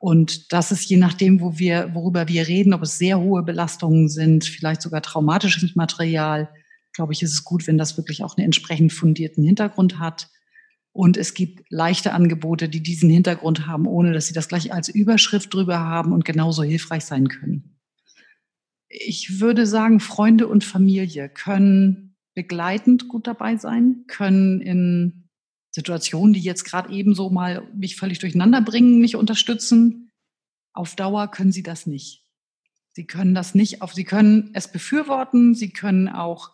und 0.00 0.50
das 0.54 0.72
ist 0.72 0.88
je 0.88 0.96
nachdem, 0.96 1.42
wo 1.42 1.58
wir, 1.58 1.94
worüber 1.94 2.26
wir 2.26 2.48
reden, 2.48 2.72
ob 2.72 2.82
es 2.82 2.96
sehr 2.96 3.20
hohe 3.20 3.42
Belastungen 3.42 4.08
sind, 4.08 4.46
vielleicht 4.46 4.80
sogar 4.80 5.02
traumatisches 5.02 5.76
Material, 5.76 6.48
glaube 6.94 7.12
ich, 7.12 7.22
ist 7.22 7.34
es 7.34 7.44
gut, 7.44 7.66
wenn 7.66 7.76
das 7.76 7.98
wirklich 7.98 8.24
auch 8.24 8.34
einen 8.34 8.46
entsprechend 8.46 8.94
fundierten 8.94 9.44
Hintergrund 9.44 9.98
hat. 9.98 10.30
Und 10.92 11.18
es 11.18 11.34
gibt 11.34 11.66
leichte 11.68 12.14
Angebote, 12.14 12.70
die 12.70 12.82
diesen 12.82 13.10
Hintergrund 13.10 13.66
haben, 13.66 13.86
ohne 13.86 14.14
dass 14.14 14.26
sie 14.26 14.32
das 14.32 14.48
gleich 14.48 14.72
als 14.72 14.88
Überschrift 14.88 15.52
drüber 15.52 15.80
haben 15.80 16.14
und 16.14 16.24
genauso 16.24 16.62
hilfreich 16.62 17.04
sein 17.04 17.28
können. 17.28 17.78
Ich 18.88 19.38
würde 19.38 19.66
sagen, 19.66 20.00
Freunde 20.00 20.48
und 20.48 20.64
Familie 20.64 21.28
können 21.28 22.16
begleitend 22.34 23.06
gut 23.06 23.26
dabei 23.26 23.58
sein, 23.58 24.04
können 24.06 24.62
in 24.62 25.19
Situationen, 25.80 26.34
die 26.34 26.40
jetzt 26.40 26.64
gerade 26.64 26.92
eben 26.92 27.14
so 27.14 27.30
mal 27.30 27.66
mich 27.74 27.96
völlig 27.96 28.18
durcheinander 28.18 28.60
bringen, 28.60 29.00
mich 29.00 29.16
unterstützen. 29.16 30.12
Auf 30.74 30.94
Dauer 30.94 31.30
können 31.30 31.52
sie 31.52 31.62
das 31.62 31.86
nicht. 31.86 32.26
Sie 32.92 33.06
können 33.06 33.34
das 33.34 33.54
nicht 33.54 33.80
auf, 33.80 33.94
sie 33.94 34.04
können 34.04 34.50
es 34.52 34.70
befürworten, 34.70 35.54
sie 35.54 35.72
können 35.72 36.08
auch 36.08 36.50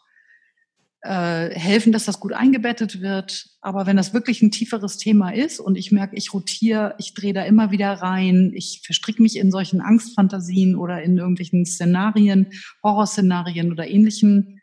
äh, 1.01 1.51
helfen, 1.51 1.93
dass 1.93 2.05
das 2.05 2.21
gut 2.21 2.33
eingebettet 2.33 3.01
wird. 3.01 3.49
Aber 3.61 3.87
wenn 3.87 3.97
das 3.97 4.15
wirklich 4.15 4.43
ein 4.43 4.53
tieferes 4.53 4.97
Thema 4.97 5.31
ist 5.31 5.59
und 5.59 5.77
ich 5.77 5.91
merke, 5.91 6.15
ich 6.15 6.33
rotiere, 6.33 6.95
ich 6.99 7.15
drehe 7.15 7.33
da 7.33 7.43
immer 7.43 7.73
wieder 7.73 7.95
rein, 7.95 8.53
ich 8.55 8.83
verstricke 8.85 9.23
mich 9.23 9.37
in 9.37 9.51
solchen 9.51 9.81
Angstfantasien 9.81 10.77
oder 10.77 11.03
in 11.03 11.19
irgendwelchen 11.19 11.67
Szenarien, 11.67 12.47
Horrorszenarien 12.85 13.73
oder 13.73 13.89
ähnlichem, 13.89 14.56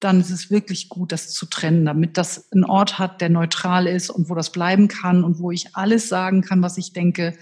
dann 0.00 0.20
ist 0.20 0.30
es 0.30 0.50
wirklich 0.50 0.88
gut, 0.88 1.12
das 1.12 1.32
zu 1.32 1.46
trennen, 1.46 1.84
damit 1.84 2.16
das 2.16 2.50
einen 2.52 2.64
Ort 2.64 2.98
hat, 2.98 3.20
der 3.20 3.28
neutral 3.28 3.86
ist 3.86 4.10
und 4.10 4.28
wo 4.28 4.34
das 4.34 4.50
bleiben 4.50 4.88
kann 4.88 5.24
und 5.24 5.38
wo 5.38 5.50
ich 5.50 5.76
alles 5.76 6.08
sagen 6.08 6.40
kann, 6.42 6.62
was 6.62 6.78
ich 6.78 6.92
denke 6.92 7.34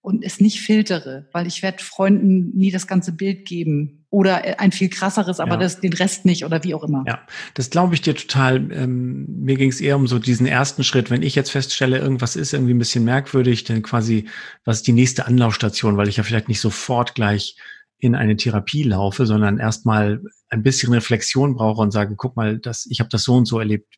und 0.00 0.22
es 0.22 0.38
nicht 0.38 0.60
filtere, 0.60 1.26
weil 1.32 1.46
ich 1.46 1.62
werde 1.62 1.82
Freunden 1.82 2.54
nie 2.54 2.70
das 2.70 2.86
ganze 2.86 3.12
Bild 3.12 3.46
geben 3.46 4.04
oder 4.10 4.60
ein 4.60 4.70
viel 4.70 4.90
krasseres, 4.90 5.40
aber 5.40 5.52
ja. 5.52 5.60
das, 5.60 5.80
den 5.80 5.94
Rest 5.94 6.26
nicht 6.26 6.44
oder 6.44 6.62
wie 6.62 6.74
auch 6.74 6.84
immer. 6.84 7.04
Ja, 7.06 7.20
das 7.54 7.70
glaube 7.70 7.94
ich 7.94 8.02
dir 8.02 8.14
total. 8.14 8.70
Ähm, 8.70 9.24
mir 9.40 9.56
ging 9.56 9.70
es 9.70 9.80
eher 9.80 9.96
um 9.96 10.06
so 10.06 10.18
diesen 10.18 10.46
ersten 10.46 10.84
Schritt. 10.84 11.10
Wenn 11.10 11.22
ich 11.22 11.34
jetzt 11.34 11.50
feststelle, 11.50 11.98
irgendwas 11.98 12.36
ist 12.36 12.52
irgendwie 12.52 12.74
ein 12.74 12.78
bisschen 12.78 13.04
merkwürdig, 13.04 13.64
dann 13.64 13.82
quasi, 13.82 14.28
was 14.64 14.76
ist 14.76 14.86
die 14.86 14.92
nächste 14.92 15.26
Anlaufstation, 15.26 15.96
weil 15.96 16.08
ich 16.08 16.18
ja 16.18 16.22
vielleicht 16.22 16.48
nicht 16.48 16.60
sofort 16.60 17.14
gleich 17.14 17.56
in 18.04 18.14
eine 18.14 18.36
Therapie 18.36 18.82
laufe, 18.82 19.26
sondern 19.26 19.58
erstmal 19.58 20.22
ein 20.48 20.62
bisschen 20.62 20.92
Reflexion 20.92 21.54
brauche 21.54 21.82
und 21.82 21.90
sage, 21.90 22.14
guck 22.16 22.36
mal, 22.36 22.58
das, 22.58 22.86
ich 22.86 23.00
habe 23.00 23.10
das 23.10 23.24
so 23.24 23.34
und 23.34 23.46
so 23.46 23.58
erlebt. 23.58 23.94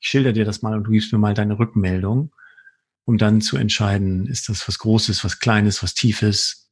Ich 0.00 0.08
schilder 0.08 0.32
dir 0.32 0.44
das 0.44 0.62
mal 0.62 0.74
und 0.74 0.84
du 0.84 0.90
gibst 0.90 1.12
mir 1.12 1.18
mal 1.18 1.34
deine 1.34 1.58
Rückmeldung 1.58 2.30
um 3.06 3.18
dann 3.18 3.40
zu 3.40 3.56
entscheiden, 3.56 4.26
ist 4.26 4.48
das 4.48 4.68
was 4.68 4.78
Großes, 4.78 5.24
was 5.24 5.38
Kleines, 5.38 5.82
was 5.82 5.94
Tiefes. 5.94 6.70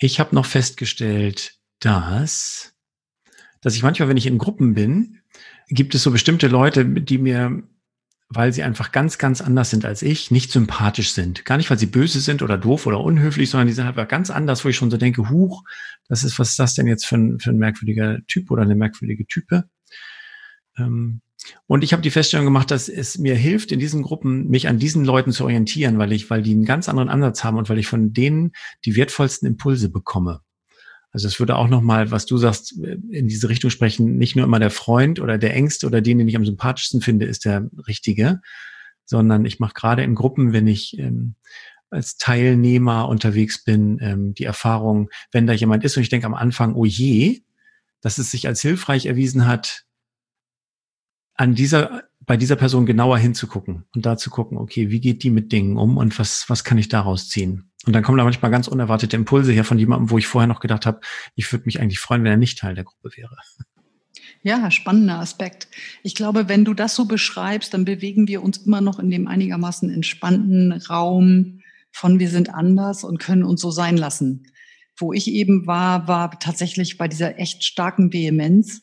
Ich 0.00 0.18
habe 0.18 0.34
noch 0.34 0.46
festgestellt, 0.46 1.58
dass, 1.78 2.74
dass 3.60 3.76
ich 3.76 3.82
manchmal, 3.82 4.08
wenn 4.08 4.16
ich 4.16 4.26
in 4.26 4.38
Gruppen 4.38 4.74
bin, 4.74 5.20
gibt 5.68 5.94
es 5.94 6.02
so 6.02 6.10
bestimmte 6.10 6.48
Leute, 6.48 6.86
die 6.86 7.18
mir, 7.18 7.62
weil 8.32 8.52
sie 8.52 8.62
einfach 8.62 8.92
ganz, 8.92 9.18
ganz 9.18 9.40
anders 9.40 9.70
sind 9.70 9.84
als 9.84 10.02
ich, 10.02 10.30
nicht 10.30 10.52
sympathisch 10.52 11.12
sind. 11.12 11.44
Gar 11.44 11.56
nicht, 11.56 11.68
weil 11.68 11.78
sie 11.78 11.86
böse 11.86 12.20
sind 12.20 12.42
oder 12.42 12.56
doof 12.56 12.86
oder 12.86 13.00
unhöflich, 13.00 13.50
sondern 13.50 13.66
die 13.66 13.72
sind 13.74 13.86
einfach 13.86 14.06
ganz 14.06 14.30
anders, 14.30 14.64
wo 14.64 14.68
ich 14.68 14.76
schon 14.76 14.90
so 14.90 14.96
denke, 14.96 15.30
huch, 15.30 15.64
das 16.08 16.22
ist, 16.22 16.38
was 16.38 16.50
ist 16.50 16.58
das 16.60 16.74
denn 16.74 16.86
jetzt 16.86 17.06
für 17.06 17.16
ein, 17.16 17.40
für 17.40 17.50
ein 17.50 17.58
merkwürdiger 17.58 18.20
Typ 18.28 18.52
oder 18.52 18.62
eine 18.62 18.76
merkwürdige 18.76 19.26
Type? 19.26 19.64
Ähm, 20.78 21.22
und 21.66 21.82
ich 21.82 21.92
habe 21.92 22.02
die 22.02 22.10
Feststellung 22.10 22.46
gemacht, 22.46 22.70
dass 22.70 22.88
es 22.88 23.18
mir 23.18 23.34
hilft, 23.34 23.72
in 23.72 23.80
diesen 23.80 24.02
Gruppen 24.02 24.48
mich 24.48 24.68
an 24.68 24.78
diesen 24.78 25.04
Leuten 25.04 25.32
zu 25.32 25.44
orientieren, 25.44 25.98
weil 25.98 26.12
ich, 26.12 26.30
weil 26.30 26.42
die 26.42 26.52
einen 26.52 26.64
ganz 26.64 26.88
anderen 26.88 27.08
Ansatz 27.08 27.42
haben 27.42 27.56
und 27.56 27.68
weil 27.68 27.78
ich 27.78 27.88
von 27.88 28.12
denen 28.12 28.52
die 28.84 28.94
wertvollsten 28.94 29.48
Impulse 29.48 29.88
bekomme. 29.88 30.40
Also 31.12 31.26
es 31.26 31.40
würde 31.40 31.56
auch 31.56 31.68
nochmal, 31.68 32.10
was 32.10 32.26
du 32.26 32.38
sagst, 32.38 32.72
in 32.72 33.26
diese 33.26 33.48
Richtung 33.48 33.70
sprechen, 33.70 34.16
nicht 34.16 34.36
nur 34.36 34.44
immer 34.44 34.60
der 34.60 34.70
Freund 34.70 35.20
oder 35.20 35.38
der 35.38 35.54
Ängste 35.54 35.86
oder 35.86 36.00
den, 36.00 36.18
den 36.18 36.28
ich 36.28 36.36
am 36.36 36.44
sympathischsten 36.44 37.00
finde, 37.00 37.26
ist 37.26 37.44
der 37.44 37.68
Richtige, 37.88 38.40
sondern 39.04 39.44
ich 39.44 39.58
mache 39.58 39.74
gerade 39.74 40.04
in 40.04 40.14
Gruppen, 40.14 40.52
wenn 40.52 40.68
ich 40.68 40.98
ähm, 40.98 41.34
als 41.90 42.16
Teilnehmer 42.16 43.08
unterwegs 43.08 43.64
bin, 43.64 43.98
ähm, 44.00 44.34
die 44.34 44.44
Erfahrung, 44.44 45.10
wenn 45.32 45.48
da 45.48 45.52
jemand 45.52 45.84
ist 45.84 45.96
und 45.96 46.04
ich 46.04 46.08
denke 46.08 46.26
am 46.26 46.34
Anfang, 46.34 46.74
oh 46.74 46.84
je, 46.84 47.42
dass 48.00 48.18
es 48.18 48.30
sich 48.30 48.46
als 48.46 48.60
hilfreich 48.60 49.06
erwiesen 49.06 49.46
hat, 49.46 49.84
an 51.34 51.54
dieser, 51.54 52.04
bei 52.30 52.36
dieser 52.36 52.54
Person 52.54 52.86
genauer 52.86 53.18
hinzugucken 53.18 53.86
und 53.92 54.06
da 54.06 54.16
zu 54.16 54.30
gucken, 54.30 54.56
okay, 54.56 54.88
wie 54.90 55.00
geht 55.00 55.24
die 55.24 55.30
mit 55.30 55.50
Dingen 55.50 55.76
um 55.76 55.96
und 55.96 56.16
was, 56.16 56.44
was 56.46 56.62
kann 56.62 56.78
ich 56.78 56.88
daraus 56.88 57.28
ziehen? 57.28 57.72
Und 57.86 57.92
dann 57.92 58.04
kommen 58.04 58.18
da 58.18 58.22
manchmal 58.22 58.52
ganz 58.52 58.68
unerwartete 58.68 59.16
Impulse 59.16 59.50
her 59.50 59.64
von 59.64 59.80
jemandem, 59.80 60.10
wo 60.10 60.18
ich 60.18 60.28
vorher 60.28 60.46
noch 60.46 60.60
gedacht 60.60 60.86
habe, 60.86 61.00
ich 61.34 61.50
würde 61.50 61.64
mich 61.64 61.80
eigentlich 61.80 61.98
freuen, 61.98 62.22
wenn 62.22 62.30
er 62.30 62.36
nicht 62.36 62.56
Teil 62.56 62.76
der 62.76 62.84
Gruppe 62.84 63.10
wäre. 63.16 63.36
Ja, 64.44 64.70
spannender 64.70 65.18
Aspekt. 65.18 65.66
Ich 66.04 66.14
glaube, 66.14 66.48
wenn 66.48 66.64
du 66.64 66.72
das 66.72 66.94
so 66.94 67.06
beschreibst, 67.06 67.74
dann 67.74 67.84
bewegen 67.84 68.28
wir 68.28 68.44
uns 68.44 68.58
immer 68.58 68.80
noch 68.80 69.00
in 69.00 69.10
dem 69.10 69.26
einigermaßen 69.26 69.90
entspannten 69.90 70.70
Raum 70.88 71.62
von 71.90 72.20
wir 72.20 72.30
sind 72.30 72.54
anders 72.54 73.02
und 73.02 73.18
können 73.18 73.42
uns 73.42 73.60
so 73.60 73.72
sein 73.72 73.96
lassen. 73.96 74.44
Wo 74.96 75.12
ich 75.12 75.26
eben 75.26 75.66
war, 75.66 76.06
war 76.06 76.38
tatsächlich 76.38 76.96
bei 76.96 77.08
dieser 77.08 77.40
echt 77.40 77.64
starken 77.64 78.12
Vehemenz 78.12 78.82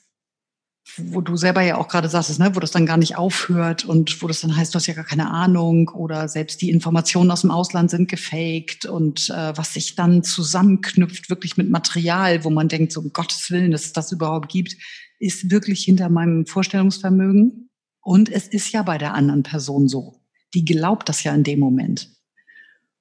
wo 0.97 1.21
du 1.21 1.35
selber 1.35 1.61
ja 1.61 1.77
auch 1.77 1.87
gerade 1.87 2.09
sagst, 2.09 2.39
ne, 2.39 2.55
wo 2.55 2.59
das 2.59 2.71
dann 2.71 2.85
gar 2.85 2.97
nicht 2.97 3.17
aufhört 3.17 3.85
und 3.85 4.21
wo 4.21 4.27
das 4.27 4.41
dann 4.41 4.55
heißt, 4.55 4.73
du 4.73 4.77
hast 4.77 4.87
ja 4.87 4.93
gar 4.93 5.05
keine 5.05 5.29
Ahnung 5.29 5.89
oder 5.89 6.27
selbst 6.27 6.61
die 6.61 6.69
Informationen 6.69 7.31
aus 7.31 7.41
dem 7.41 7.51
Ausland 7.51 7.91
sind 7.91 8.09
gefaked 8.09 8.85
und 8.85 9.29
äh, 9.29 9.57
was 9.57 9.73
sich 9.73 9.95
dann 9.95 10.23
zusammenknüpft, 10.23 11.29
wirklich 11.29 11.57
mit 11.57 11.69
Material, 11.69 12.43
wo 12.43 12.49
man 12.49 12.67
denkt, 12.67 12.91
so 12.91 13.01
um 13.01 13.13
Gottes 13.13 13.51
Willen, 13.51 13.71
dass 13.71 13.85
es 13.85 13.93
das 13.93 14.11
überhaupt 14.11 14.49
gibt, 14.49 14.75
ist 15.19 15.51
wirklich 15.51 15.83
hinter 15.83 16.09
meinem 16.09 16.45
Vorstellungsvermögen. 16.45 17.69
Und 18.01 18.29
es 18.29 18.47
ist 18.47 18.71
ja 18.71 18.83
bei 18.83 18.97
der 18.97 19.13
anderen 19.13 19.43
Person 19.43 19.87
so. 19.87 20.21
Die 20.53 20.63
glaubt 20.63 21.09
das 21.09 21.23
ja 21.23 21.33
in 21.33 21.43
dem 21.43 21.59
Moment. 21.59 22.09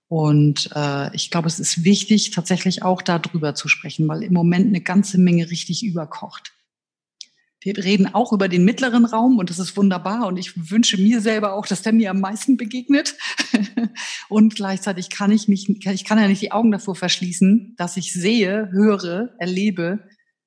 Und 0.09 0.71
äh, 0.75 1.15
ich 1.15 1.31
glaube, 1.31 1.49
es 1.49 1.61
ist 1.61 1.85
wichtig, 1.85 2.31
tatsächlich 2.31 2.83
auch 2.83 3.03
darüber 3.03 3.55
zu 3.55 3.69
sprechen, 3.69 4.07
weil 4.09 4.23
im 4.23 4.33
Moment 4.33 4.69
eine 4.69 4.81
ganze 4.81 5.19
Menge 5.19 5.51
richtig 5.51 5.85
überkocht. 5.85 6.56
Wir 7.67 7.77
reden 7.79 8.15
auch 8.15 8.33
über 8.33 8.47
den 8.47 8.65
mittleren 8.65 9.05
Raum 9.05 9.41
und 9.41 9.51
das 9.51 9.59
ist 9.59 9.77
wunderbar 9.77 10.29
und 10.29 10.37
ich 10.37 10.71
wünsche 10.71 10.99
mir 10.99 11.21
selber 11.21 11.55
auch, 11.55 11.67
dass 11.67 11.83
der 11.83 11.93
mir 11.93 12.13
am 12.13 12.21
meisten 12.21 12.57
begegnet. 12.57 13.17
und 14.29 14.55
gleichzeitig 14.55 15.11
kann 15.11 15.33
ich 15.33 15.49
mich, 15.49 15.69
ich 15.69 16.05
kann 16.05 16.21
ja 16.21 16.29
nicht 16.29 16.43
die 16.43 16.53
Augen 16.53 16.71
davor 16.71 16.95
verschließen, 16.95 17.75
dass 17.77 17.97
ich 17.97 18.13
sehe, 18.13 18.71
höre, 18.71 19.31
erlebe, 19.41 19.99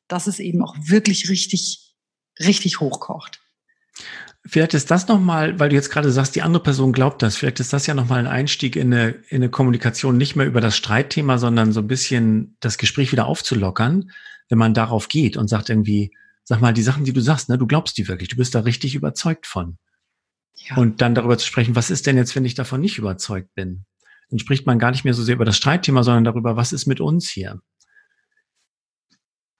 dass 0.07 0.27
es 0.27 0.39
eben 0.39 0.63
auch 0.63 0.77
wirklich 0.81 1.29
richtig, 1.29 1.93
richtig 2.39 2.79
hochkocht. 2.79 3.41
Vielleicht 4.45 4.73
ist 4.73 4.89
das 4.89 5.09
nochmal, 5.09 5.59
weil 5.59 5.67
du 5.67 5.75
jetzt 5.75 5.91
gerade 5.91 6.13
sagst, 6.13 6.37
die 6.37 6.41
andere 6.41 6.63
Person 6.63 6.93
glaubt 6.93 7.21
das, 7.21 7.35
vielleicht 7.35 7.59
ist 7.59 7.73
das 7.73 7.85
ja 7.85 7.95
nochmal 7.95 8.19
ein 8.19 8.27
Einstieg 8.27 8.77
in 8.77 8.93
eine, 8.93 9.09
in 9.27 9.41
eine 9.43 9.49
Kommunikation, 9.49 10.15
nicht 10.15 10.37
mehr 10.37 10.47
über 10.47 10.61
das 10.61 10.77
Streitthema, 10.77 11.37
sondern 11.37 11.73
so 11.73 11.81
ein 11.81 11.87
bisschen 11.87 12.55
das 12.61 12.77
Gespräch 12.77 13.11
wieder 13.11 13.25
aufzulockern, 13.25 14.09
wenn 14.47 14.57
man 14.57 14.73
darauf 14.73 15.09
geht 15.09 15.35
und 15.35 15.49
sagt 15.49 15.69
irgendwie, 15.69 16.13
sag 16.49 16.61
mal, 16.61 16.73
die 16.73 16.81
Sachen, 16.81 17.05
die 17.05 17.13
du 17.13 17.21
sagst, 17.21 17.47
ne, 17.47 17.59
du 17.59 17.67
glaubst 17.67 17.95
die 17.99 18.07
wirklich, 18.07 18.27
du 18.27 18.35
bist 18.35 18.55
da 18.55 18.61
richtig 18.61 18.95
überzeugt 18.95 19.45
von. 19.45 19.77
Ja. 20.55 20.77
Und 20.77 20.99
dann 20.99 21.13
darüber 21.13 21.37
zu 21.37 21.45
sprechen, 21.45 21.75
was 21.75 21.91
ist 21.91 22.07
denn 22.07 22.17
jetzt, 22.17 22.35
wenn 22.35 22.43
ich 22.43 22.55
davon 22.55 22.81
nicht 22.81 22.97
überzeugt 22.97 23.53
bin? 23.53 23.85
Dann 24.31 24.39
spricht 24.39 24.65
man 24.65 24.79
gar 24.79 24.89
nicht 24.89 25.03
mehr 25.03 25.13
so 25.13 25.21
sehr 25.21 25.35
über 25.35 25.45
das 25.45 25.57
Streitthema, 25.57 26.01
sondern 26.01 26.23
darüber, 26.23 26.55
was 26.55 26.73
ist 26.73 26.87
mit 26.87 27.01
uns 27.01 27.29
hier? 27.29 27.61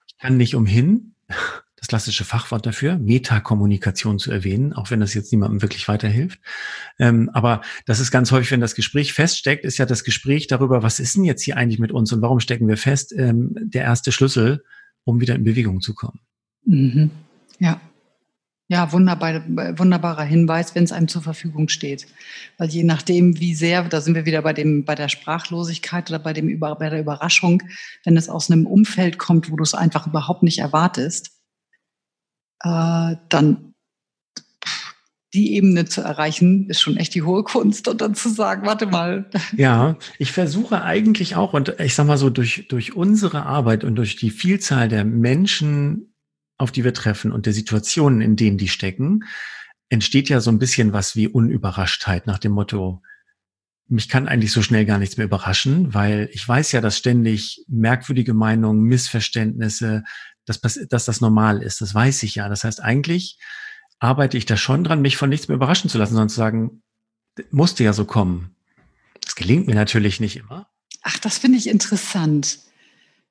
Ich 0.08 0.18
kann 0.18 0.36
nicht 0.36 0.56
umhin, 0.56 1.14
das 1.76 1.86
klassische 1.86 2.24
Fachwort 2.24 2.66
dafür, 2.66 2.98
Metakommunikation 2.98 4.18
zu 4.18 4.32
erwähnen, 4.32 4.72
auch 4.72 4.90
wenn 4.90 4.98
das 4.98 5.14
jetzt 5.14 5.30
niemandem 5.30 5.62
wirklich 5.62 5.86
weiterhilft. 5.86 6.40
Ähm, 6.98 7.30
aber 7.32 7.60
das 7.86 8.00
ist 8.00 8.10
ganz 8.10 8.32
häufig, 8.32 8.50
wenn 8.50 8.60
das 8.60 8.74
Gespräch 8.74 9.12
feststeckt, 9.12 9.64
ist 9.64 9.78
ja 9.78 9.86
das 9.86 10.02
Gespräch 10.02 10.48
darüber, 10.48 10.82
was 10.82 10.98
ist 10.98 11.14
denn 11.14 11.22
jetzt 11.22 11.42
hier 11.42 11.56
eigentlich 11.56 11.78
mit 11.78 11.92
uns 11.92 12.12
und 12.12 12.20
warum 12.20 12.40
stecken 12.40 12.66
wir 12.66 12.76
fest, 12.76 13.14
ähm, 13.16 13.54
der 13.60 13.84
erste 13.84 14.10
Schlüssel, 14.10 14.64
um 15.04 15.20
wieder 15.20 15.36
in 15.36 15.44
Bewegung 15.44 15.80
zu 15.80 15.94
kommen. 15.94 16.18
Mhm. 16.64 17.10
Ja. 17.58 17.80
Ja, 18.68 18.92
wunderbar, 18.92 19.42
wunderbarer 19.78 20.22
Hinweis, 20.22 20.76
wenn 20.76 20.84
es 20.84 20.92
einem 20.92 21.08
zur 21.08 21.22
Verfügung 21.22 21.68
steht. 21.68 22.06
Weil 22.56 22.68
je 22.68 22.84
nachdem, 22.84 23.40
wie 23.40 23.56
sehr, 23.56 23.82
da 23.82 24.00
sind 24.00 24.14
wir 24.14 24.26
wieder 24.26 24.42
bei 24.42 24.52
dem, 24.52 24.84
bei 24.84 24.94
der 24.94 25.08
Sprachlosigkeit 25.08 26.08
oder 26.08 26.20
bei 26.20 26.32
dem, 26.32 26.60
bei 26.60 26.88
der 26.88 27.00
Überraschung, 27.00 27.64
wenn 28.04 28.16
es 28.16 28.28
aus 28.28 28.48
einem 28.48 28.66
Umfeld 28.66 29.18
kommt, 29.18 29.50
wo 29.50 29.56
du 29.56 29.64
es 29.64 29.74
einfach 29.74 30.06
überhaupt 30.06 30.44
nicht 30.44 30.60
erwartest, 30.60 31.32
äh, 32.62 33.16
dann 33.28 33.74
die 35.34 35.54
Ebene 35.54 35.84
zu 35.84 36.00
erreichen, 36.00 36.68
ist 36.68 36.80
schon 36.80 36.96
echt 36.96 37.14
die 37.14 37.22
hohe 37.22 37.42
Kunst. 37.42 37.88
Und 37.88 38.00
dann 38.00 38.14
zu 38.14 38.28
sagen, 38.28 38.66
warte 38.66 38.86
mal. 38.86 39.30
Ja, 39.56 39.96
ich 40.18 40.32
versuche 40.32 40.82
eigentlich 40.82 41.36
auch, 41.36 41.52
und 41.54 41.74
ich 41.80 41.94
sag 41.94 42.06
mal 42.06 42.18
so, 42.18 42.30
durch, 42.30 42.66
durch 42.68 42.94
unsere 42.94 43.46
Arbeit 43.46 43.84
und 43.84 43.96
durch 43.96 44.16
die 44.16 44.30
Vielzahl 44.30 44.88
der 44.88 45.04
Menschen, 45.04 46.09
auf 46.60 46.70
die 46.70 46.84
wir 46.84 46.94
treffen 46.94 47.32
und 47.32 47.46
der 47.46 47.52
Situationen, 47.52 48.20
in 48.20 48.36
denen 48.36 48.58
die 48.58 48.68
stecken, 48.68 49.24
entsteht 49.88 50.28
ja 50.28 50.40
so 50.40 50.50
ein 50.50 50.58
bisschen 50.58 50.92
was 50.92 51.16
wie 51.16 51.26
Unüberraschtheit 51.26 52.26
nach 52.26 52.38
dem 52.38 52.52
Motto, 52.52 53.02
mich 53.88 54.08
kann 54.08 54.28
eigentlich 54.28 54.52
so 54.52 54.62
schnell 54.62 54.84
gar 54.84 54.98
nichts 54.98 55.16
mehr 55.16 55.26
überraschen, 55.26 55.92
weil 55.94 56.28
ich 56.32 56.46
weiß 56.46 56.72
ja, 56.72 56.80
dass 56.80 56.96
ständig 56.96 57.64
merkwürdige 57.66 58.34
Meinungen, 58.34 58.82
Missverständnisse, 58.82 60.04
dass, 60.44 60.60
dass 60.60 61.04
das 61.06 61.20
normal 61.20 61.62
ist. 61.62 61.80
Das 61.80 61.92
weiß 61.92 62.22
ich 62.22 62.36
ja. 62.36 62.48
Das 62.48 62.62
heißt, 62.62 62.80
eigentlich 62.80 63.38
arbeite 63.98 64.36
ich 64.36 64.46
da 64.46 64.56
schon 64.56 64.84
dran, 64.84 65.02
mich 65.02 65.16
von 65.16 65.28
nichts 65.28 65.48
mehr 65.48 65.56
überraschen 65.56 65.90
zu 65.90 65.98
lassen, 65.98 66.12
sondern 66.12 66.28
zu 66.28 66.36
sagen, 66.36 66.82
musste 67.50 67.82
ja 67.82 67.92
so 67.92 68.04
kommen. 68.04 68.54
Das 69.22 69.34
gelingt 69.34 69.66
mir 69.66 69.74
natürlich 69.74 70.20
nicht 70.20 70.36
immer. 70.36 70.68
Ach, 71.02 71.18
das 71.18 71.38
finde 71.38 71.58
ich 71.58 71.68
interessant. 71.68 72.60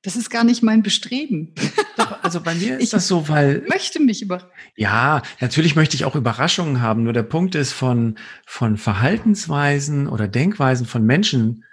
Das 0.01 0.15
ist 0.15 0.29
gar 0.29 0.45
nicht 0.45 0.63
mein 0.63 0.81
Bestreben. 0.81 1.53
Doch, 1.97 2.23
also 2.23 2.39
bei 2.39 2.55
mir 2.55 2.75
ist 2.77 2.83
ich 2.83 2.89
das 2.91 3.07
so, 3.07 3.27
weil. 3.27 3.65
möchte 3.67 3.99
mich 3.99 4.21
über. 4.21 4.49
Ja, 4.77 5.21
natürlich 5.41 5.75
möchte 5.75 5.95
ich 5.95 6.05
auch 6.05 6.15
Überraschungen 6.15 6.81
haben. 6.81 7.03
Nur 7.03 7.13
der 7.13 7.23
Punkt 7.23 7.55
ist 7.55 7.73
von, 7.73 8.17
von 8.45 8.77
Verhaltensweisen 8.77 10.07
oder 10.07 10.27
Denkweisen 10.27 10.85
von 10.85 11.03
Menschen 11.05 11.65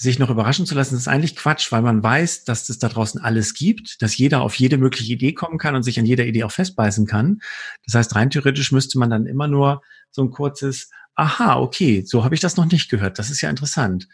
sich 0.00 0.20
noch 0.20 0.30
überraschen 0.30 0.64
zu 0.64 0.76
lassen, 0.76 0.94
ist 0.94 1.08
eigentlich 1.08 1.34
Quatsch, 1.34 1.72
weil 1.72 1.82
man 1.82 2.02
weiß, 2.02 2.44
dass 2.44 2.68
es 2.68 2.78
da 2.78 2.88
draußen 2.88 3.20
alles 3.20 3.54
gibt, 3.54 4.00
dass 4.00 4.16
jeder 4.16 4.42
auf 4.42 4.54
jede 4.54 4.78
mögliche 4.78 5.12
Idee 5.12 5.32
kommen 5.32 5.58
kann 5.58 5.74
und 5.74 5.82
sich 5.82 5.98
an 5.98 6.06
jeder 6.06 6.24
Idee 6.24 6.44
auch 6.44 6.52
festbeißen 6.52 7.06
kann. 7.06 7.40
Das 7.84 7.94
heißt, 7.94 8.14
rein 8.14 8.30
theoretisch 8.30 8.70
müsste 8.70 8.98
man 8.98 9.10
dann 9.10 9.26
immer 9.26 9.48
nur 9.48 9.82
so 10.12 10.22
ein 10.22 10.30
kurzes, 10.30 10.90
aha, 11.16 11.58
okay, 11.58 12.04
so 12.06 12.22
habe 12.22 12.36
ich 12.36 12.40
das 12.40 12.56
noch 12.56 12.70
nicht 12.70 12.90
gehört. 12.90 13.18
Das 13.18 13.28
ist 13.28 13.40
ja 13.40 13.50
interessant. 13.50 14.06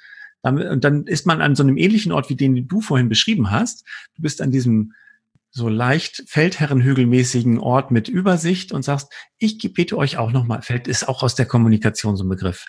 Und 0.45 0.85
dann 0.85 1.07
ist 1.07 1.27
man 1.27 1.41
an 1.41 1.57
so 1.57 1.63
einem 1.63 1.77
ähnlichen 1.77 2.13
Ort, 2.13 2.29
wie 2.29 2.37
den 2.37 2.69
du 2.69 2.81
vorhin 2.81 3.09
beschrieben 3.09 3.51
hast. 3.51 3.85
Du 4.15 4.23
bist 4.23 4.43
an 4.43 4.51
diesem 4.51 4.93
so 5.51 5.69
leicht 5.69 6.25
Feldherrenhügelmäßigen 6.27 7.59
Ort 7.59 7.93
mit 7.93 8.09
Übersicht 8.09 8.73
und 8.73 8.83
sagst, 8.83 9.13
ich 9.39 9.59
biete 9.73 9.97
euch 9.97 10.19
auch 10.19 10.33
nochmal, 10.33 10.63
Feld 10.63 10.89
ist 10.89 11.09
auch 11.09 11.23
aus 11.23 11.37
der 11.37 11.47
Kommunikation 11.47 12.17
so 12.17 12.25
ein 12.25 12.29
Begriff, 12.29 12.67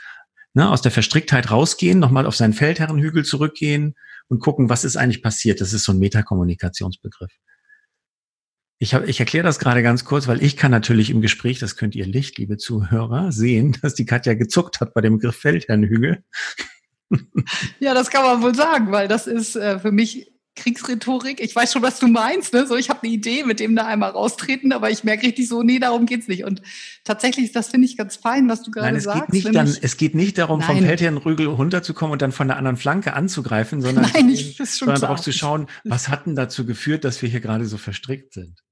ne, 0.54 0.70
aus 0.70 0.84
der 0.84 0.92
Verstricktheit 0.92 1.50
rausgehen, 1.50 1.98
nochmal 1.98 2.28
auf 2.28 2.36
seinen 2.36 2.54
Feldherrenhügel 2.54 3.26
zurückgehen 3.26 3.96
und 4.28 4.40
gucken, 4.40 4.70
was 4.70 4.86
ist 4.86 4.98
eigentlich 4.98 5.24
passiert. 5.24 5.62
Das 5.62 5.74
ist 5.74 5.84
so 5.84 5.94
ein 5.94 6.00
Metakommunikationsbegriff. 6.00 7.32
Ich, 8.78 8.94
ich 8.94 9.20
erkläre 9.20 9.46
das 9.46 9.58
gerade 9.58 9.82
ganz 9.82 10.06
kurz, 10.06 10.28
weil 10.28 10.44
ich 10.44 10.58
kann 10.58 10.70
natürlich 10.70 11.10
im 11.10 11.22
Gespräch, 11.22 11.60
das 11.60 11.78
könnt 11.78 11.96
ihr 11.96 12.06
Licht, 12.06 12.38
liebe 12.38 12.58
Zuhörer, 12.58 13.32
sehen, 13.32 13.76
dass 13.82 13.96
die 13.96 14.06
Katja 14.06 14.36
gezuckt 14.36 14.80
hat 14.80 14.94
bei 14.94 15.02
dem 15.02 15.18
Begriff 15.18 15.38
Feldherrenhügel. 15.38 16.24
Ja, 17.80 17.94
das 17.94 18.10
kann 18.10 18.24
man 18.24 18.42
wohl 18.42 18.56
sagen, 18.56 18.92
weil 18.92 19.08
das 19.08 19.28
ist 19.28 19.56
äh, 19.56 19.80
für 19.80 19.92
mich 19.92 20.32
Kriegsrhetorik. 20.56 21.42
Ich 21.42 21.56
weiß 21.56 21.74
schon, 21.74 21.82
was 21.82 22.00
du 22.00 22.08
meinst. 22.08 22.54
Ne? 22.54 22.66
So, 22.66 22.78
ich 22.78 22.90
habe 22.90 23.04
eine 23.04 23.12
Idee, 23.12 23.44
mit 23.44 23.60
dem 23.60 23.76
da 23.76 23.86
einmal 23.86 24.12
raustreten, 24.12 24.72
aber 24.72 24.90
ich 24.90 25.04
merke 25.04 25.28
richtig 25.28 25.50
so, 25.50 25.64
nee, 25.64 25.80
darum 25.80 26.06
geht's 26.06 26.28
nicht. 26.28 26.46
Und 26.46 26.62
tatsächlich, 27.04 27.52
das 27.52 27.70
finde 27.70 27.86
ich 27.86 27.98
ganz 27.98 28.16
fein, 28.16 28.48
was 28.48 28.64
du 28.64 28.72
gerade 28.72 28.98
es 28.98 29.04
sagst. 29.04 29.32
Geht 29.32 29.34
nicht 29.34 29.56
dann, 29.56 29.68
es 29.82 29.98
geht 29.98 30.16
nicht 30.16 30.38
darum, 30.38 30.60
Nein. 30.60 30.78
vom 30.78 30.86
Feldherrenrügel 30.86 31.48
runterzukommen 31.48 32.14
und 32.14 32.22
dann 32.22 32.32
von 32.32 32.48
der 32.48 32.58
anderen 32.58 32.78
Flanke 32.78 33.14
anzugreifen, 33.14 33.82
sondern, 33.82 34.10
Nein, 34.14 34.30
ich, 34.30 34.58
sondern 34.58 35.02
darauf 35.02 35.22
zu 35.22 35.34
schauen, 35.34 35.68
was 35.84 36.08
hat 36.08 36.26
denn 36.26 36.36
dazu 36.36 36.66
geführt, 36.66 37.04
dass 37.04 37.22
wir 37.22 37.30
hier 37.30 37.42
gerade 37.42 37.66
so 37.66 37.78
verstrickt 37.78 38.34
sind. 38.34 38.64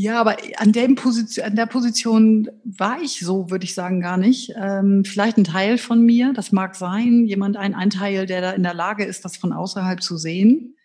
Ja, 0.00 0.20
aber 0.20 0.36
an, 0.58 0.70
dem 0.70 0.94
Position, 0.94 1.44
an 1.44 1.56
der 1.56 1.66
Position 1.66 2.48
war 2.62 3.02
ich 3.02 3.18
so, 3.18 3.50
würde 3.50 3.64
ich 3.64 3.74
sagen, 3.74 4.00
gar 4.00 4.16
nicht. 4.16 4.52
Ähm, 4.54 5.04
vielleicht 5.04 5.38
ein 5.38 5.42
Teil 5.42 5.76
von 5.76 6.02
mir, 6.02 6.32
das 6.32 6.52
mag 6.52 6.76
sein, 6.76 7.24
jemand, 7.26 7.56
ein, 7.56 7.74
ein 7.74 7.90
Teil, 7.90 8.24
der 8.26 8.40
da 8.40 8.52
in 8.52 8.62
der 8.62 8.74
Lage 8.74 9.04
ist, 9.04 9.24
das 9.24 9.36
von 9.36 9.52
außerhalb 9.52 10.00
zu 10.00 10.16
sehen. 10.16 10.76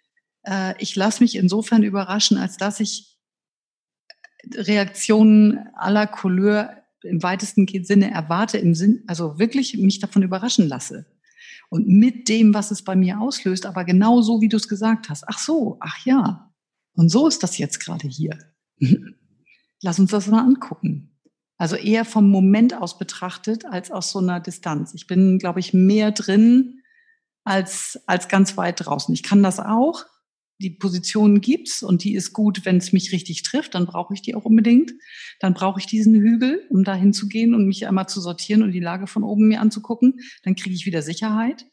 Äh, 0.41 0.73
ich 0.79 0.95
lasse 0.95 1.21
mich 1.21 1.35
insofern 1.35 1.83
überraschen, 1.83 2.39
als 2.39 2.57
dass 2.57 2.79
ich 2.79 3.19
Reaktionen 4.51 5.59
aller 5.75 6.07
Couleur 6.07 6.71
im 7.03 7.21
weitesten 7.21 7.67
Sinne 7.85 8.09
erwarte, 8.09 8.57
im 8.57 8.73
Sinn, 8.73 9.03
also 9.05 9.37
wirklich 9.37 9.77
mich 9.77 9.99
davon 9.99 10.23
überraschen 10.23 10.67
lasse. 10.67 11.05
Und 11.69 11.87
mit 11.87 12.29
dem, 12.29 12.55
was 12.55 12.71
es 12.71 12.83
bei 12.83 12.95
mir 12.95 13.21
auslöst, 13.21 13.67
aber 13.67 13.83
genau 13.83 14.23
so, 14.23 14.41
wie 14.41 14.49
du 14.49 14.57
es 14.57 14.67
gesagt 14.67 15.09
hast. 15.09 15.23
Ach 15.27 15.37
so, 15.37 15.77
ach 15.81 16.03
ja. 16.03 16.51
Und 16.95 17.09
so 17.09 17.27
ist 17.27 17.43
das 17.43 17.59
jetzt 17.59 17.79
gerade 17.79 18.07
hier. 18.07 18.39
Lass 19.81 19.99
uns 19.99 20.11
das 20.11 20.27
mal 20.27 20.41
angucken. 20.41 21.09
Also 21.57 21.75
eher 21.75 22.05
vom 22.05 22.29
Moment 22.29 22.73
aus 22.73 22.97
betrachtet 22.97 23.65
als 23.65 23.91
aus 23.91 24.11
so 24.11 24.19
einer 24.19 24.39
Distanz. 24.39 24.93
Ich 24.93 25.07
bin, 25.07 25.39
glaube 25.39 25.59
ich, 25.59 25.73
mehr 25.73 26.11
drin 26.11 26.81
als, 27.43 28.01
als 28.07 28.27
ganz 28.27 28.57
weit 28.57 28.85
draußen. 28.85 29.13
Ich 29.13 29.23
kann 29.23 29.43
das 29.43 29.59
auch. 29.59 30.05
Die 30.59 30.69
Position 30.69 31.41
gibt's 31.41 31.83
und 31.83 32.03
die 32.03 32.15
ist 32.15 32.31
gut, 32.31 32.65
wenn 32.65 32.77
es 32.77 32.93
mich 32.93 33.11
richtig 33.11 33.43
trifft, 33.43 33.75
dann 33.75 33.85
brauche 33.85 34.13
ich 34.13 34.21
die 34.21 34.35
auch 34.35 34.45
unbedingt. 34.45 34.93
Dann 35.39 35.53
brauche 35.53 35.79
ich 35.79 35.85
diesen 35.85 36.15
Hügel, 36.15 36.65
um 36.69 36.83
dahin 36.83 37.11
zu 37.11 37.27
gehen 37.27 37.53
und 37.53 37.67
mich 37.67 37.87
einmal 37.87 38.07
zu 38.07 38.21
sortieren 38.21 38.63
und 38.63 38.71
die 38.71 38.79
Lage 38.79 39.07
von 39.07 39.23
oben 39.23 39.47
mir 39.47 39.59
anzugucken. 39.59 40.19
Dann 40.43 40.55
kriege 40.55 40.75
ich 40.75 40.85
wieder 40.85 41.01
Sicherheit 41.01 41.65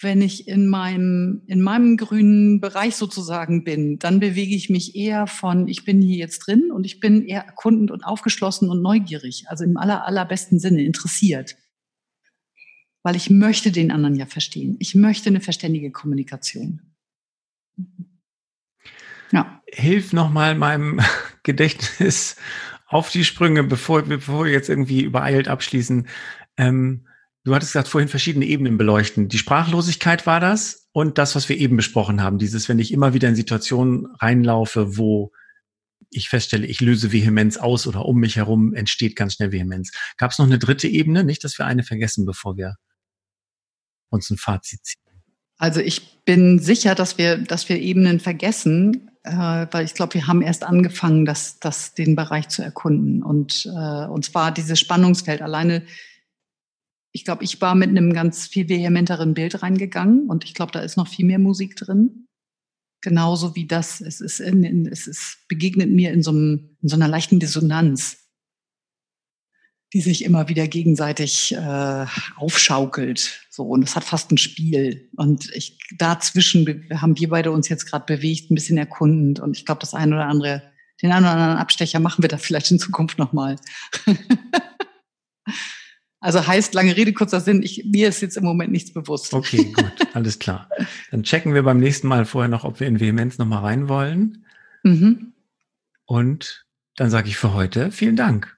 wenn 0.00 0.22
ich 0.22 0.46
in 0.46 0.68
meinem, 0.68 1.42
in 1.46 1.60
meinem 1.60 1.96
grünen 1.96 2.60
Bereich 2.60 2.94
sozusagen 2.94 3.64
bin, 3.64 3.98
dann 3.98 4.20
bewege 4.20 4.54
ich 4.54 4.70
mich 4.70 4.94
eher 4.94 5.26
von, 5.26 5.66
ich 5.66 5.84
bin 5.84 6.00
hier 6.00 6.18
jetzt 6.18 6.40
drin 6.40 6.70
und 6.70 6.86
ich 6.86 7.00
bin 7.00 7.24
eher 7.24 7.44
erkundend 7.44 7.90
und 7.90 8.04
aufgeschlossen 8.04 8.70
und 8.70 8.80
neugierig, 8.80 9.46
also 9.48 9.64
im 9.64 9.76
aller, 9.76 10.06
allerbesten 10.06 10.60
Sinne 10.60 10.84
interessiert. 10.84 11.56
Weil 13.02 13.16
ich 13.16 13.28
möchte 13.28 13.72
den 13.72 13.90
anderen 13.90 14.14
ja 14.14 14.26
verstehen. 14.26 14.76
Ich 14.78 14.94
möchte 14.94 15.30
eine 15.30 15.40
verständige 15.40 15.90
Kommunikation. 15.90 16.80
Ja. 19.32 19.62
Hilf 19.66 20.12
nochmal 20.12 20.54
meinem 20.54 21.00
Gedächtnis 21.42 22.36
auf 22.86 23.10
die 23.10 23.24
Sprünge, 23.24 23.64
bevor, 23.64 24.02
bevor 24.02 24.44
wir 24.44 24.52
jetzt 24.52 24.68
irgendwie 24.68 25.02
übereilt 25.02 25.48
abschließen. 25.48 26.06
Ähm, 26.56 27.07
Du 27.44 27.54
hattest 27.54 27.72
gesagt, 27.72 27.88
vorhin 27.88 28.08
verschiedene 28.08 28.44
Ebenen 28.44 28.76
beleuchten. 28.78 29.28
Die 29.28 29.38
Sprachlosigkeit 29.38 30.26
war 30.26 30.40
das 30.40 30.88
und 30.92 31.18
das, 31.18 31.34
was 31.34 31.48
wir 31.48 31.56
eben 31.56 31.76
besprochen 31.76 32.22
haben. 32.22 32.38
Dieses, 32.38 32.68
wenn 32.68 32.78
ich 32.78 32.92
immer 32.92 33.14
wieder 33.14 33.28
in 33.28 33.36
Situationen 33.36 34.06
reinlaufe, 34.20 34.96
wo 34.98 35.32
ich 36.10 36.28
feststelle, 36.28 36.66
ich 36.66 36.80
löse 36.80 37.12
Vehemenz 37.12 37.56
aus 37.56 37.86
oder 37.86 38.04
um 38.04 38.18
mich 38.18 38.36
herum 38.36 38.74
entsteht 38.74 39.16
ganz 39.16 39.34
schnell 39.34 39.52
Vehemenz. 39.52 39.92
Gab 40.16 40.30
es 40.30 40.38
noch 40.38 40.46
eine 40.46 40.58
dritte 40.58 40.88
Ebene? 40.88 41.24
Nicht, 41.24 41.44
dass 41.44 41.58
wir 41.58 41.66
eine 41.66 41.84
vergessen, 41.84 42.24
bevor 42.24 42.56
wir 42.56 42.76
uns 44.10 44.30
ein 44.30 44.38
Fazit 44.38 44.84
ziehen. 44.84 45.02
Also 45.58 45.80
ich 45.80 46.22
bin 46.24 46.60
sicher, 46.60 46.94
dass 46.94 47.18
wir, 47.18 47.36
dass 47.36 47.68
wir 47.68 47.78
Ebenen 47.80 48.20
vergessen, 48.20 49.10
äh, 49.24 49.66
weil 49.70 49.84
ich 49.84 49.94
glaube, 49.94 50.14
wir 50.14 50.26
haben 50.26 50.40
erst 50.40 50.62
angefangen, 50.64 51.24
das, 51.24 51.58
das, 51.58 51.94
den 51.94 52.14
Bereich 52.14 52.48
zu 52.48 52.62
erkunden. 52.62 53.22
Und, 53.22 53.66
äh, 53.66 54.06
und 54.06 54.24
zwar 54.24 54.52
dieses 54.52 54.78
Spannungsfeld. 54.78 55.42
Alleine 55.42 55.84
ich 57.12 57.24
glaube, 57.24 57.44
ich 57.44 57.60
war 57.60 57.74
mit 57.74 57.88
einem 57.88 58.12
ganz 58.12 58.46
viel 58.46 58.68
vehementeren 58.68 59.34
Bild 59.34 59.62
reingegangen 59.62 60.28
und 60.28 60.44
ich 60.44 60.54
glaube, 60.54 60.72
da 60.72 60.80
ist 60.80 60.96
noch 60.96 61.08
viel 61.08 61.26
mehr 61.26 61.38
Musik 61.38 61.76
drin. 61.76 62.26
Genauso 63.00 63.54
wie 63.54 63.66
das, 63.66 64.00
es 64.00 64.20
ist, 64.20 64.40
in, 64.40 64.64
in, 64.64 64.86
es 64.86 65.06
ist 65.06 65.38
begegnet 65.48 65.90
mir 65.90 66.12
in 66.12 66.22
so, 66.22 66.30
einem, 66.30 66.76
in 66.82 66.88
so 66.88 66.96
einer 66.96 67.08
leichten 67.08 67.38
Dissonanz, 67.38 68.28
die 69.94 70.00
sich 70.00 70.24
immer 70.24 70.48
wieder 70.48 70.66
gegenseitig 70.68 71.54
äh, 71.54 72.06
aufschaukelt. 72.36 73.46
So, 73.50 73.64
und 73.64 73.82
es 73.82 73.96
hat 73.96 74.04
fast 74.04 74.30
ein 74.30 74.38
Spiel. 74.38 75.08
Und 75.16 75.50
ich 75.54 75.78
dazwischen 75.96 76.88
haben 76.92 77.18
wir 77.18 77.28
beide 77.28 77.52
uns 77.52 77.68
jetzt 77.68 77.86
gerade 77.86 78.04
bewegt, 78.04 78.50
ein 78.50 78.54
bisschen 78.54 78.76
erkundend. 78.76 79.40
Und 79.40 79.56
ich 79.56 79.64
glaube, 79.64 79.80
das 79.80 79.94
eine 79.94 80.16
oder 80.16 80.26
andere, 80.26 80.62
den 81.00 81.12
einen 81.12 81.24
oder 81.24 81.34
anderen 81.34 81.58
Abstecher 81.58 82.00
machen 82.00 82.22
wir 82.22 82.28
da 82.28 82.36
vielleicht 82.36 82.70
in 82.70 82.78
Zukunft 82.78 83.18
nochmal. 83.18 83.56
Also 86.20 86.46
heißt, 86.46 86.74
lange 86.74 86.96
Rede, 86.96 87.12
kurzer 87.12 87.40
Sinn, 87.40 87.62
ich, 87.62 87.84
mir 87.84 88.08
ist 88.08 88.20
jetzt 88.20 88.36
im 88.36 88.44
Moment 88.44 88.72
nichts 88.72 88.92
bewusst. 88.92 89.32
Okay, 89.32 89.72
gut, 89.72 89.92
alles 90.14 90.38
klar. 90.38 90.68
Dann 91.10 91.22
checken 91.22 91.54
wir 91.54 91.62
beim 91.62 91.78
nächsten 91.78 92.08
Mal 92.08 92.24
vorher 92.24 92.48
noch, 92.48 92.64
ob 92.64 92.80
wir 92.80 92.88
in 92.88 92.98
Vehemenz 92.98 93.38
nochmal 93.38 93.60
rein 93.60 93.88
wollen. 93.88 94.44
Mhm. 94.82 95.32
Und 96.06 96.66
dann 96.96 97.10
sage 97.10 97.28
ich 97.28 97.36
für 97.36 97.52
heute 97.52 97.92
vielen 97.92 98.16
Dank. 98.16 98.56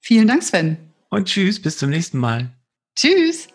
Vielen 0.00 0.28
Dank, 0.28 0.42
Sven. 0.42 0.76
Und 1.08 1.26
tschüss, 1.26 1.60
bis 1.60 1.78
zum 1.78 1.90
nächsten 1.90 2.18
Mal. 2.18 2.50
Tschüss. 2.94 3.48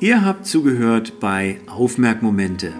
Ihr 0.00 0.24
habt 0.24 0.46
zugehört 0.46 1.20
bei 1.20 1.60
Aufmerkmomente 1.66 2.72